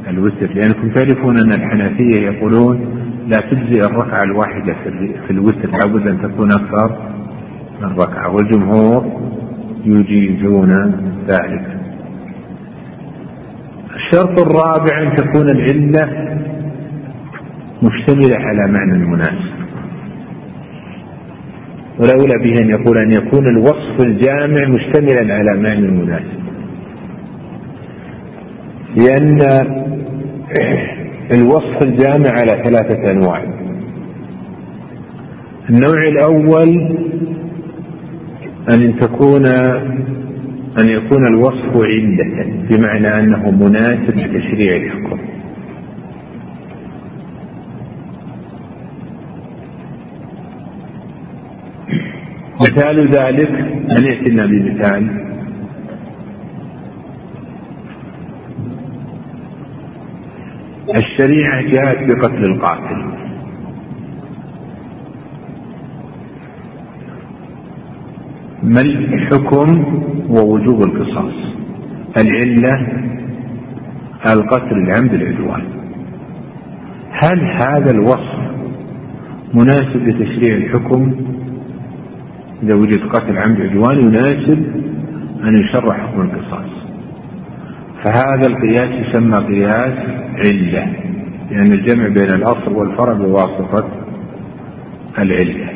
الوتر. 0.10 0.54
لأنكم 0.54 0.90
تعرفون 0.90 1.36
أن 1.40 1.54
الحنفية 1.54 2.20
يقولون 2.20 2.80
لا 3.28 3.38
تجزي 3.52 3.80
الركعة 3.80 4.24
الواحدة 4.24 4.76
في 5.28 5.32
الوتر. 5.32 5.70
لابد 5.70 6.08
أن 6.08 6.22
تكون 6.22 6.52
أكثر 6.52 6.98
من 7.82 7.90
ركعة. 7.90 8.36
والجمهور 8.36 9.22
يجيزون 9.86 10.72
ذلك. 11.28 11.80
الشرط 13.96 14.42
الرابع 14.42 15.02
أن 15.02 15.16
تكون 15.16 15.50
العلة 15.50 16.34
مشتملة 17.84 18.38
على 18.38 18.72
معنى 18.72 19.06
مناسب 19.06 19.64
والأولى 22.00 22.34
به 22.44 22.60
أن 22.62 22.70
يقول 22.70 22.98
أن 22.98 23.12
يكون 23.12 23.48
الوصف 23.48 24.00
الجامع 24.00 24.68
مشتملا 24.68 25.34
على 25.34 25.62
معنى 25.62 25.88
مناسب 25.88 26.44
لأن 28.96 29.40
الوصف 31.32 31.82
الجامع 31.82 32.30
على 32.30 32.64
ثلاثة 32.64 33.12
أنواع. 33.12 33.44
النوع 35.70 36.08
الأول 36.08 36.98
أن 38.76 39.00
تكون 39.00 39.46
أن 40.82 40.90
يكون 40.90 41.28
الوصف 41.28 41.78
علة 41.78 42.46
بمعنى 42.70 43.20
أنه 43.20 43.52
مناسب 43.52 44.18
لتشريع 44.18 44.76
الحكم. 44.76 45.20
مثال 52.62 53.08
ذلك 53.08 53.50
أن 53.98 54.06
يأتينا 54.06 54.46
بمثال 54.46 55.24
الشريعة 60.96 61.62
جاءت 61.62 62.14
بقتل 62.14 62.44
القاتل. 62.44 63.23
ما 68.74 68.82
الحكم 68.82 69.70
ووجوب 70.30 70.84
القصاص. 70.84 71.56
العلة 72.18 73.04
القتل 74.30 74.76
العمد 74.76 75.14
العدوان 75.14 75.62
هل 77.12 77.40
هذا 77.40 77.92
الوصف 77.92 78.40
مناسب 79.54 80.08
لتشريع 80.08 80.58
الحكم؟ 80.58 81.16
إذا 82.64 82.76
وجد 82.76 83.00
قتل 83.00 83.38
عمد 83.38 83.62
عدوان 83.62 84.00
يناسب 84.00 84.66
أن 85.44 85.54
يشرع 85.64 85.98
حكم 85.98 86.22
القصاص. 86.22 86.88
فهذا 88.04 88.48
القياس 88.48 89.08
يسمى 89.08 89.38
قياس 89.38 89.94
علة 90.36 90.94
لأن 91.52 91.74
الجمع 91.74 92.08
بين 92.08 92.32
الأصل 92.36 92.74
والفرع 92.74 93.14
بواسطة 93.14 93.88
العلة. 95.20 95.70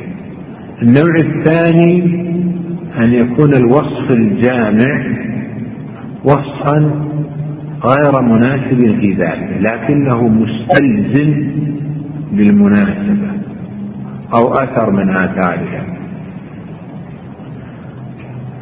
النوع 0.82 1.16
الثاني 1.24 2.28
أن 2.98 3.14
يكون 3.14 3.54
الوصف 3.54 4.12
الجامع 4.12 5.18
وصفا 6.24 7.08
غير 7.84 8.22
مناسب 8.22 9.00
في 9.00 9.14
ذاته 9.14 9.58
لكنه 9.60 10.28
مستلزم 10.28 11.52
للمناسبة 12.34 13.32
أو 14.36 14.54
أثر 14.54 14.91
من 14.91 15.10
آثارها. 15.10 15.86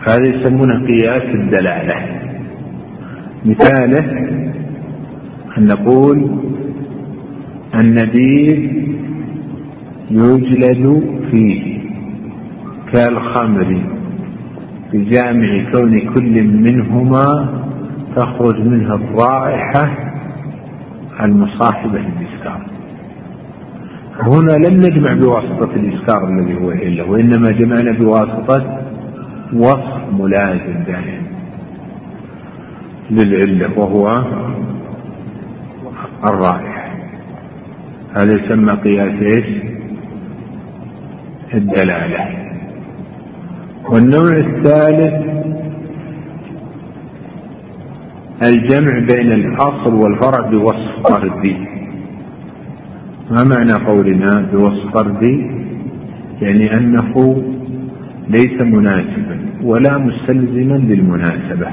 هذا 0.08 0.36
يسمونه 0.36 0.86
قياس 0.86 1.36
الدلالة. 1.36 1.96
مثاله 3.46 4.30
أن 5.58 5.68
نقول 5.68 6.30
النبيذ 7.76 8.72
يجلد 10.12 11.04
فيه 11.32 11.80
كالخمر. 12.94 13.82
بجامع 14.96 15.72
كون 15.72 16.00
كل 16.00 16.44
منهما 16.44 17.50
تخرج 18.16 18.60
منها 18.60 18.96
الرائحة 18.96 19.98
المصاحبة 21.22 22.00
للإسكار. 22.00 22.62
هنا 24.20 24.68
لم 24.68 24.78
نجمع 24.78 25.14
بواسطة 25.14 25.76
الإسكار 25.76 26.30
الذي 26.30 26.56
هو 26.62 26.72
العلة 26.72 27.10
وإنما 27.10 27.52
جمعنا 27.52 27.92
بواسطة 27.92 28.82
وصف 29.54 30.14
ملازم 30.20 30.84
دائما 30.88 31.26
للعلة 33.12 33.80
وهو 33.80 34.24
الرائحة. 36.30 36.86
هذا 38.14 38.34
يسمى 38.34 38.74
قياس 38.74 39.22
إيش؟ 39.22 39.64
الدلالة. 41.54 42.45
والنوع 43.90 44.38
الثالث 44.38 45.14
الجمع 48.44 49.00
بين 49.00 49.32
الأصل 49.32 49.94
والفرع 49.94 50.50
بوصف 50.50 51.00
طردي 51.08 51.58
ما 53.32 53.44
معنى 53.44 53.74
قولنا 53.74 54.50
بوصف 54.54 54.94
طردي 54.94 55.52
يعني 56.42 56.74
أنه 56.78 57.44
ليس 58.30 58.62
مناسبا 58.62 59.40
ولا 59.64 59.98
مستلزما 59.98 60.78
للمناسبة. 60.78 61.68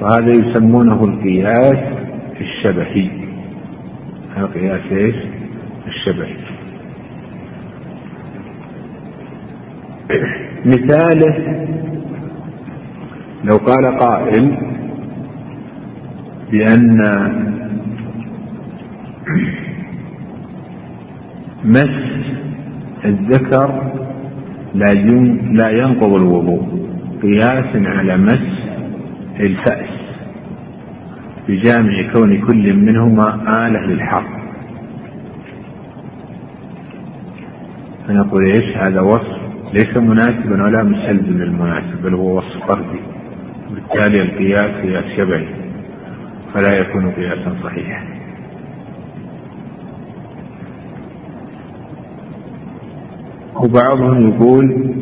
وهذا 0.00 0.32
يسمونه 0.32 1.04
القياس 1.04 1.78
الشبهي. 2.40 3.10
القياس 4.36 4.92
إيش؟ 4.92 5.14
الشبهي. 5.86 6.36
مثاله. 10.66 11.66
لو 13.44 13.56
قال 13.56 13.98
قائل 13.98 14.56
بأن 16.50 16.98
مس 21.64 22.22
الذكر 23.04 23.92
لا 24.74 24.92
لا 25.52 25.70
ينقض 25.70 26.12
الوضوء 26.14 26.86
قياسا 27.22 27.82
على 27.86 28.16
مس 28.16 28.68
الفأس 29.40 30.02
بجامع 31.48 32.12
كون 32.12 32.40
كل 32.40 32.74
منهما 32.76 33.34
آلة 33.66 33.80
للحق. 33.80 34.42
فنقول 38.08 38.42
إيش 38.46 38.76
هذا 38.76 39.00
وصف؟ 39.00 39.41
ليس 39.72 39.96
مناسبا 39.96 40.62
ولا 40.64 40.82
مستلزم 40.82 41.42
للمناسب 41.42 42.02
بل 42.02 42.14
هو 42.14 42.38
وصف 42.38 42.66
فردي 42.68 43.00
بالتالي 43.70 44.22
القياس 44.22 44.82
قياس 44.82 45.04
شبعي 45.16 45.46
فلا 46.54 46.78
يكون 46.78 47.10
قياسا 47.10 47.56
صحيحا. 47.62 48.04
وبعضهم 53.56 54.28
يقول 54.28 54.94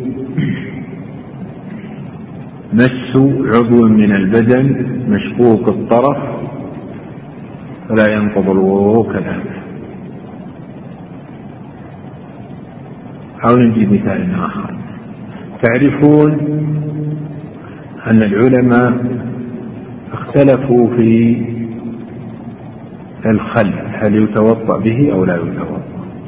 مس 2.72 3.16
عضو 3.56 3.88
من 3.88 4.12
البدن 4.12 4.86
مشقوق 5.08 5.68
الطرف 5.68 6.18
فلا 7.88 8.12
ينقض 8.14 8.50
الوضوء 8.50 9.12
كذلك. 9.12 9.59
أو 13.48 13.56
نجيب 13.56 13.92
مثال 13.92 14.34
آخر. 14.34 14.74
تعرفون 15.62 16.32
أن 18.10 18.22
العلماء 18.22 18.92
اختلفوا 20.12 20.86
في 20.96 21.36
الخل 23.26 23.72
هل 23.92 24.22
يتوضأ 24.22 24.78
به 24.78 25.12
أو 25.12 25.24
لا 25.24 25.36
يتوضأ. 25.36 25.82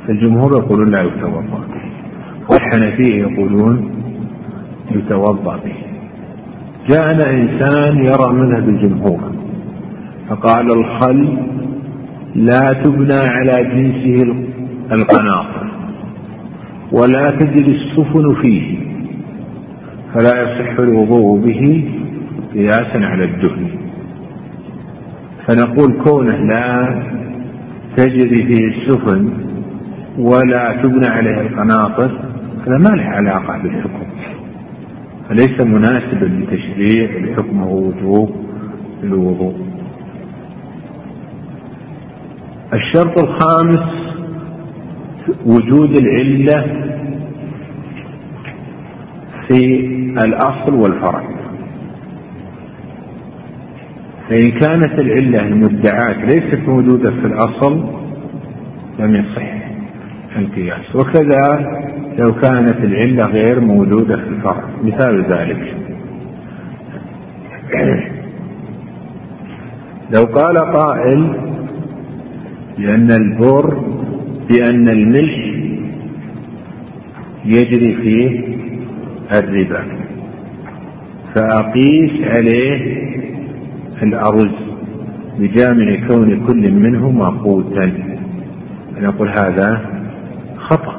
فالجمهور 0.06 0.50
يقولون 0.52 0.90
لا 0.90 1.02
يتوضأ 1.02 1.64
والحنفية 2.50 3.16
يقولون 3.22 3.90
يتوضأ 4.90 5.56
به. 5.56 5.76
جاءنا 6.90 7.30
إنسان 7.30 7.96
يرى 7.98 8.32
مذهب 8.32 8.68
الجمهور 8.68 9.20
فقال 10.28 10.72
الخل 10.72 11.38
لا 12.34 12.66
تبنى 12.84 13.20
على 13.38 13.52
جنسه 13.74 14.34
القناطر. 14.92 15.61
ولا 16.92 17.28
تجري 17.28 17.76
السفن 17.76 18.42
فيه 18.42 18.78
فلا 20.14 20.42
يصح 20.42 20.78
الوضوء 20.78 21.46
به 21.46 21.90
قياسا 22.54 22.98
على 22.98 23.24
الدهن. 23.24 23.68
فنقول 25.48 26.02
كونه 26.04 26.36
لا 26.36 27.02
تجري 27.96 28.46
فيه 28.46 28.66
السفن 28.66 29.30
ولا 30.18 30.82
تبنى 30.82 31.08
عليه 31.08 31.40
القناطر 31.40 32.10
هذا 32.66 32.78
ما 32.78 32.96
له 32.96 33.02
علاقة 33.02 33.62
بالحكم. 33.62 34.06
ليس 35.30 35.60
مناسبا 35.60 36.24
لتشريع 36.24 37.16
الحكم 37.16 37.62
ووجوب 37.62 38.30
الوضوء 39.02 39.54
الشرط 42.72 43.22
الخامس 43.24 44.11
وجود 45.46 45.98
العلة 45.98 46.64
في 49.48 49.86
الأصل 50.24 50.74
والفرع. 50.74 51.22
فإن 54.28 54.50
كانت 54.50 55.02
العلة 55.02 55.46
المدعاة 55.46 56.24
ليست 56.24 56.68
موجودة 56.68 57.10
في 57.10 57.26
الأصل 57.26 57.84
لم 58.98 59.16
يصح 59.16 59.52
القياس. 60.36 60.96
وكذا 60.96 61.70
لو 62.18 62.32
كانت 62.32 62.84
العلة 62.84 63.24
غير 63.24 63.60
موجودة 63.60 64.20
في 64.22 64.28
الفرع. 64.28 64.64
مثال 64.84 65.24
ذلك. 65.24 65.76
لو 70.14 70.22
قال 70.22 70.58
قائل 70.58 71.36
بأن 72.78 73.10
البر 73.12 73.82
بأن 74.52 74.88
الملح 74.88 75.38
يجري 77.44 77.94
فيه 77.94 78.40
الربا. 79.38 79.84
فأقيس 81.34 82.12
عليه 82.22 83.02
الأرز 84.02 84.54
بجامع 85.38 86.06
كون 86.08 86.46
كل 86.46 86.72
منهما 86.72 87.28
قوتا 87.28 87.92
نقول 89.00 89.28
هذا 89.28 89.80
خطأ 90.56 90.96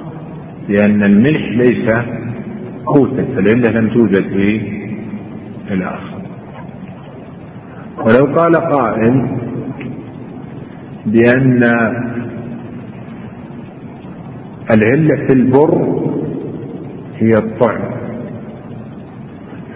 لأن 0.70 1.04
الملح 1.04 1.50
ليس 1.50 1.90
قوتا 2.86 3.26
فالعلة 3.36 3.80
لم 3.80 3.90
توجد 3.90 4.24
في 5.68 5.74
الأصل 5.74 6.24
ولو 7.98 8.26
قال 8.36 8.56
قائل 8.56 9.28
بأن 11.06 11.70
العلة 14.72 15.28
في 15.28 15.34
البر 15.34 16.04
هي 17.18 17.34
الطعم. 17.34 17.94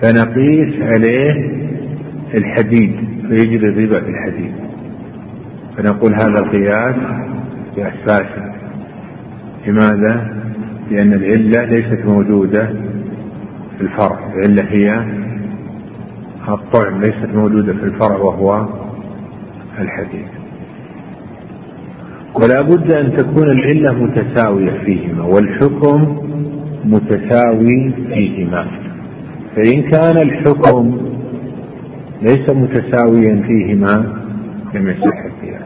فنقيس 0.02 0.82
عليه 0.82 1.52
الحديد 2.36 2.96
فيجري 3.30 3.70
الربا 3.70 4.00
في 4.00 4.10
الحديد. 4.10 4.54
فنقول 5.78 6.14
هذا 6.16 6.40
القياس 6.40 6.96
قياس 7.76 7.94
فاسد 8.08 8.52
لماذا؟ 9.68 10.38
لأن 10.92 11.14
العلة 11.14 11.66
ليست 11.66 12.06
موجودة 12.06 12.66
في 13.78 13.82
الفرع. 13.82 14.20
العلة 14.34 14.64
هي 14.70 15.06
الطعم 16.50 16.98
ليست 16.98 17.36
موجودة 17.36 17.74
في 17.74 17.84
الفرع 17.84 18.18
وهو 18.18 18.68
الحديد. 19.80 20.37
ولا 22.44 22.62
بد 22.62 22.92
أن 22.92 23.18
تكون 23.18 23.50
العلة 23.50 24.04
متساوية 24.04 24.72
فيهما 24.86 25.24
والحكم 25.24 26.18
متساوي 26.86 27.94
فيهما. 28.08 28.68
فإن 29.56 29.82
كان 29.82 30.18
الحكم 30.22 30.98
ليس 32.22 32.50
متساويا 32.50 33.42
فيهما 33.48 34.14
لم 34.74 34.88
يصح 34.90 35.26
القياس 35.26 35.62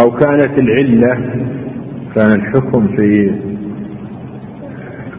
أو 0.00 0.10
كانت 0.10 0.58
العلة 0.58 1.14
كان 2.14 2.32
الحكم 2.32 2.88
في 2.96 3.30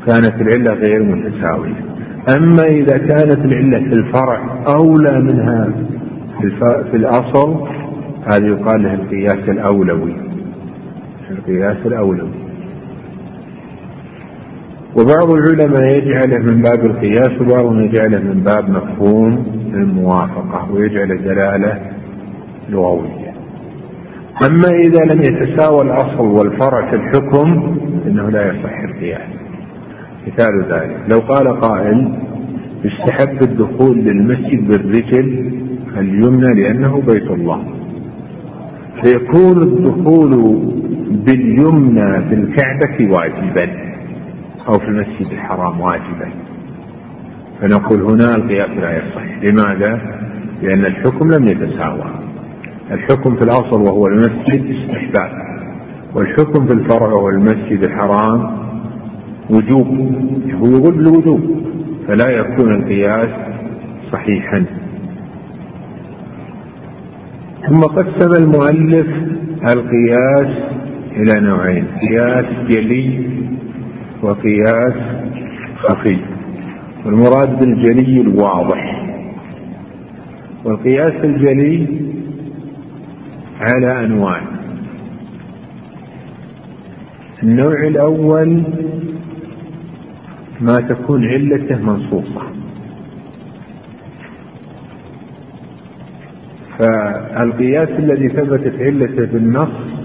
كانت 0.08 0.42
العلة 0.42 0.74
غير 0.74 1.04
متساوية. 1.04 1.86
أما 2.38 2.64
إذا 2.64 2.98
كانت 2.98 3.46
العلة 3.46 3.80
في 3.90 3.94
الفرع 3.94 4.64
أولى 4.76 5.20
منها 5.22 5.70
في 6.92 6.98
الأصل 6.98 7.68
هذا 8.26 8.48
يقال 8.48 8.84
له 8.84 8.94
القياس 8.94 9.50
الأولوي. 9.50 10.29
القياس 11.30 11.78
الأولوي 11.86 12.50
وبعض 14.96 15.32
العلماء 15.32 15.98
يجعله 15.98 16.38
من 16.38 16.62
باب 16.62 16.86
القياس 16.86 17.42
وبعضهم 17.42 17.82
يجعله 17.82 18.20
من 18.20 18.44
باب 18.44 18.70
مفهوم 18.70 19.46
الموافقة 19.74 20.72
ويجعل 20.74 21.08
دلالة 21.08 21.82
لغوية. 22.70 23.34
أما 24.48 24.70
إذا 24.70 25.14
لم 25.14 25.22
يتساوى 25.22 25.82
الأصل 25.82 26.26
والفرع 26.26 26.90
في 26.90 26.96
الحكم 26.96 27.78
فإنه 28.04 28.30
لا 28.30 28.48
يصح 28.48 28.80
القياس. 28.80 29.30
مثال 30.28 30.66
ذلك. 30.72 30.98
لو 31.08 31.20
قال 31.20 31.62
قائل 31.62 32.14
يستحب 32.84 33.42
الدخول 33.42 33.98
للمسجد 33.98 34.68
بالرجل 34.68 35.52
اليمنى 35.98 36.62
لأنه 36.62 37.02
بيت 37.08 37.32
الله. 37.32 37.64
فيكون 39.04 39.64
الدخول 39.64 40.34
باليمنى 41.10 42.30
في 42.30 42.36
الكعبة 42.36 43.12
واجبا 43.12 43.70
أو 44.68 44.74
في 44.74 44.86
المسجد 44.86 45.32
الحرام 45.32 45.82
واجبا. 45.82 46.30
فنقول 47.62 48.02
هنا 48.02 48.36
القياس 48.36 48.70
لا 48.70 48.98
يصح. 48.98 49.44
لماذا؟ 49.44 50.02
لأن 50.62 50.86
الحكم 50.86 51.32
لم 51.32 51.48
يتساوى. 51.48 52.06
الحكم 52.92 53.36
في 53.36 53.42
الأصل 53.42 53.82
وهو 53.82 54.08
المسجد 54.08 54.76
استحباب 54.76 55.32
والحكم 56.16 56.68
في 56.68 56.74
الفرع 56.74 57.08
وهو 57.08 57.30
المسجد 57.30 57.84
الحرام 57.84 58.58
وجوب 59.50 59.88
هو 60.54 60.66
يقول 60.66 60.94
بالوجوب 60.94 61.42
فلا 62.08 62.30
يكون 62.30 62.76
القياس 62.76 63.30
صحيحا. 64.12 64.66
ثم 67.70 67.80
قسم 67.80 68.44
المؤلف 68.44 69.08
القياس 69.64 70.80
إلى 71.20 71.40
نوعين 71.40 71.86
قياس 72.02 72.46
جلي 72.70 73.30
وقياس 74.22 74.94
خفي. 75.78 76.18
والمراد 77.06 77.60
بالجلي 77.60 78.22
الواضح. 78.22 79.06
والقياس 80.66 81.14
الجلي 81.24 81.88
على 83.60 84.06
أنواع. 84.06 84.42
النوع 87.44 87.88
الأول 87.88 88.64
ما 90.62 90.76
تكون 90.90 91.26
علته 91.26 91.82
منصوصة 91.82 92.42
فالقياس 96.80 97.90
الذي 97.90 98.30
ثبتت 98.30 98.82
علته 98.82 99.26
بالنص 99.26 99.99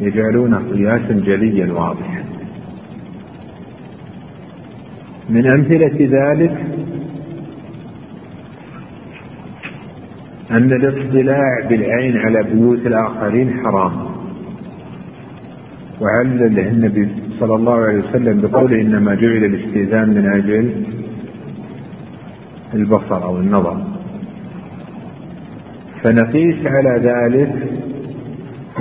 يجعلونه 0.00 0.58
قياسا 0.58 1.12
جليا 1.12 1.72
واضحا. 1.72 2.24
من 5.30 5.46
أمثلة 5.46 5.96
ذلك 6.00 6.56
أن 10.50 10.72
الاطلاع 10.72 11.68
بالعين 11.68 12.16
على 12.16 12.42
بيوت 12.42 12.86
الآخرين 12.86 13.60
حرام. 13.60 13.92
وعلل 16.00 16.58
النبي 16.58 17.08
صلى 17.38 17.54
الله 17.54 17.74
عليه 17.74 17.98
وسلم 17.98 18.40
بقوله 18.40 18.80
إنما 18.80 19.14
جعل 19.14 19.44
الاستئذان 19.44 20.08
من 20.08 20.32
أجل 20.32 20.84
البصر 22.74 23.24
أو 23.24 23.36
النظر. 23.36 23.76
فنقيس 26.02 26.66
على 26.66 27.00
ذلك 27.02 27.52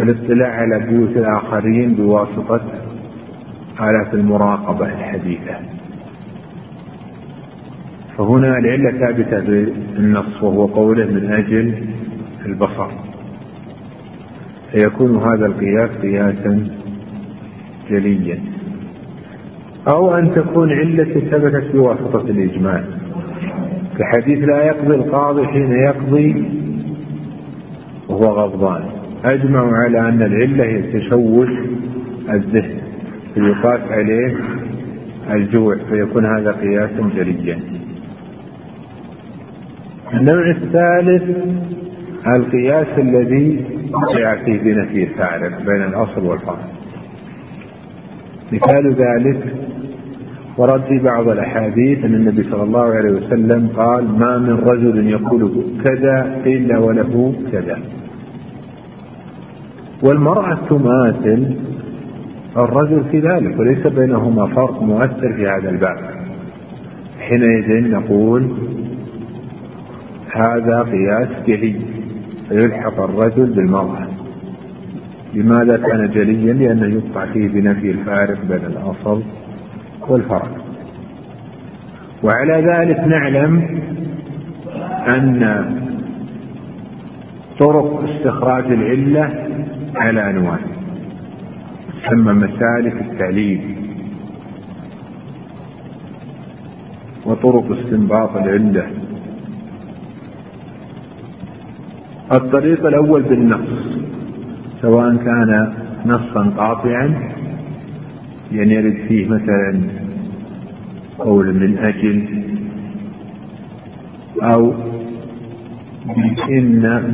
الاطلاع 0.02 0.48
على 0.48 0.80
بيوت 0.80 1.18
الآخرين 1.18 1.94
بواسطة 1.94 2.62
آلات 3.82 4.14
المراقبة 4.14 4.86
الحديثة. 4.86 5.56
فهنا 8.18 8.58
العلة 8.58 8.92
ثابتة 8.92 9.40
بالنص 9.40 10.44
وهو 10.44 10.66
قوله 10.66 11.06
من 11.06 11.32
أجل 11.32 11.88
البصر. 12.46 12.88
فيكون 14.72 15.18
هذا 15.18 15.46
القياس 15.46 15.90
قياسا 15.90 16.68
جليا. 17.90 18.40
أو 19.94 20.18
أن 20.18 20.34
تكون 20.36 20.72
علة 20.74 21.04
ثبتت 21.04 21.76
بواسطة 21.76 22.22
الإجماع 22.22 22.84
كحديث 24.00 24.44
لا 24.44 24.66
يقضي 24.66 24.96
القاضي 24.96 25.48
حين 25.48 25.72
يقضي 25.72 26.46
وهو 28.10 28.26
غضبان. 28.26 28.99
أجمعوا 29.26 29.78
على 29.78 30.00
أن 30.00 30.22
العلة 30.22 30.64
هي 30.64 30.82
تشوش 30.82 31.50
الذهن 32.30 32.80
فيقاس 33.34 33.82
عليه 33.92 34.36
الجوع 35.32 35.76
فيكون 35.90 36.26
هذا 36.26 36.52
قياسا 36.52 37.10
جليا. 37.16 37.60
النوع 40.14 40.50
الثالث 40.50 41.24
القياس 42.36 42.88
الذي 42.98 43.66
وقع 43.94 44.36
فيه 44.36 44.60
بنفي 44.60 45.04
الفارق 45.04 45.62
بين 45.66 45.84
الأصل 45.84 46.26
والفرع 46.26 46.58
مثال 48.52 48.94
ذلك 48.94 49.44
ورد 50.58 50.82
في 50.84 51.00
بعض 51.00 51.28
الأحاديث 51.28 52.06
أن 52.06 52.16
النبي 52.16 52.44
صلى 52.44 52.64
الله 52.64 52.86
عليه 52.86 53.12
وسلم 53.12 53.70
قال 53.76 54.20
ما 54.20 54.38
من 54.38 54.54
رجل 54.54 55.08
يقول 55.08 55.64
كذا 55.84 56.42
إلا 56.46 56.80
وله 56.80 57.34
كذا. 57.52 57.80
والمرأة 60.04 60.58
تماثل 60.70 61.56
الرجل 62.58 63.04
في 63.12 63.20
ذلك 63.20 63.60
وليس 63.60 63.88
بينهما 63.88 64.48
فرق 64.48 64.84
مؤثر 64.84 65.34
في 65.34 65.48
هذا 65.48 65.70
الباب. 65.70 65.98
حينئذ 67.20 67.92
نقول 67.92 68.48
هذا 70.36 70.82
قياس 70.82 71.30
جلي 71.48 71.76
فيلحق 72.50 73.02
الرجل 73.02 73.46
بالمرأة. 73.46 74.08
لماذا 75.34 75.78
كان 75.78 76.10
جليا؟ 76.10 76.54
لأنه 76.54 76.86
يقطع 76.86 77.26
فيه 77.26 77.48
بنفي 77.48 77.92
الفارق 77.92 78.38
بين 78.50 78.66
الأصل 78.66 79.24
والفرع 80.08 80.48
وعلى 82.24 82.54
ذلك 82.54 83.00
نعلم 83.00 83.82
أن 85.08 85.66
طرق 87.60 88.04
استخراج 88.10 88.66
العلة 88.66 89.30
على 89.96 90.30
أنواع 90.30 90.60
تسمى 92.04 92.34
مسالك 92.34 93.02
التعليل. 93.02 93.76
وطرق 97.26 97.72
استنباط 97.72 98.38
العلة. 98.38 98.88
الطريق 102.32 102.86
الأول 102.86 103.22
بالنص 103.24 104.00
سواء 104.82 105.16
كان 105.16 105.74
نصا 106.06 106.54
قاطعا 106.58 107.32
يعني 108.52 108.74
يرد 108.74 108.98
فيه 109.08 109.28
مثلا 109.28 109.82
قول 111.20 111.54
من 111.54 111.78
أجل 111.78 112.44
أو 114.44 114.74
بإن 116.06 117.14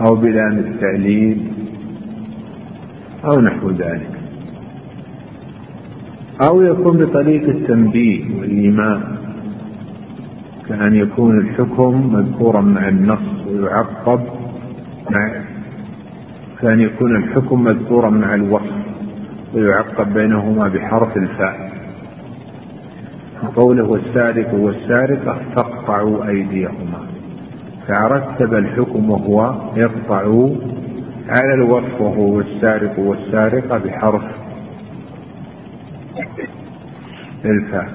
أو 0.00 0.14
بلام 0.14 0.58
التعليل 0.58 1.52
أو 3.24 3.40
نحو 3.40 3.70
ذلك. 3.70 4.10
أو 6.48 6.62
يكون 6.62 6.96
بطريق 6.98 7.48
التنبيه 7.48 8.40
والإيمان 8.40 9.02
كأن 10.68 10.94
يكون 10.94 11.38
الحكم 11.38 12.14
مذكورا 12.14 12.60
مع 12.60 12.88
النص 12.88 13.46
ويعقب 13.46 14.20
مع 15.10 15.42
كأن 16.60 16.80
يكون 16.80 17.16
الحكم 17.16 17.64
مذكورا 17.64 18.10
مع 18.10 18.34
الوصف 18.34 18.80
ويعقب 19.54 20.14
بينهما 20.14 20.68
بحرف 20.68 21.16
الفاء. 21.16 21.70
قوله 23.56 23.84
والسارق 23.84 24.54
والسارقة 24.54 25.38
فاقطعوا 25.54 26.28
أيديهما. 26.28 27.09
فرتب 27.90 28.54
الحكم 28.54 29.10
وهو 29.10 29.54
يقطع 29.76 30.22
على 31.28 31.54
الوصف 31.54 32.00
وهو 32.00 32.40
السارق 32.40 32.98
والسارقة 32.98 33.78
بحرف 33.78 34.22
الفاء. 37.44 37.88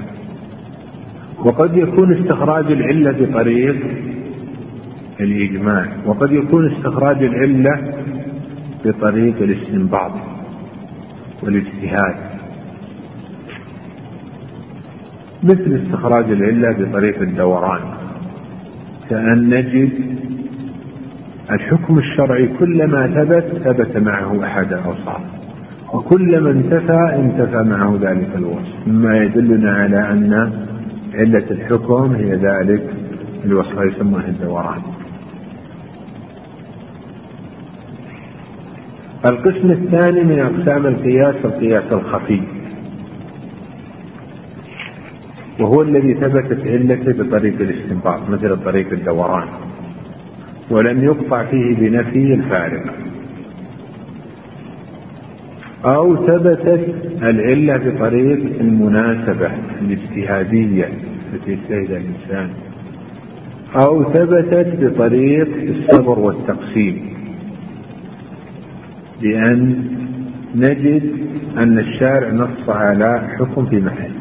وقد 1.46 1.78
يكون 1.78 2.14
استخراج 2.14 2.72
العلة 2.72 3.12
بطريق 3.12 3.76
الإجماع 5.20 5.88
وقد 6.06 6.32
يكون 6.32 6.72
استخراج 6.72 7.24
العلة 7.24 7.93
بطريق 8.86 9.41
الاستنباط 9.41 10.12
والاجتهاد. 11.43 12.16
مثل 15.43 15.82
استخراج 15.84 16.32
العلة 16.32 16.72
بطريق 16.72 17.22
الدوران. 17.22 17.95
كأن 19.10 19.49
نجد 19.49 19.89
الحكم 21.51 21.97
الشرعي 21.97 22.47
كلما 22.60 23.08
ثبت 23.08 23.45
ثبت 23.64 23.97
معه 23.97 24.43
أحد 24.43 24.74
الأوصاف 24.74 25.22
وكلما 25.93 26.51
انتفى 26.51 27.16
انتفى 27.16 27.64
معه 27.70 27.97
ذلك 28.01 28.30
الوصف. 28.36 28.88
مما 28.88 29.18
يدلنا 29.18 29.74
على 29.74 30.12
أن 30.12 30.51
علة 31.14 31.45
الحكم 31.51 32.16
هي 32.16 32.36
ذلك 32.36 32.84
الوصف 33.45 33.82
يسمونه 33.82 34.28
الدوران. 34.28 34.82
القسم 39.30 39.72
الثاني 39.72 40.24
من 40.24 40.39
أقسام 40.39 40.86
القياس 40.86 41.36
القياس 41.45 41.91
الخفي. 41.91 42.41
وهو 45.60 45.82
الذي 45.82 46.14
ثبتت 46.14 46.68
علته 46.68 47.24
بطريق 47.24 47.62
الاستنباط 47.62 48.30
مثل 48.30 48.64
طريق 48.64 48.91
الدوران. 48.91 49.47
ولم 50.72 51.03
يقطع 51.03 51.43
فيه 51.43 51.76
بنفي 51.76 52.34
الفارق. 52.34 52.84
أو 55.86 56.16
ثبتت 56.16 56.95
العلة 57.22 57.78
بطريق 57.78 58.60
المناسبة 58.60 59.51
الاجتهادية 59.82 60.89
التي 61.34 61.51
يجتهدها 61.51 61.97
الإنسان. 61.97 62.49
أو 63.86 64.03
ثبتت 64.03 64.78
بطريق 64.82 65.47
الصبر 65.70 66.20
والتقسيم. 66.20 67.10
بأن 69.22 69.84
نجد 70.56 71.03
أن 71.58 71.80
الشارع 71.80 72.30
نص 72.30 72.70
على 72.70 73.28
حكم 73.39 73.66
في 73.66 73.80
محل. 73.80 74.14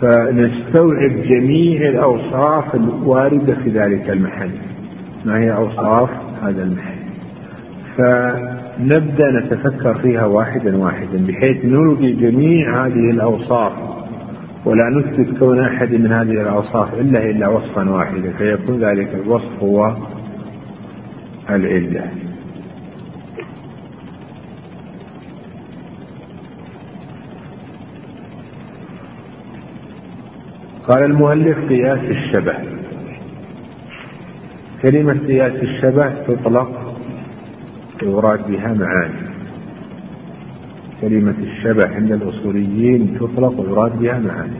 فنستوعب 0.00 1.22
جميع 1.22 1.88
الأوصاف 1.88 2.74
الواردة 2.74 3.54
في 3.54 3.70
ذلك 3.70 4.10
المحل. 4.10 4.50
ما 5.24 5.38
هي 5.38 5.52
أوصاف 5.52 6.10
هذا 6.42 6.62
المحل؟ 6.62 6.98
فنبدأ 7.96 9.30
نتفكر 9.30 9.94
فيها 9.94 10.26
واحدا 10.26 10.76
واحدا 10.76 11.26
بحيث 11.26 11.64
نلغي 11.64 12.12
جميع 12.12 12.86
هذه 12.86 13.10
الأوصاف 13.10 13.72
ولا 14.64 14.90
نثبت 14.90 15.38
كون 15.38 15.64
أحد 15.64 15.92
من 15.92 16.12
هذه 16.12 16.42
الأوصاف 16.42 16.94
إلا 16.94 17.30
إلا 17.30 17.48
وصفا 17.48 17.90
واحدا 17.90 18.32
فيكون 18.38 18.84
ذلك 18.84 19.14
الوصف 19.24 19.62
هو 19.62 19.96
العلة. 21.50 22.27
قال 30.88 31.04
المؤلف 31.04 31.58
قياس 31.68 31.98
الشبه. 31.98 32.54
كلمة 34.82 35.18
قياس 35.26 35.52
الشبه 35.52 36.14
تطلق 36.28 36.96
يراد 38.02 38.50
بها 38.50 38.74
معاني. 38.74 39.28
كلمة 41.00 41.34
الشبه 41.42 41.94
عند 41.94 42.12
الأصوليين 42.12 43.18
تطلق 43.20 43.60
ويراد 43.60 43.98
بها 43.98 44.18
معاني. 44.18 44.58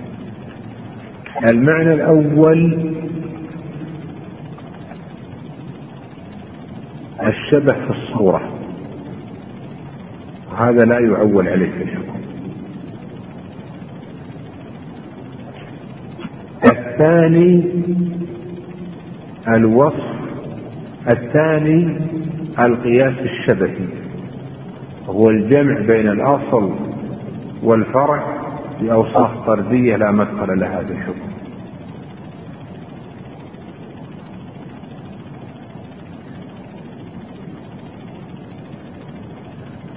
المعنى 1.46 1.94
الأول 1.94 2.92
الشبه 7.26 7.72
في 7.72 7.90
الصورة. 7.90 8.42
وهذا 10.50 10.84
لا 10.84 10.98
يعول 10.98 11.48
عليه 11.48 11.70
في 11.70 11.82
الحكم. 11.82 12.07
الثاني 16.98 17.62
الوصف 19.48 20.04
الثاني 21.08 21.96
القياس 22.58 23.14
الشبهي 23.18 23.86
هو 25.08 25.30
الجمع 25.30 25.80
بين 25.80 26.08
الأصل 26.08 26.74
والفرع 27.62 28.22
بأوصاف 28.80 29.46
طردية 29.46 29.96
لا 29.96 30.10
مدخل 30.10 30.60
لها 30.60 30.82
في 30.82 30.92
الحكم 30.92 31.28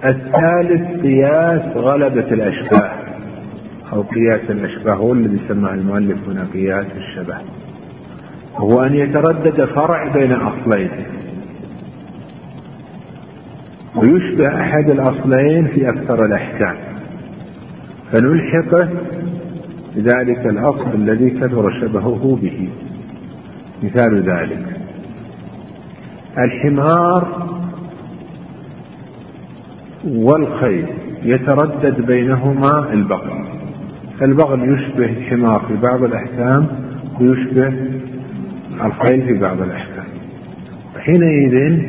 الثالث 0.05 1.01
قياس 1.01 1.77
غلبة 1.77 2.27
الأشباه. 2.31 3.00
أو 3.93 4.01
قياس 4.01 4.41
الأشباه 4.49 4.93
هو 4.93 5.13
الذي 5.13 5.39
سماه 5.47 5.73
المؤلف 5.73 6.29
هنا 6.29 6.47
قياس 6.53 6.85
الشبه. 6.97 7.37
هو 8.55 8.83
أن 8.83 8.95
يتردد 8.95 9.65
فرع 9.65 10.07
بين 10.13 10.31
أصلين. 10.31 10.89
ويشبه 13.95 14.61
أحد 14.61 14.89
الأصلين 14.89 15.67
في 15.67 15.89
أكثر 15.89 16.25
الأحكام. 16.25 16.75
فنلحقه 18.11 18.89
بذلك 19.95 20.45
الأصل 20.45 20.93
الذي 20.95 21.29
كثر 21.29 21.81
شبهه 21.81 22.39
به. 22.41 22.69
مثال 23.83 24.23
ذلك. 24.23 24.65
الحمار 26.37 27.49
والخيل 30.05 30.85
يتردد 31.23 32.05
بينهما 32.05 32.93
البقر. 32.93 33.60
البغل 34.21 34.73
يشبه 34.73 35.05
الحمار 35.05 35.65
في 35.67 35.75
بعض 35.75 36.03
الأحكام 36.03 36.67
ويشبه 37.19 37.73
الخيل 38.85 39.21
في 39.21 39.33
بعض 39.33 39.61
الأحكام. 39.61 40.05
حينئذ 40.99 41.81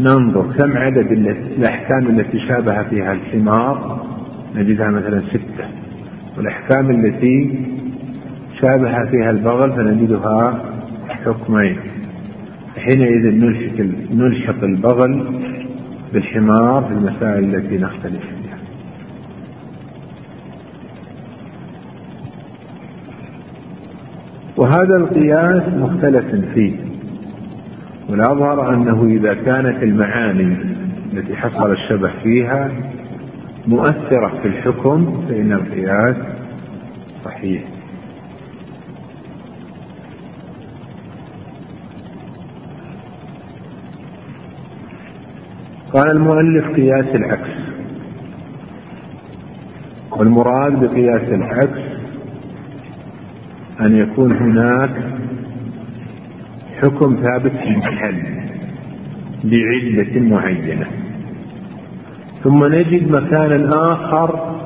ننظر 0.00 0.52
كم 0.58 0.76
عدد 0.76 1.12
الأحكام 1.58 2.06
التي 2.06 2.38
شابه 2.48 2.82
فيها 2.82 3.12
الحمار. 3.12 4.06
نجدها 4.56 4.90
مثلا 4.90 5.20
ستة. 5.20 5.64
والأحكام 6.36 6.90
التي 6.90 7.64
شابه 8.60 9.04
فيها 9.04 9.30
البغل 9.30 9.72
فنجدها 9.72 10.64
حكمين. 11.08 11.76
حينئذ 12.76 13.34
نلحق 13.34 13.80
نلحق 14.10 14.64
البغل 14.64 15.40
بالحمار 16.12 16.84
في 16.84 16.92
المسائل 16.92 17.54
التي 17.54 17.78
نختلف 17.78 18.20
فيها 18.20 18.58
وهذا 24.66 24.96
القياس 24.96 25.62
مختلف 25.74 26.24
فيه. 26.54 26.74
والأظهر 28.08 28.74
أنه 28.74 29.04
إذا 29.04 29.34
كانت 29.34 29.82
المعاني 29.82 30.56
التي 31.12 31.36
حصل 31.36 31.72
الشبه 31.72 32.10
فيها 32.22 32.70
مؤثرة 33.66 34.32
في 34.42 34.48
الحكم 34.48 35.24
فإن 35.28 35.52
القياس 35.52 36.16
صحيح. 37.24 37.62
قال 45.92 46.10
المؤلف 46.10 46.66
قياس 46.76 47.14
العكس. 47.14 47.50
والمراد 50.10 50.80
بقياس 50.80 51.28
العكس 51.28 51.85
أن 53.80 53.96
يكون 53.96 54.32
هناك 54.32 54.90
حكم 56.82 57.16
ثابت 57.22 57.52
في 57.52 57.76
محل 57.76 58.22
بعلة 59.44 60.20
معينة. 60.20 60.86
ثم 62.44 62.64
نجد 62.64 63.10
مكانا 63.10 63.70
آخر 63.92 64.56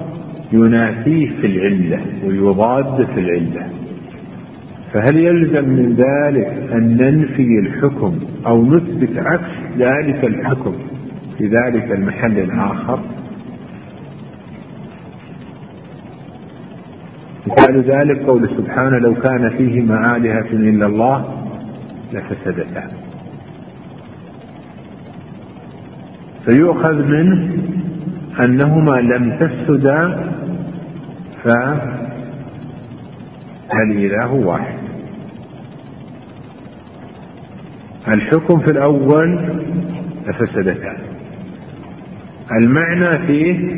ينافيه 0.52 1.30
في 1.40 1.46
العلة 1.46 2.00
ويضاد 2.26 3.06
في 3.14 3.20
العلة. 3.20 3.66
فهل 4.92 5.16
يلزم 5.16 5.68
من 5.68 5.92
ذلك 5.94 6.70
أن 6.72 6.96
ننفي 6.96 7.58
الحكم 7.58 8.18
أو 8.46 8.64
نثبت 8.64 9.16
عكس 9.16 9.50
ذلك 9.78 10.24
الحكم 10.24 10.74
في 11.38 11.46
ذلك 11.46 11.92
المحل 11.92 12.38
الآخر؟ 12.38 13.00
مثال 17.51 17.82
ذلك 17.82 18.22
قول 18.26 18.48
سبحانه 18.57 18.98
لو 18.98 19.14
كان 19.14 19.51
فيهما 19.51 20.16
آلهة 20.16 20.46
إلا 20.53 20.86
الله 20.86 21.44
لفسدتا 22.12 22.90
فيؤخذ 26.44 27.07
منه 27.07 27.59
أنهما 28.40 28.96
لم 29.01 29.36
تفسدا 29.40 30.30
فالإله 33.70 34.32
واحد. 34.32 34.78
الحكم 38.09 38.61
في 38.61 38.70
الأول 38.70 39.59
لفسدتا 40.26 40.96
المعنى 42.53 43.26
فيه 43.26 43.76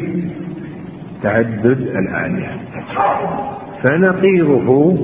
تعدد 1.23 1.81
الآلهة. 1.81 2.59
فنقيضه 3.83 4.97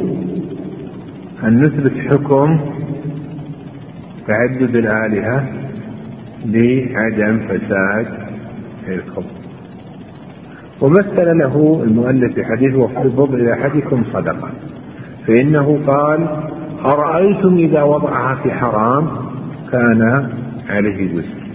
أن 1.44 1.60
نثبت 1.60 1.98
حكم 1.98 2.60
تعدد 4.26 4.76
الآلهة 4.76 5.46
لعدم 6.46 7.38
فساد 7.48 8.06
الخبز 8.88 9.38
ومثل 10.80 11.38
له 11.38 11.82
المؤلف 11.84 12.34
في 12.34 12.44
حديث 12.44 12.74
وفي 12.74 13.08
بضع 13.08 13.52
أحدكم 13.52 14.04
صدقة 14.12 14.50
فإنه 15.26 15.80
قال 15.86 16.26
أرأيتم 16.84 17.56
إذا 17.56 17.82
وضعها 17.82 18.34
في 18.34 18.50
حرام؟ 18.50 19.08
كان 19.72 20.30
عليه 20.68 21.14
وزر 21.14 21.48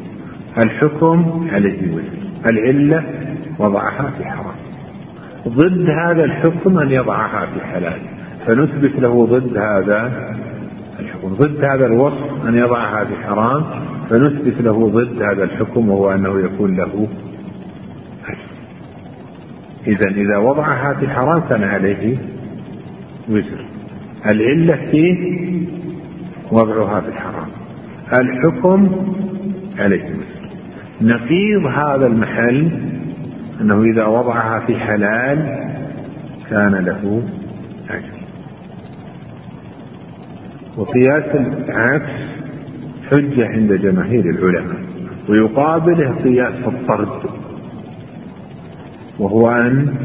الحكم 0.58 1.48
عليه 1.52 1.94
وزر 1.94 2.24
العلة 2.52 3.04
وضعها 3.60 4.12
في 4.18 4.26
حرام. 4.26 4.43
ضد 5.48 5.90
هذا 5.90 6.24
الحكم 6.24 6.80
أن 6.80 6.92
يضعها 6.92 7.46
في 7.46 7.66
حلال 7.66 8.02
فنثبت 8.48 9.00
له 9.00 9.26
ضد 9.26 9.58
هذا 9.58 10.12
الحكم. 11.00 11.28
ضد 11.28 11.64
هذا 11.64 11.86
الوصف 11.86 12.48
أن 12.48 12.56
يضعها 12.56 13.06
في 13.06 13.16
حرام 13.16 13.64
فنثبت 14.10 14.62
له 14.62 14.90
ضد 14.90 15.22
هذا 15.22 15.44
الحكم 15.44 15.90
وهو 15.90 16.12
أنه 16.12 16.40
يكون 16.40 16.76
له 16.76 17.08
إذا 19.88 20.08
إذا 20.08 20.38
وضعها 20.38 20.94
في 20.94 21.10
حرام 21.10 21.42
كان 21.50 21.64
عليه 21.64 22.18
وزر. 23.30 23.66
العلة 24.32 24.76
فيه 24.92 25.62
وضعها 26.52 27.02
في 27.02 27.08
الحرام. 27.08 27.48
الحكم 28.22 28.90
عليه 29.80 30.04
وزر. 30.04 30.50
نقيض 31.02 31.66
هذا 31.66 32.08
المحل 32.08 32.72
أنه 33.64 33.84
إذا 33.84 34.06
وضعها 34.06 34.60
في 34.60 34.76
حلال 34.76 35.70
كان 36.50 36.76
له 36.76 37.24
أجر. 37.90 38.24
وقياس 40.78 41.36
العكس 41.36 42.12
حجة 43.12 43.48
عند 43.48 43.74
جماهير 43.74 44.26
العلماء 44.26 44.82
ويقابله 45.30 46.16
قياس 46.24 46.68
الطرد 46.68 47.22
وهو 49.20 49.50
أن 49.50 49.96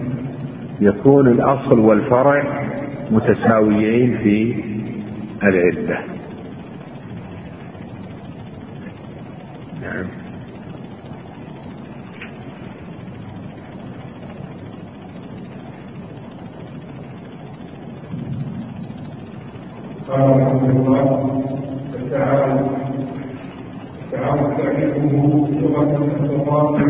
يكون 0.80 1.28
الأصل 1.28 1.78
والفرع 1.78 2.66
متساويين 3.10 4.18
في 4.18 4.54
العدة. 5.42 5.98
نعم. 9.82 10.17
قال 20.08 20.20
رحمه 20.20 20.70
الله 20.70 21.30
التعاون 21.94 22.68
التعاون 24.04 24.56
تعريفه 24.56 25.12
لغة 25.60 26.04
التفاضل 26.04 26.82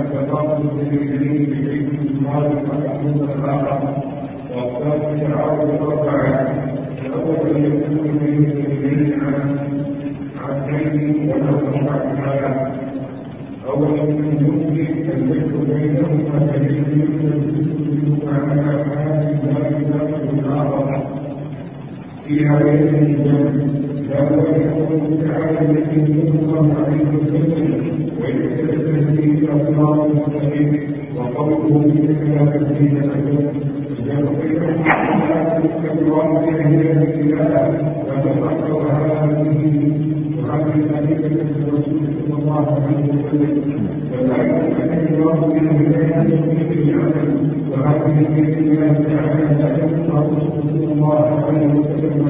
التفاضل 0.00 0.68
بالدين 0.90 1.46
بشيء 1.50 1.88
مال 2.22 2.46
محمود 2.68 3.30
الآخر 3.30 3.80
وأقسام 4.54 5.14
التعاون 5.14 5.70
أربعة 5.80 6.54
الأول 7.06 7.64
يكون 7.64 8.18
بين 8.18 8.44
الاثنين 8.44 9.20
عن 9.20 9.58
عبدين 10.48 11.30
ونحو 11.30 11.86
تعالى 12.16 12.81
أولا 13.68 14.02
من 14.02 14.36
يمكن 14.40 15.10
أن 15.12 15.30
يكون 15.30 15.64
بينهما 15.78 16.38
دليل 16.56 16.84
يمكن 16.92 18.28
على 18.28 18.60
هذه 18.60 19.38
الواجبات 19.44 20.10
الآخر 20.34 21.02
في 22.26 22.46
هذين 22.46 22.94
الجنة 22.94 23.82
لا 24.10 24.22
يكون 24.56 25.18
تعالى 25.24 25.60
الذي 25.60 26.02
صلى 26.06 26.40
الله 26.40 26.74
عليه 26.86 27.04
وسلم 27.16 27.72
ويتكلم 28.20 29.16
به 29.16 29.48
أسرار 29.56 30.06
المستقيم 30.06 30.70
وقوله 31.16 31.78
بكلام 31.78 32.48
الدين 32.48 32.96
الأجل 32.96 33.72
يغفر 34.06 34.72
الله 35.92 36.26
بأهل 36.40 36.80
الإله 36.80 37.64
وتفكر 38.08 38.82
هذه 38.90 40.21
وهذه 40.52 40.74
الملكة 40.74 41.26
الرسول 41.66 42.00
صلى 42.28 42.38
الله 42.42 42.66
عليه 42.82 43.04
وسلم 43.08 43.88
وذلك 44.12 44.80
أن 44.80 45.14
الله 45.14 45.46
من 45.46 45.68
الهداية 45.68 46.68
في 46.68 46.82
العمل 46.82 47.28
وهذه 47.70 48.16
بإذن 48.34 48.58
الله 48.58 48.92
تعالى 48.92 49.44
لا 49.60 49.68
ينفع 49.84 50.22
صلى 50.22 50.92
الله 50.92 51.44
عليه 51.46 51.66
وسلم 51.66 52.28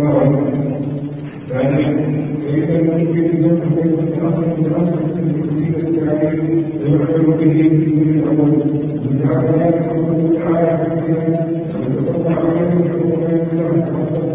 فإذا 1.51 2.79
الممكن 2.79 3.25
أن 3.45 3.61
تكون 3.61 3.91
الأصل 4.09 4.45
بالأصل 4.63 4.99
في 5.15 5.81
التعليم 5.81 6.65
ويعلم 6.83 7.31
به 7.41 7.57
من 7.97 8.09
الأول 8.19 8.53
من 9.11 9.21
عليه 9.31 9.69
الحكم 9.69 10.17
فهذه 10.35 10.93
الآية 11.03 11.47
وما 12.15 12.37
وتكون 12.39 13.11
وظيفة 13.11 13.71
الله 13.71 14.32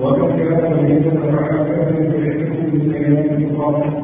ومن 0.00 0.36
كان 0.38 0.72
من 0.84 1.04
الرحمن 1.12 2.10
فيحكم 2.12 2.78
بكلام 2.78 4.03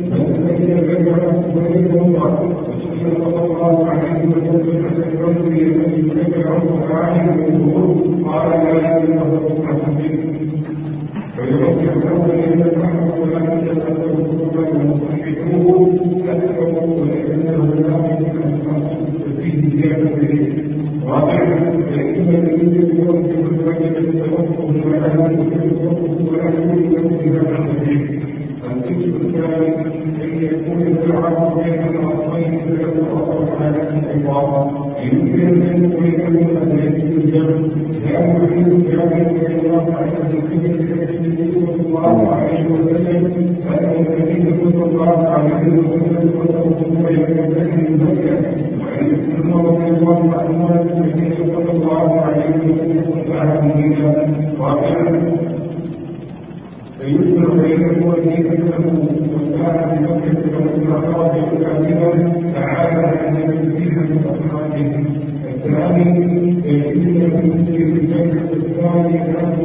الجنة 68.95 69.60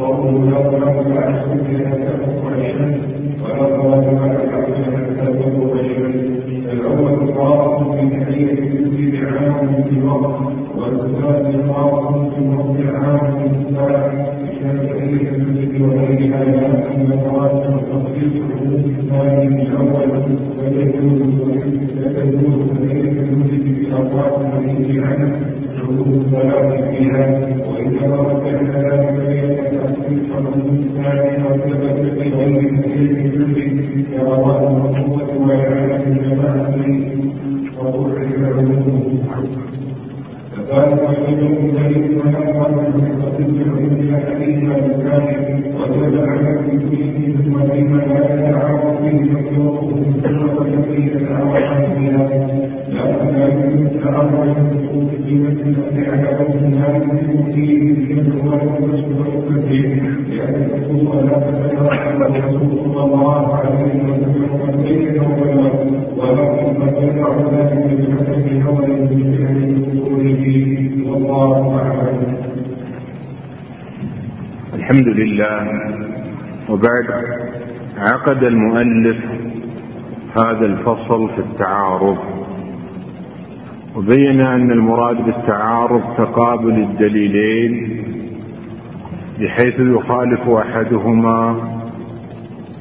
وقوله 0.00 0.50
لا 0.50 0.60
تنظر 0.70 1.18
على 1.18 1.42
سبيل 1.44 1.86
هذا 1.86 2.14
القرآن 2.14 3.00
ولا 3.42 3.66
تنظر 3.76 4.18
على 4.22 4.47
عقد 78.28 78.44
المؤلف 78.44 79.16
هذا 80.36 80.66
الفصل 80.66 81.28
في 81.28 81.38
التعارض. 81.38 82.18
وبين 83.96 84.40
أن 84.40 84.70
المراد 84.70 85.24
بالتعارض 85.24 86.02
تقابل 86.16 86.72
الدليلين 86.72 88.02
بحيث 89.40 89.80
يخالف 89.80 90.48
أحدهما 90.48 91.56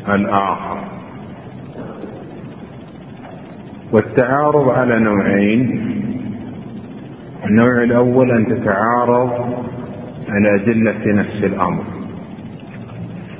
الآخر. 0.09 0.77
والتعارض 3.93 4.69
على 4.69 4.99
نوعين. 4.99 5.91
النوع 7.45 7.83
الأول 7.83 8.31
أن 8.31 8.47
تتعارض 8.47 9.31
الادله 10.29 10.91
في 10.91 11.13
نفس 11.13 11.43
الأمر. 11.43 11.96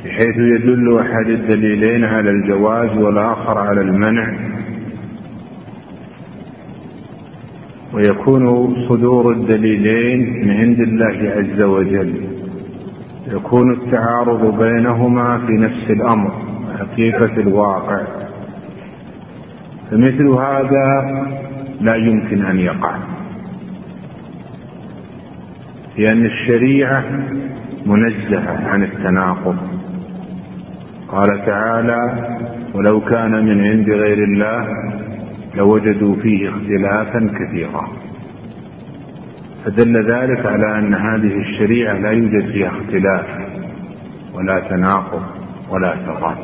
بحيث 0.08 0.38
يدل 0.38 1.00
أحد 1.00 1.30
الدليلين 1.30 2.04
على 2.04 2.30
الجواز 2.30 2.98
والآخر 2.98 3.58
على 3.58 3.82
المنع. 3.82 4.34
ويكون 7.94 8.76
صدور 8.90 9.32
الدليلين 9.32 10.48
من 10.48 10.52
عند 10.52 10.80
الله 10.80 11.32
عز 11.32 11.62
وجل. 11.62 12.14
يكون 13.28 13.74
التعارض 13.74 14.64
بينهما 14.64 15.38
في 15.38 15.54
نفس 15.54 15.92
الأمر 15.92 16.32
حقيقة 16.80 17.42
الواقع. 17.42 18.02
فمثل 19.92 20.28
هذا 20.28 20.88
لا 21.82 21.96
يمكن 21.96 22.46
أن 22.46 22.60
يقع. 22.60 22.96
لأن 25.98 26.26
الشريعة 26.26 27.04
منزهة 27.86 28.68
عن 28.68 28.84
التناقض. 28.84 29.58
قال 31.08 31.46
تعالى 31.46 32.28
ولو 32.74 33.02
كان 33.02 33.46
من 33.46 33.64
عند 33.64 33.90
غير 33.90 34.24
الله 34.24 34.68
لوجدوا 35.56 36.16
فيه 36.16 36.50
اختلافا 36.50 37.30
كثيرا. 37.40 37.88
فدل 39.66 39.98
ذلك 39.98 40.46
على 40.46 40.80
أن 40.80 40.94
هذه 40.94 41.40
الشريعة 41.40 41.98
لا 42.00 42.12
يوجد 42.12 42.52
فيها 42.52 42.68
اختلاف 42.68 43.26
ولا 44.34 44.60
تناقض 44.60 45.24
ولا 45.70 45.96
تضاد. 45.96 46.38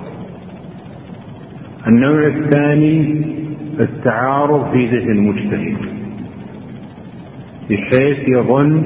النوع 1.88 2.28
الثاني 2.28 3.26
التعارض 3.80 4.72
في 4.72 4.88
ذهن 4.88 5.12
المجتهد. 5.12 5.78
بحيث 7.70 8.20
يظن 8.28 8.84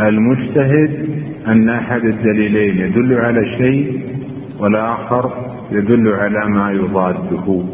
المجتهد 0.00 1.08
أن 1.46 1.68
أحد 1.68 2.04
الدليلين 2.04 2.78
يدل 2.78 3.14
على 3.14 3.56
شيء 3.58 4.15
والآخر 4.58 5.30
يدل 5.70 6.08
على 6.08 6.48
ما 6.48 6.72
يضاده. 6.72 7.64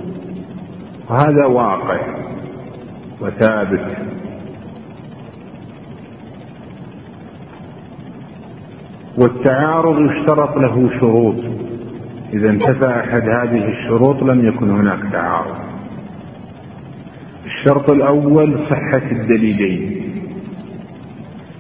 وهذا 1.11 1.47
واقع 1.47 2.01
وثابت. 3.21 3.87
والتعارض 9.19 10.01
يشترط 10.01 10.57
له 10.57 10.91
شروط. 11.01 11.37
إذا 12.33 12.51
انتفى 12.51 12.89
أحد 12.89 13.23
هذه 13.23 13.69
الشروط 13.69 14.23
لم 14.23 14.49
يكن 14.49 14.71
هناك 14.71 15.13
تعارض. 15.13 15.57
الشرط 17.45 17.91
الأول 17.91 18.59
صحة 18.71 19.11
الدليلين. 19.13 20.03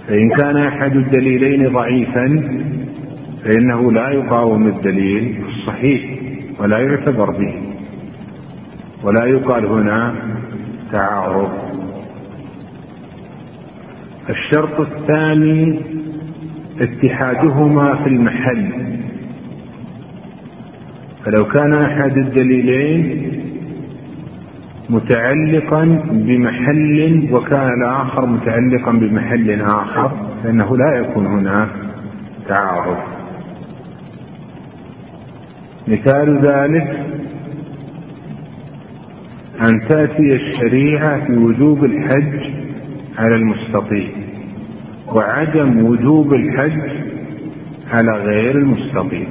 فإن 0.08 0.30
كان 0.30 0.56
أحد 0.56 0.96
الدليلين 0.96 1.72
ضعيفا 1.72 2.26
فإنه 3.44 3.92
لا 3.92 4.08
يقاوم 4.08 4.66
الدليل 4.66 5.44
الصحيح 5.48 6.18
ولا 6.60 6.78
يعتبر 6.78 7.30
به 7.30 7.54
ولا 9.04 9.24
يقال 9.24 9.66
هنا 9.66 10.14
تعارض. 10.92 11.50
الشرط 14.30 14.80
الثاني 14.80 15.80
اتحادهما 16.80 17.94
في 18.02 18.08
المحل. 18.08 18.72
فلو 21.24 21.44
كان 21.44 21.72
أحد 21.74 22.18
الدليلين 22.18 23.32
متعلقا 24.90 25.84
بمحل 26.10 27.28
وكان 27.32 27.68
الآخر 27.82 28.26
متعلقا 28.26 28.92
بمحل 28.92 29.62
آخر 29.62 30.12
فإنه 30.44 30.76
لا 30.76 30.96
يكون 30.96 31.26
هناك 31.26 31.68
تعارض. 32.48 33.21
مثال 35.88 36.38
ذلك 36.38 37.06
أن 39.68 39.88
تأتي 39.88 40.34
الشريعة 40.34 41.26
في 41.26 41.36
وجوب 41.36 41.84
الحج 41.84 42.50
على 43.18 43.36
المستطيع 43.36 44.08
وعدم 45.06 45.84
وجوب 45.84 46.34
الحج 46.34 46.80
على 47.92 48.12
غير 48.12 48.58
المستطيع. 48.58 49.26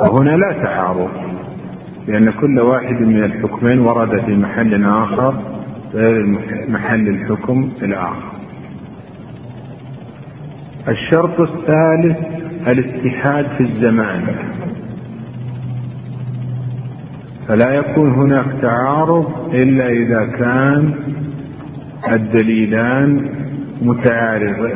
وهنا 0.00 0.30
لا 0.30 0.52
تعارض 0.52 1.10
لأن 2.08 2.30
كل 2.30 2.60
واحد 2.60 3.02
من 3.02 3.24
الحكمين 3.24 3.78
ورد 3.78 4.24
في 4.24 4.36
محل 4.36 4.84
آخر 4.84 5.34
غير 5.94 6.26
محل 6.68 7.08
الحكم 7.08 7.70
الآخر. 7.82 8.32
الشرط 10.88 11.40
الثالث 11.40 12.18
الاتحاد 12.68 13.46
في 13.58 13.62
الزمان. 13.62 14.34
فلا 17.50 17.70
يكون 17.74 18.10
هناك 18.12 18.46
تعارض 18.62 19.54
إلا 19.54 19.88
إذا 19.88 20.26
كان 20.26 20.94
الدليلان 22.12 23.28
متعارض 23.82 24.70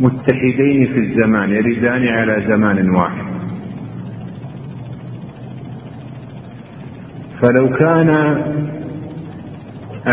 متحدين 0.00 0.86
في 0.86 0.98
الزمان 0.98 1.50
يردان 1.50 2.08
على 2.08 2.44
زمان 2.48 2.90
واحد. 2.90 3.24
فلو 7.42 7.68
كان 7.76 8.10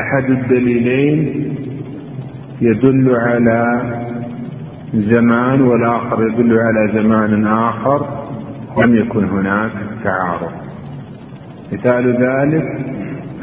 أحد 0.02 0.30
الدليلين 0.30 1.20
يدل 2.62 3.16
على 3.16 3.64
زمان 4.94 5.62
والآخر 5.62 6.28
يدل 6.28 6.60
على 6.60 7.04
زمان 7.04 7.48
آخر 7.48 8.06
لم 8.78 8.96
يكن 8.96 9.24
هناك 9.26 9.72
تعارض. 10.04 10.71
مثال 11.72 12.12
ذلك 12.12 12.66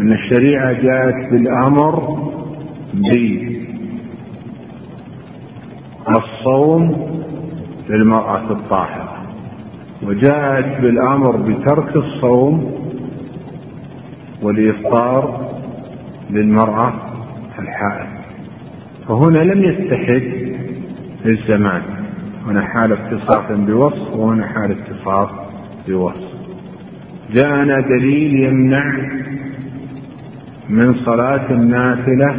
أن 0.01 0.13
الشريعة 0.13 0.73
جاءت 0.73 1.31
بالأمر 1.31 2.19
بالصوم 6.07 7.09
للمرأة 7.89 8.53
الطاهرة 8.53 9.23
وجاءت 10.03 10.81
بالأمر 10.81 11.37
بترك 11.37 11.97
الصوم 11.97 12.73
والإفطار 14.43 15.51
للمرأة 16.31 16.93
الحائض. 17.59 18.09
فهنا 19.09 19.39
لم 19.39 19.65
يتحد 19.65 20.57
الزمان 21.27 21.83
هنا 22.47 22.63
حال 22.63 22.93
اتصاف 22.93 23.53
بوصف 23.53 24.17
وهنا 24.17 24.47
حال 24.47 24.71
اتصاف 24.71 25.31
بوصف. 25.89 26.38
جاءنا 27.35 27.81
دليل 27.81 28.43
يمنع 28.45 28.97
من 30.69 30.95
صلاة 30.95 31.51
النافلة 31.51 32.37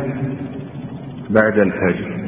بعد 1.30 1.60
الفجر. 1.60 2.20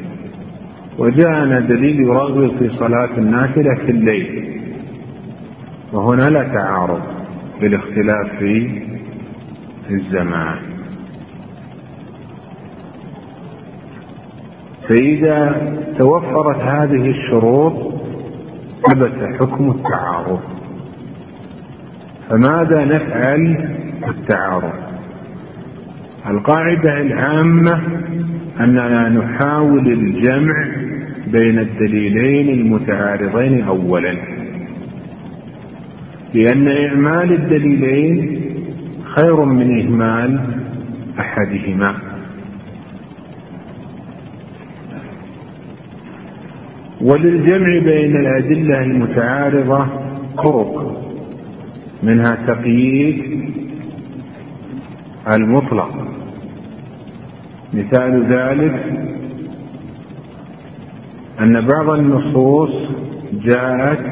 وجاءنا 0.98 1.60
دليل 1.60 2.00
يرغب 2.00 2.58
في 2.60 2.70
صلاة 2.70 3.18
النافلة 3.18 3.76
في 3.76 3.92
الليل. 3.92 4.62
وهنا 5.94 6.30
لا 6.30 6.44
تعارض 6.44 7.02
بالاختلاف 7.62 8.38
في 8.40 8.82
الزمان. 9.90 10.58
فإذا 14.90 15.72
توفرت 15.98 16.58
هذه 16.58 17.10
الشروط 17.10 17.94
ثبت 18.82 19.36
حكم 19.40 19.72
التعارض. 19.72 20.61
فماذا 22.32 22.86
نفعل؟ 22.86 23.68
في 24.02 24.10
التعارض 24.10 24.74
القاعدة 26.28 27.02
العامة 27.02 27.82
أننا 28.60 29.10
نحاول 29.10 29.88
الجمع 29.88 30.66
بين 31.28 31.60
الدليلين 31.60 32.60
المتعارضين 32.60 33.64
أولا. 33.64 34.16
لأن 36.34 36.68
إعمال 36.68 37.34
الدليلين 37.34 38.42
خير 39.04 39.46
من 39.46 39.82
إهمال 39.82 40.40
أحدهما. 41.20 41.96
وللجمع 47.02 47.80
بين 47.80 48.16
الأدلة 48.16 48.82
المتعارضة 48.84 49.88
طرق. 50.38 51.11
منها 52.04 52.36
تقييد 52.48 53.52
المطلق. 55.36 56.08
مثال 57.74 58.26
ذلك 58.34 58.84
أن 61.40 61.68
بعض 61.68 61.90
النصوص 61.90 62.72
جاءت 63.34 64.06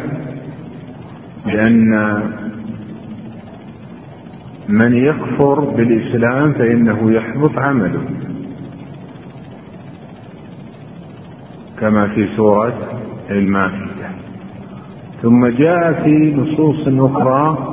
بأن 1.46 2.22
من 4.70 4.98
يكفر 4.98 5.60
بالإسلام 5.60 6.54
فإنه 6.54 7.12
يحبط 7.12 7.58
عمله. 7.58 8.02
كما 11.80 12.08
في 12.08 12.28
سورة 12.38 12.74
المائدة. 13.32 14.10
ثم 15.22 15.48
جاء 15.48 16.04
في 16.04 16.36
نصوص 16.36 16.88
أخرى 16.88 17.69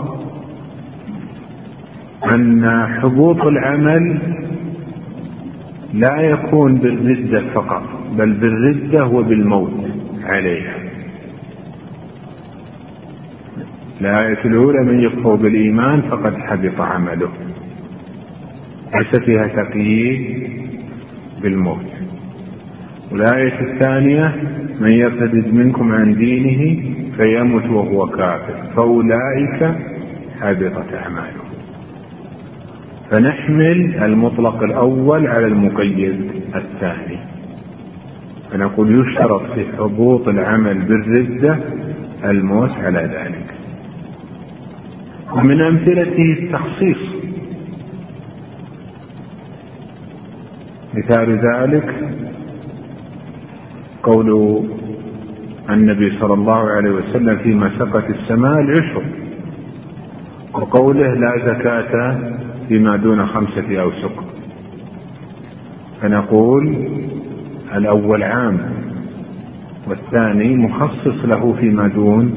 أن 2.36 2.86
حبوط 3.00 3.42
العمل 3.42 4.18
لا 5.94 6.20
يكون 6.20 6.74
بالردة 6.74 7.42
فقط 7.54 7.82
بل 8.18 8.32
بالردة 8.32 9.06
وبالموت 9.06 9.72
عليها. 10.24 10.74
الآية 14.00 14.44
الأولى 14.44 14.84
من 14.92 15.00
يكفر 15.00 15.34
بالإيمان 15.34 16.02
فقد 16.02 16.34
حبط 16.36 16.80
عمله. 16.80 17.28
ليس 18.94 19.24
فيها 19.24 19.46
تقييد 19.46 20.50
بالموت. 21.42 21.86
والآية 23.12 23.60
الثانية 23.60 24.34
من 24.80 24.90
يرتد 24.90 25.54
منكم 25.54 25.92
عن 25.92 26.14
دينه 26.14 26.82
فيمت 27.16 27.70
وهو 27.70 28.06
كافر. 28.06 28.54
فأولئك 28.76 29.74
حبطت 30.40 30.94
أعمالهم. 30.94 31.45
فنحمل 33.10 33.94
المطلق 34.04 34.62
الأول 34.62 35.26
على 35.26 35.46
المقيد 35.46 36.30
الثاني. 36.54 37.18
فنقول 38.52 39.00
يشترط 39.00 39.42
في 39.54 39.64
حبوط 39.78 40.28
العمل 40.28 40.78
بالردة 40.82 41.58
الموت 42.24 42.70
على 42.70 42.98
ذلك. 42.98 43.54
ومن 45.32 45.60
أمثلته 45.60 46.36
التخصيص. 46.42 47.16
مثال 50.94 51.38
ذلك 51.38 51.94
قول 54.02 54.60
النبي 55.70 56.18
صلى 56.20 56.34
الله 56.34 56.70
عليه 56.70 56.90
وسلم 56.90 57.36
فيما 57.36 57.70
سقت 57.78 58.10
السماء 58.10 58.60
العشر 58.60 59.02
وقوله 60.52 61.14
لا 61.14 61.38
زكاة 61.38 62.18
فيما 62.68 62.96
دون 62.96 63.26
خمسة 63.26 63.80
أوسق. 63.80 64.24
فنقول 66.00 66.88
الأول 67.74 68.22
عام 68.22 68.58
والثاني 69.88 70.56
مخصص 70.56 71.24
له 71.24 71.52
فيما 71.60 71.88
دون 71.88 72.34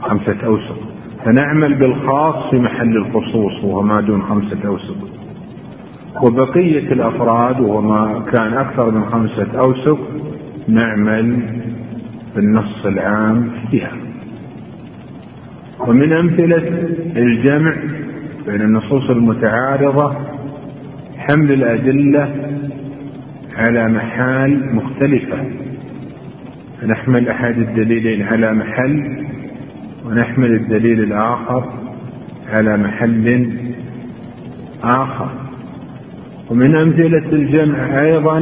خمسة 0.00 0.46
أوسق. 0.46 0.78
فنعمل 1.24 1.74
بالخاص 1.74 2.50
في 2.50 2.58
محل 2.58 2.96
الخصوص 2.96 3.64
وهو 3.64 3.82
ما 3.82 4.00
دون 4.00 4.22
خمسة 4.22 4.58
أوسق. 4.66 4.96
وبقية 6.22 6.92
الأفراد 6.92 7.60
وهو 7.60 7.80
ما 7.80 8.22
كان 8.32 8.52
أكثر 8.52 8.90
من 8.90 9.04
خمسة 9.04 9.60
أوسق 9.60 9.98
نعمل 10.68 11.42
بالنص 12.36 12.86
العام 12.86 13.50
فيها. 13.70 13.92
ومن 15.80 16.12
أمثلة 16.12 16.86
الجمع 17.16 17.74
بين 18.46 18.60
النصوص 18.60 19.10
المتعارضة 19.10 20.16
حمل 21.18 21.52
الأدلة 21.52 22.34
على 23.56 23.88
محال 23.88 24.74
مختلفة. 24.74 25.38
نحمل 26.86 27.28
أحد 27.28 27.58
الدليلين 27.58 28.22
على 28.22 28.54
محل 28.54 29.24
ونحمل 30.06 30.52
الدليل 30.52 31.02
الآخر 31.02 31.72
على 32.56 32.76
محل 32.76 33.50
آخر. 34.84 35.28
ومن 36.50 36.76
أمثلة 36.76 37.32
الجمع 37.32 38.02
أيضا 38.02 38.38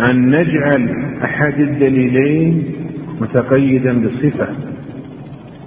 أن 0.00 0.30
نجعل 0.30 0.94
أحد 1.24 1.60
الدليلين 1.60 2.85
متقيدا 3.20 4.06
بصفة 4.06 4.48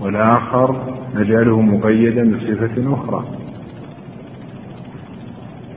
والآخر 0.02 0.76
نجعله 1.16 1.62
مقيدا 1.62 2.32
بصفة 2.32 2.94
أخرى. 2.94 3.26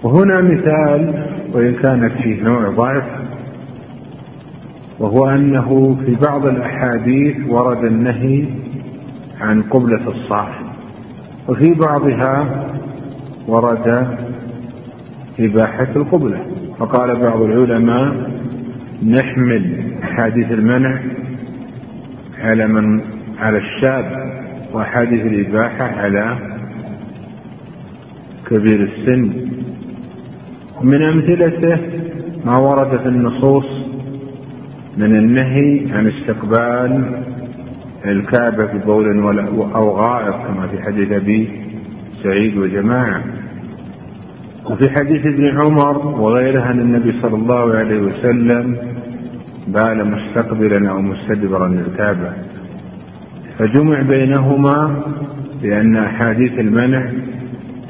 وهنا 0.03 0.41
مثال 0.41 1.25
وإن 1.53 1.75
كان 1.75 2.09
فيه 2.09 2.43
نوع 2.43 2.71
ضعف 2.71 3.05
وهو 4.99 5.29
أنه 5.29 5.99
في 6.07 6.15
بعض 6.15 6.47
الأحاديث 6.47 7.37
ورد 7.49 7.85
النهي 7.85 8.45
عن 9.41 9.63
قبلة 9.63 10.09
الصاحب 10.09 10.65
وفي 11.49 11.75
بعضها 11.75 12.65
ورد 13.49 14.17
إباحة 15.41 15.89
القبلة. 15.97 16.41
فقال 16.79 17.21
بعض 17.21 17.43
العلماء 17.43 18.31
نحمل 19.07 19.93
أحاديث 20.03 20.53
المنع 20.53 21.01
على 22.43 22.67
من 22.67 23.01
على 23.39 23.59
الشاب 23.59 24.33
وأحاديث 24.73 25.27
الإباحة 25.27 25.85
على 25.85 26.39
كبير 28.51 28.83
السن. 28.83 29.31
من 30.83 31.03
أمثلته 31.03 31.79
ما 32.45 32.59
ورد 32.59 33.01
في 33.01 33.09
النصوص 33.09 33.67
من 34.97 35.17
النهي 35.17 35.87
عن 35.93 36.07
استقبال 36.07 37.23
الكعبة 38.07 38.65
ببول 38.65 39.39
أو 39.75 39.91
غائط 39.91 40.35
كما 40.35 40.67
في 40.67 40.83
حديث 40.83 41.13
أبي 41.13 41.49
سعيد 42.23 42.57
وجماعة. 42.59 43.23
وفي 44.71 44.91
حديث 44.91 45.27
ابن 45.27 45.59
عمر 45.63 46.21
وغيرها 46.21 46.71
أن 46.71 46.81
النبي 46.81 47.21
صلى 47.21 47.37
الله 47.37 47.75
عليه 47.75 48.01
وسلم 48.03 48.77
بال 49.69 50.11
مستقبلا 50.11 50.91
أو 50.91 51.03
مستدبرا 51.03 51.69
للكعبة. 51.69 52.33
فجمع 53.59 54.03
بينهما 54.03 55.03
لأن 55.63 55.97
أحاديث 55.97 56.59
المنع 56.59 57.11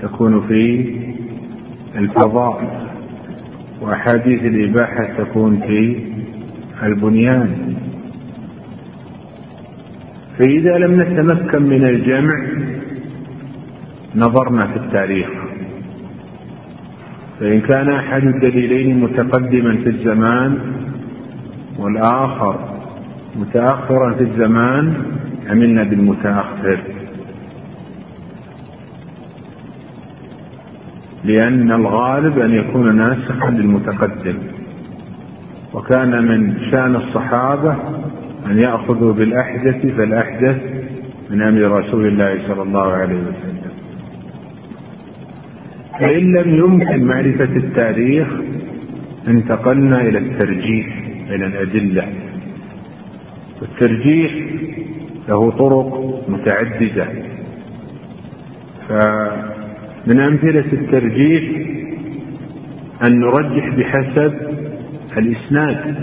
تكون 0.02 0.40
في 0.48 0.94
الفضاء 1.98 2.82
وأحاديث 3.80 4.42
الإباحة 4.42 5.04
تكون 5.18 5.60
في 5.60 5.96
البنيان. 6.82 7.74
فإذا 10.38 10.78
لم 10.78 11.02
نتمكن 11.02 11.62
من 11.62 11.84
الجمع 11.84 12.46
نظرنا 14.16 14.66
في 14.66 14.76
التاريخ. 14.76 15.28
فإن 17.40 17.60
كان 17.60 17.90
أحد 17.90 18.22
الدليلين 18.26 19.00
متقدما 19.00 19.76
في 19.76 19.88
الزمان 19.88 20.58
والآخر 21.78 22.68
متأخرا 23.36 24.14
في 24.14 24.24
الزمان 24.24 24.94
عملنا 25.50 25.82
بالمتأخر. 25.82 26.80
لأن 31.24 31.72
الغالب 31.72 32.38
أن 32.38 32.50
يكون 32.50 32.96
ناسخا 32.96 33.50
للمتقدم. 33.50 34.34
وكان 35.74 36.24
من 36.24 36.56
شأن 36.70 36.96
الصحابة 36.96 37.76
أن 38.46 38.58
يأخذوا 38.58 39.12
بالأحدث 39.12 39.86
فالأحدث 39.86 40.62
من 41.30 41.42
أمر 41.42 41.60
رسول 41.60 42.06
الله 42.06 42.38
صلى 42.48 42.62
الله 42.62 42.92
عليه 42.92 43.16
وسلم. 43.16 43.72
فإن 46.00 46.36
لم 46.36 46.54
يمكن 46.54 47.04
معرفة 47.04 47.56
التاريخ 47.56 48.28
انتقلنا 49.28 50.00
إلى 50.00 50.18
الترجيح. 50.18 51.01
إلى 51.30 51.46
الأدلة. 51.46 52.08
والترجيح 53.60 54.32
له 55.28 55.50
طرق 55.50 56.20
متعددة. 56.28 57.06
فمن 58.88 60.20
أمثلة 60.20 60.72
الترجيح 60.72 61.42
أن 63.06 63.20
نرجح 63.20 63.68
بحسب 63.68 64.34
الإسناد. 65.16 65.94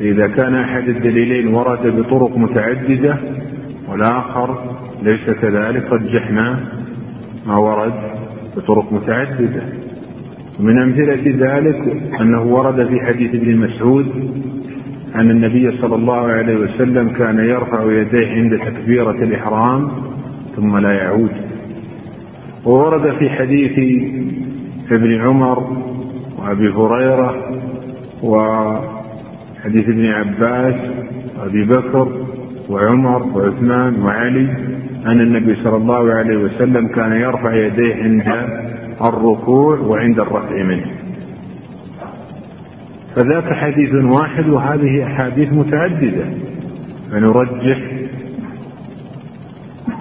إذا 0.00 0.26
كان 0.26 0.54
أحد 0.54 0.88
الدليلين 0.88 1.54
ورد 1.54 1.86
بطرق 1.86 2.36
متعددة 2.38 3.16
والآخر 3.88 4.76
ليس 5.02 5.30
كذلك 5.30 5.92
رجحنا 5.92 6.60
ما 7.46 7.56
ورد 7.58 7.94
بطرق 8.56 8.92
متعددة. 8.92 9.62
ومن 10.60 10.78
أمثلة 10.82 11.22
ذلك 11.26 11.96
أنه 12.20 12.42
ورد 12.42 12.88
في 12.88 13.00
حديث 13.06 13.34
ابن 13.34 13.56
مسعود 13.56 14.06
أن 15.14 15.30
النبي 15.30 15.70
صلى 15.76 15.94
الله 15.94 16.20
عليه 16.20 16.56
وسلم 16.56 17.08
كان 17.08 17.38
يرفع 17.38 17.92
يديه 17.92 18.28
عند 18.28 18.58
تكبيرة 18.58 19.10
الإحرام 19.24 19.90
ثم 20.56 20.78
لا 20.78 20.92
يعود. 20.92 21.30
وورد 22.64 23.12
في 23.18 23.30
حديث 23.30 23.78
ابن 24.92 25.20
عمر 25.20 25.58
وأبي 26.38 26.68
هريرة 26.68 27.60
وحديث 28.22 29.88
ابن 29.88 30.06
عباس 30.06 30.74
وأبي 31.38 31.64
بكر 31.64 32.08
وعمر 32.68 33.22
وعثمان 33.22 34.02
وعلي 34.02 34.50
أن 35.06 35.20
النبي 35.20 35.54
صلى 35.54 35.76
الله 35.76 36.12
عليه 36.12 36.36
وسلم 36.36 36.88
كان 36.88 37.12
يرفع 37.12 37.54
يديه 37.54 37.94
عند 37.94 38.22
الركوع 39.02 39.78
وعند 39.78 40.20
الرفع 40.20 40.62
منه. 40.62 40.86
فذاك 43.16 43.52
حديث 43.52 43.94
واحد 43.94 44.48
وهذه 44.48 45.06
أحاديث 45.06 45.52
متعددة. 45.52 46.24
فنرجح 47.10 47.78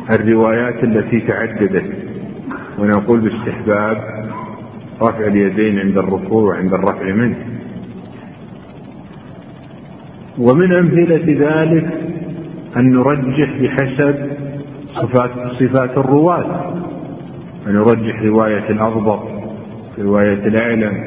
الروايات 0.09 0.83
التي 0.83 1.19
تعددت. 1.19 1.93
ونقول 2.79 3.19
باستحباب 3.19 3.97
رفع 5.01 5.27
اليدين 5.27 5.79
عند 5.79 5.97
الركوع 5.97 6.43
وعند 6.43 6.73
الرفع 6.73 7.13
منه. 7.13 7.37
ومن 10.37 10.73
أمثلة 10.73 11.25
ذلك 11.25 11.87
أن 12.77 12.91
نرجح 12.91 13.49
بحسب 13.61 14.15
صفات 14.95 15.31
صفات 15.59 15.97
الرواة. 15.97 16.73
فنرجح 17.65 18.21
رواية 18.21 18.69
الأضبط 18.69 19.27
رواية 19.99 20.47
الأعلم 20.47 21.03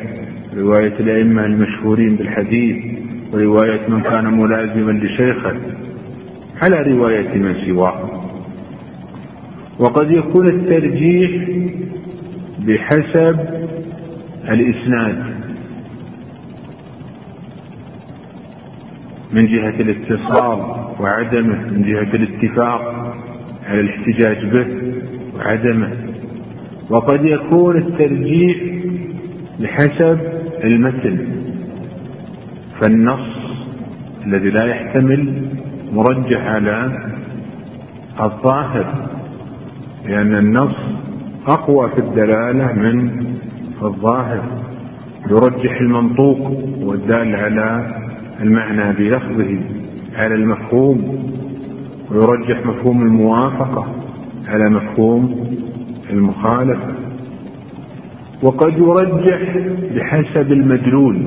رواية 0.56 0.94
الأئمة 1.00 1.44
المشهورين 1.44 2.16
بالحديث 2.16 2.76
ورواية 3.32 3.80
من 3.88 4.00
كان 4.00 4.24
ملازما 4.24 4.92
لشيخه 4.92 5.56
على 6.62 6.92
رواية 6.92 7.34
من 7.34 7.54
سواه. 7.66 8.22
وقد 9.78 10.10
يكون 10.10 10.48
الترجيح 10.48 11.48
بحسب 12.58 13.38
الإسناد. 14.48 15.32
من 19.32 19.46
جهة 19.46 19.80
الاتصال 19.80 20.58
وعدمه 21.00 21.70
من 21.70 21.82
جهة 21.82 22.14
الاتفاق 22.14 23.14
على 23.68 23.80
الاحتجاج 23.80 24.46
به 24.46 24.66
وعدمه. 25.36 26.11
وقد 26.90 27.24
يكون 27.24 27.76
الترجيح 27.76 28.56
بحسب 29.60 30.18
المتن 30.64 31.26
فالنص 32.80 33.28
الذي 34.26 34.50
لا 34.50 34.64
يحتمل 34.64 35.42
مرجح 35.92 36.40
على 36.40 36.92
الظاهر 38.20 39.08
لأن 40.08 40.34
النص 40.34 40.74
أقوى 41.46 41.90
في 41.90 41.98
الدلالة 41.98 42.72
من 42.72 43.24
الظاهر 43.82 44.42
يرجح 45.30 45.80
المنطوق 45.80 46.38
والدال 46.82 47.36
على 47.36 47.96
المعنى 48.40 48.92
بلفظه 48.92 49.58
على 50.16 50.34
المفهوم 50.34 51.18
ويرجح 52.10 52.66
مفهوم 52.66 53.02
الموافقة 53.02 53.86
على 54.48 54.70
مفهوم 54.70 55.46
المخالفة 56.12 56.94
وقد 58.42 58.78
يرجح 58.78 59.56
بحسب 59.94 60.52
المدلول 60.52 61.18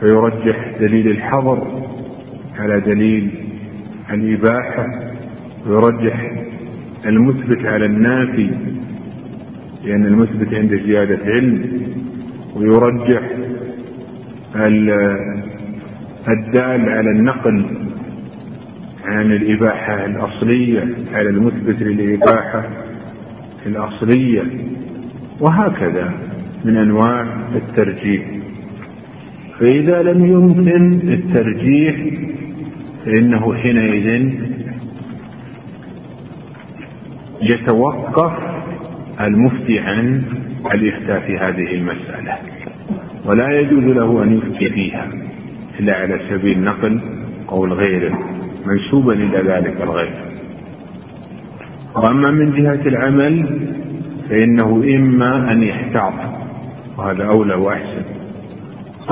فيرجح 0.00 0.72
دليل 0.80 1.08
الحظر 1.08 1.82
على 2.58 2.80
دليل 2.80 3.30
الإباحة 4.10 4.86
ويرجح 5.66 6.32
المثبت 7.06 7.66
على 7.66 7.84
النافي 7.86 8.50
لأن 9.84 10.06
المثبت 10.06 10.54
عند 10.54 10.74
زيادة 10.86 11.18
علم 11.24 11.82
ويرجح 12.56 13.22
الدال 16.28 16.88
على 16.88 17.10
النقل. 17.10 17.64
عن 19.08 19.32
الإباحة 19.32 20.04
الأصلية 20.04 20.94
على 21.12 21.28
المثبت 21.28 21.82
للإباحة 21.82 22.68
الأصلية 23.66 24.42
وهكذا 25.40 26.14
من 26.64 26.76
أنواع 26.76 27.26
الترجيح. 27.54 28.24
فإذا 29.60 30.02
لم 30.02 30.24
يمكن 30.24 31.12
الترجيح 31.12 31.96
فإنه 33.04 33.54
حينئذ 33.54 34.30
يتوقف 37.42 38.32
المفتي 39.20 39.78
عن 39.78 40.22
الإفتاء 40.74 41.20
في 41.20 41.38
هذه 41.38 41.74
المسألة 41.74 42.36
ولا 43.26 43.60
يجوز 43.60 43.84
له 43.84 44.22
أن 44.22 44.38
يفتي 44.38 44.70
فيها 44.70 45.08
إلا 45.80 45.94
على 45.96 46.20
سبيل 46.30 46.64
نقل 46.64 47.00
قول 47.48 47.72
غيره. 47.72 48.18
منسوبا 48.66 49.12
إلى 49.12 49.38
ذلك 49.38 49.80
الغير. 49.80 50.14
وأما 51.94 52.30
من 52.30 52.62
جهة 52.62 52.88
العمل 52.88 53.60
فإنه 54.28 54.84
إما 54.96 55.52
أن 55.52 55.62
يحتاط 55.62 56.12
وهذا 56.96 57.24
أولى 57.24 57.54
وأحسن. 57.54 58.02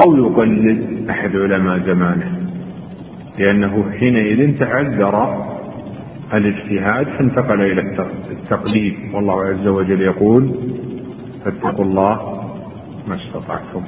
أو 0.05 0.17
يقلد 0.17 1.09
أحد 1.11 1.37
علماء 1.37 1.79
زمانه 1.79 2.33
لأنه 3.39 3.91
حينئذ 3.99 4.59
تعذر 4.59 5.47
الاجتهاد 6.35 7.07
فانتقل 7.07 7.61
إلى 7.63 7.81
التقليد. 8.31 8.95
والله 9.13 9.45
عز 9.45 9.67
وجل 9.67 10.01
يقول 10.01 10.55
فاتقوا 11.45 11.85
الله 11.85 12.43
ما 13.09 13.15
استطعتم. 13.15 13.83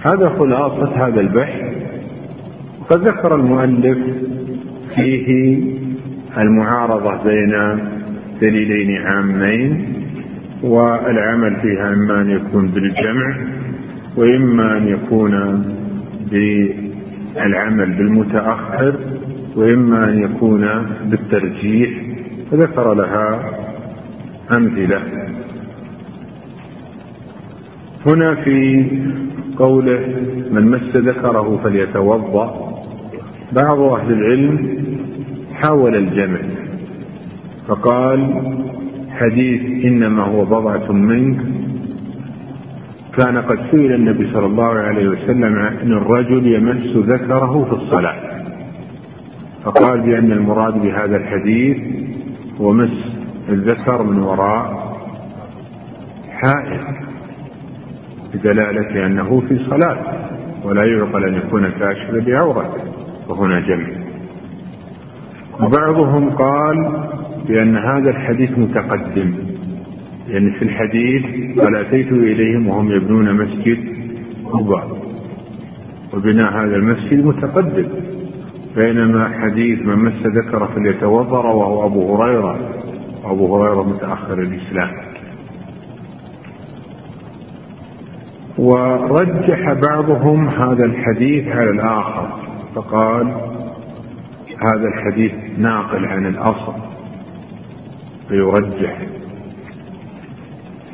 هذا 0.00 0.28
خلاصة 0.28 1.06
هذا 1.06 1.20
البحث. 1.20 1.60
قد 2.90 3.08
ذكر 3.08 3.34
المؤلف 3.34 3.98
فيه 4.94 5.58
المعارضة 6.38 7.22
بين 7.24 7.78
دليلين 8.42 9.06
عامين 9.06 9.94
والعمل 10.62 11.56
فيها 11.62 11.92
إما 11.92 12.20
أن 12.20 12.30
يكون 12.30 12.68
بالجمع 12.68 13.36
وإما 14.16 14.78
أن 14.78 14.88
يكون 14.88 15.64
بالعمل 16.30 17.92
بالمتأخر 17.92 18.94
وإما 19.56 20.04
أن 20.04 20.18
يكون 20.18 20.66
بالترجيح. 21.04 21.90
فذكر 22.50 22.94
لها 22.94 23.50
أمثلة. 24.56 25.02
هنا 28.06 28.34
في 28.34 28.86
قوله 29.56 30.00
من 30.50 30.70
مس 30.70 30.96
ذكره 30.96 31.60
فليتوضأ 31.64 32.69
بعض 33.52 33.80
أهل 33.80 34.12
العلم 34.12 34.78
حاول 35.54 35.94
الجمع 35.96 36.38
فقال 37.68 38.42
حديث 39.10 39.84
إنما 39.84 40.24
هو 40.24 40.44
بضعة 40.44 40.92
منك. 40.92 41.40
كان 43.18 43.38
قد 43.38 43.58
سئل 43.70 43.92
النبي 43.92 44.32
صلى 44.32 44.46
الله 44.46 44.64
عليه 44.68 45.08
وسلم 45.08 45.58
عن 45.58 45.92
الرجل 45.92 46.46
يمس 46.46 46.96
ذكره 46.96 47.64
في 47.64 47.72
الصلاة 47.72 48.16
فقال 49.64 50.00
بأن 50.00 50.32
المراد 50.32 50.82
بهذا 50.82 51.16
الحديث 51.16 51.76
هو 52.60 52.72
مس 52.72 53.16
الذكر 53.48 54.02
من 54.02 54.22
وراء 54.22 54.90
حائل 56.30 56.80
بدلالة 58.34 59.06
أنه 59.06 59.42
في 59.48 59.58
صلاة 59.70 59.98
ولا 60.64 60.84
يعقل 60.84 61.24
أن 61.24 61.34
يكون 61.34 61.70
كاشفا 61.70 62.18
بعورته 62.18 62.89
وهنا 63.30 63.60
جمع. 63.60 63.88
وبعضهم 65.60 66.30
قال 66.30 67.06
بأن 67.48 67.76
هذا 67.76 68.10
الحديث 68.10 68.58
متقدم. 68.58 69.34
لأن 70.28 70.50
في 70.50 70.62
الحديث 70.62 71.24
قال 71.58 71.76
أتيت 71.76 72.12
إليهم 72.12 72.68
وهم 72.68 72.90
يبنون 72.90 73.34
مسجد 73.34 73.78
قباء 74.52 74.98
وبناء 76.14 76.52
هذا 76.52 76.76
المسجد 76.76 77.24
متقدم. 77.26 77.88
بينما 78.76 79.28
حديث 79.28 79.82
من 79.82 79.96
مس 79.96 80.26
ذكر 80.26 80.66
فليتوضأ 80.66 81.38
وهو 81.38 81.86
أبو 81.86 82.16
هريرة. 82.16 82.58
وأبو 83.24 83.56
هريرة 83.56 83.82
متأخر 83.82 84.38
الإسلام. 84.42 84.90
ورجح 88.58 89.72
بعضهم 89.72 90.48
هذا 90.48 90.84
الحديث 90.84 91.48
على 91.48 91.70
الآخر. 91.70 92.49
فقال 92.74 93.26
هذا 94.72 94.88
الحديث 94.88 95.32
ناقل 95.58 96.04
عن 96.04 96.26
الأصل 96.26 96.72
فيرجح. 98.28 98.98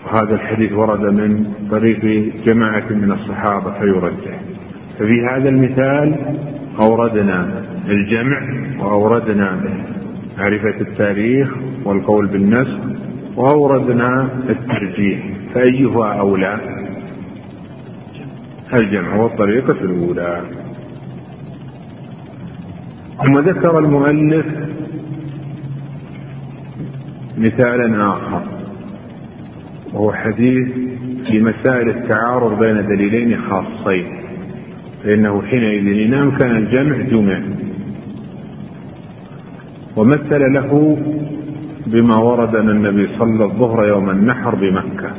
وهذا 0.07 0.35
الحديث 0.35 0.73
ورد 0.73 1.01
من 1.01 1.53
طريق 1.71 2.33
جماعة 2.47 2.85
من 2.91 3.13
الصحابة 3.13 3.71
فيرجح. 3.79 4.41
ففي 4.99 5.27
هذا 5.31 5.49
المثال 5.49 6.15
أوردنا 6.81 7.63
الجمع 7.89 8.43
وأوردنا 8.81 9.61
معرفة 10.39 10.81
التاريخ 10.81 11.55
والقول 11.85 12.27
بالنسخ 12.27 12.79
وأوردنا 13.37 14.29
الترجيح. 14.49 15.21
فأيها 15.55 16.21
أولى؟ 16.21 16.59
الجمع 18.75 19.15
والطريقة 19.15 19.81
الأولى. 19.81 20.66
ثم 23.25 23.39
ذكر 23.39 23.79
المؤلف 23.79 24.47
مثالا 27.39 28.13
آخر 28.13 28.43
وهو 29.93 30.13
حديث 30.13 30.69
في 31.27 31.41
مسائل 31.41 31.89
التعارض 31.89 32.59
بين 32.59 32.87
دليلين 32.87 33.39
خاصين 33.51 34.07
فإنه 35.05 35.43
حينئذ 35.43 36.07
إن 36.07 36.15
أمكن 36.15 36.57
الجمع 36.57 36.97
جمع. 36.97 37.41
ومثل 39.97 40.53
له 40.53 40.99
بما 41.87 42.17
ورد 42.17 42.55
أن 42.57 42.71
النبي 42.71 43.09
صلى 43.19 43.45
الظهر 43.45 43.87
يوم 43.87 44.11
النحر 44.11 44.55
بمكة 44.55 45.11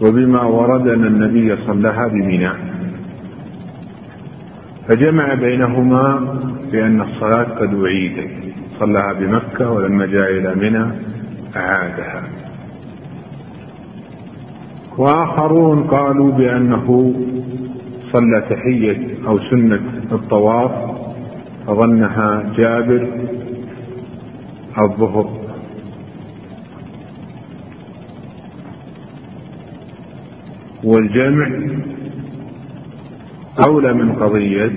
وبما 0.00 0.42
ورد 0.42 0.88
أن 0.88 1.04
النبي 1.04 1.56
صلىها 1.56 2.08
بمنى 2.08 2.75
فجمع 4.88 5.34
بينهما 5.34 6.18
بأن 6.72 7.00
الصلاة 7.00 7.44
قد 7.44 7.74
أعيدت 7.84 8.30
صلىها 8.80 9.12
بمكة 9.12 9.70
ولما 9.70 10.06
جاء 10.06 10.30
إلى 10.30 10.54
منى 10.54 10.92
أعادها. 11.56 12.22
وآخرون 14.98 15.82
قالوا 15.82 16.32
بأنه 16.32 17.14
صلى 18.12 18.40
تحية 18.50 19.26
أو 19.26 19.38
سنة 19.38 19.80
الطواف 20.12 20.72
فظنها 21.66 22.52
جابر 22.56 23.08
الظهر. 24.78 25.46
والجمع 30.84 31.48
أولى 33.68 33.92
من 33.92 34.12
قضية 34.12 34.70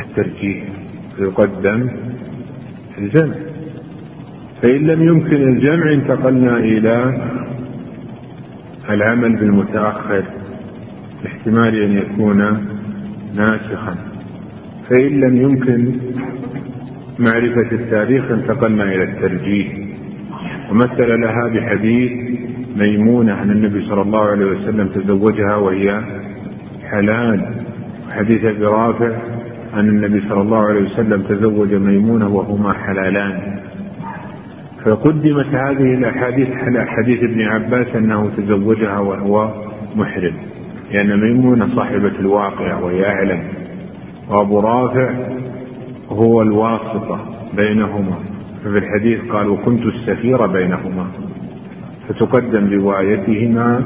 الترجيح 0.00 0.64
فيقدم 1.16 1.88
الجمع. 2.98 3.34
فإن 4.62 4.86
لم 4.86 5.02
يمكن 5.02 5.36
الجمع 5.36 5.92
انتقلنا 5.92 6.56
إلى 6.56 7.22
العمل 8.90 9.36
بالمتأخر 9.36 10.24
باحتمال 11.22 11.82
أن 11.82 11.92
يكون 11.92 12.68
ناسخا. 13.36 13.96
فإن 14.90 15.20
لم 15.20 15.42
يمكن 15.42 15.92
معرفة 17.18 17.72
التاريخ 17.72 18.30
انتقلنا 18.30 18.84
إلى 18.84 19.02
الترجيح. 19.02 19.78
ومثل 20.70 21.20
لها 21.20 21.48
بحديث 21.54 22.12
ميمونة 22.76 23.42
أن 23.42 23.50
النبي 23.50 23.86
صلى 23.88 24.02
الله 24.02 24.20
عليه 24.20 24.46
وسلم 24.46 24.88
تزوجها 24.88 25.56
وهي 25.56 26.02
حلال. 26.90 27.57
حديث 28.18 28.44
أبي 28.44 28.64
رافع 28.64 29.10
أن 29.74 29.88
النبي 29.88 30.28
صلى 30.28 30.40
الله 30.40 30.58
عليه 30.58 30.80
وسلم 30.80 31.22
تزوج 31.22 31.74
ميمونة 31.74 32.28
وهما 32.28 32.72
حلالان. 32.72 33.60
فقدمت 34.84 35.46
هذه 35.46 35.94
الأحاديث 35.94 36.50
على 36.50 36.86
حديث 36.86 37.22
ابن 37.22 37.42
عباس 37.42 37.86
أنه 37.96 38.30
تزوجها 38.36 38.98
وهو 38.98 39.50
محرم. 39.96 40.34
لأن 40.92 41.20
ميمونة 41.20 41.66
صاحبة 41.66 42.12
الواقع 42.20 42.78
وهي 42.78 43.06
أعلم. 43.06 43.42
وأبو 44.28 44.60
رافع 44.60 45.10
هو 46.10 46.42
الواسطة 46.42 47.20
بينهما. 47.62 48.16
ففي 48.64 48.78
الحديث 48.78 49.20
قال 49.32 49.48
وكنت 49.48 49.82
السفير 49.82 50.46
بينهما 50.46 51.06
فتقدم 52.08 52.72
روايتهما 52.72 53.82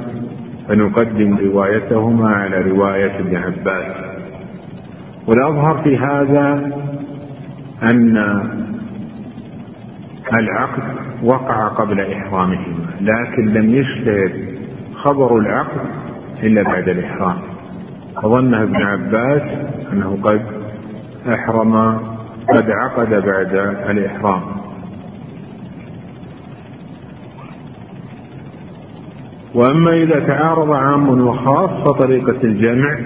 فنقدم 0.69 1.37
روايتهما 1.39 2.29
على 2.29 2.71
رواية 2.71 3.19
ابن 3.19 3.37
عباس. 3.37 4.12
والأظهر 5.27 5.83
في 5.83 5.99
هذا 5.99 6.73
أن 7.93 8.17
العقد 10.39 10.83
وقع 11.23 11.69
قبل 11.69 12.01
إحرامهما 12.01 12.87
لكن 13.01 13.47
لم 13.47 13.75
يشتهر 13.75 14.33
خبر 14.95 15.39
العقد 15.39 15.81
إلا 16.43 16.63
بعد 16.63 16.89
الإحرام. 16.89 17.37
فظن 18.23 18.55
ابن 18.55 18.83
عباس 18.83 19.43
أنه 19.93 20.19
قد 20.23 20.43
أحرم 21.29 21.99
قد 22.49 22.71
عقد 22.71 23.09
بعد 23.09 23.55
الإحرام. 23.89 24.43
وأما 29.55 29.93
إذا 29.93 30.21
تعارض 30.21 30.71
عام 30.73 31.27
وخاص 31.27 31.71
فطريقة 31.71 32.37
الجمع 32.45 32.99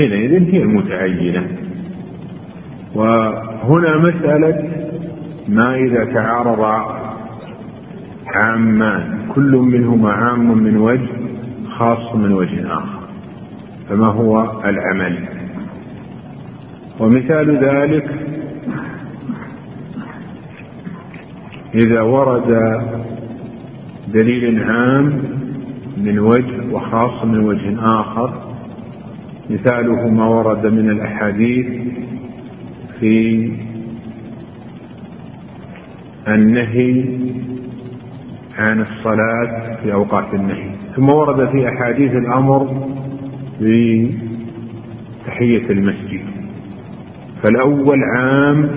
حينئذ 0.00 0.54
هي 0.54 0.62
المتعينة. 0.62 1.46
وهنا 2.94 3.96
مسألة 3.96 4.70
ما 5.48 5.74
إذا 5.74 6.04
تعارض 6.04 6.60
عامان 8.26 9.18
كل 9.34 9.56
منهما 9.56 10.12
عام 10.12 10.58
من 10.58 10.76
وجه 10.76 11.08
خاص 11.68 12.14
من 12.14 12.32
وجه 12.32 12.66
آخر. 12.66 13.00
فما 13.88 14.06
هو 14.06 14.60
العمل؟ 14.64 15.28
ومثال 17.00 17.64
ذلك 17.64 18.10
إذا 21.74 22.02
ورد 22.02 22.80
دليل 24.08 24.62
عام 24.62 25.22
من 25.96 26.18
وجه 26.18 26.72
وخاص 26.72 27.24
من 27.24 27.38
وجه 27.44 27.84
آخر 27.84 28.49
مثاله 29.50 30.08
ما 30.08 30.28
ورد 30.28 30.66
من 30.66 30.90
الأحاديث 30.90 31.66
في 33.00 33.52
النهي 36.28 37.04
عن 38.58 38.80
الصلاة 38.80 39.76
في 39.82 39.92
أوقات 39.92 40.34
النهي. 40.34 40.70
ثم 40.96 41.08
ورد 41.08 41.48
في 41.48 41.68
أحاديث 41.68 42.12
الأمر 42.12 42.86
بتحية 43.60 44.10
المسجد. 45.70 46.20
فالأول 47.42 47.98
عام 48.16 48.70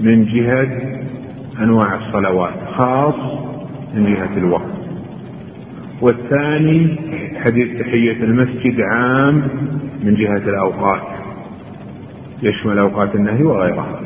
من 0.00 0.24
جهة 0.24 0.68
أنواع 1.60 1.94
الصلوات 1.94 2.54
خاص 2.76 3.14
من 3.94 4.14
جهة 4.14 4.36
الوقت. 4.36 4.77
والثاني 6.00 6.96
حديث 7.44 7.80
تحية 7.80 8.24
المسجد 8.24 8.80
عام 8.80 9.42
من 10.04 10.14
جهة 10.14 10.36
الأوقات 10.50 11.02
يشمل 12.42 12.78
أوقات 12.78 13.14
النهي 13.14 13.42
وغيرها 13.42 14.00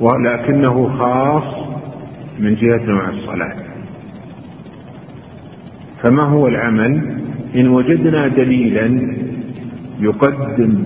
ولكنه 0.00 0.98
خاص 0.98 1.68
من 2.38 2.54
جهة 2.54 2.86
نوع 2.86 3.08
الصلاة. 3.08 3.54
فما 6.04 6.22
هو 6.22 6.48
العمل؟ 6.48 7.18
إن 7.56 7.68
وجدنا 7.68 8.28
دليلا 8.28 9.16
يقدم 10.00 10.84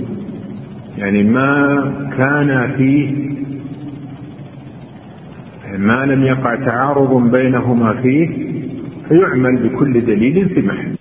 يعني 0.98 1.22
ما 1.22 1.92
كان 2.18 2.72
فيه 2.76 3.32
ما 5.78 6.06
لم 6.06 6.22
يقع 6.22 6.54
تعارض 6.54 7.30
بينهما 7.30 7.94
فيه 8.02 8.51
فيعمل 9.08 9.68
بكل 9.68 10.00
دليل 10.06 10.48
في 10.48 10.60
محل 10.60 10.91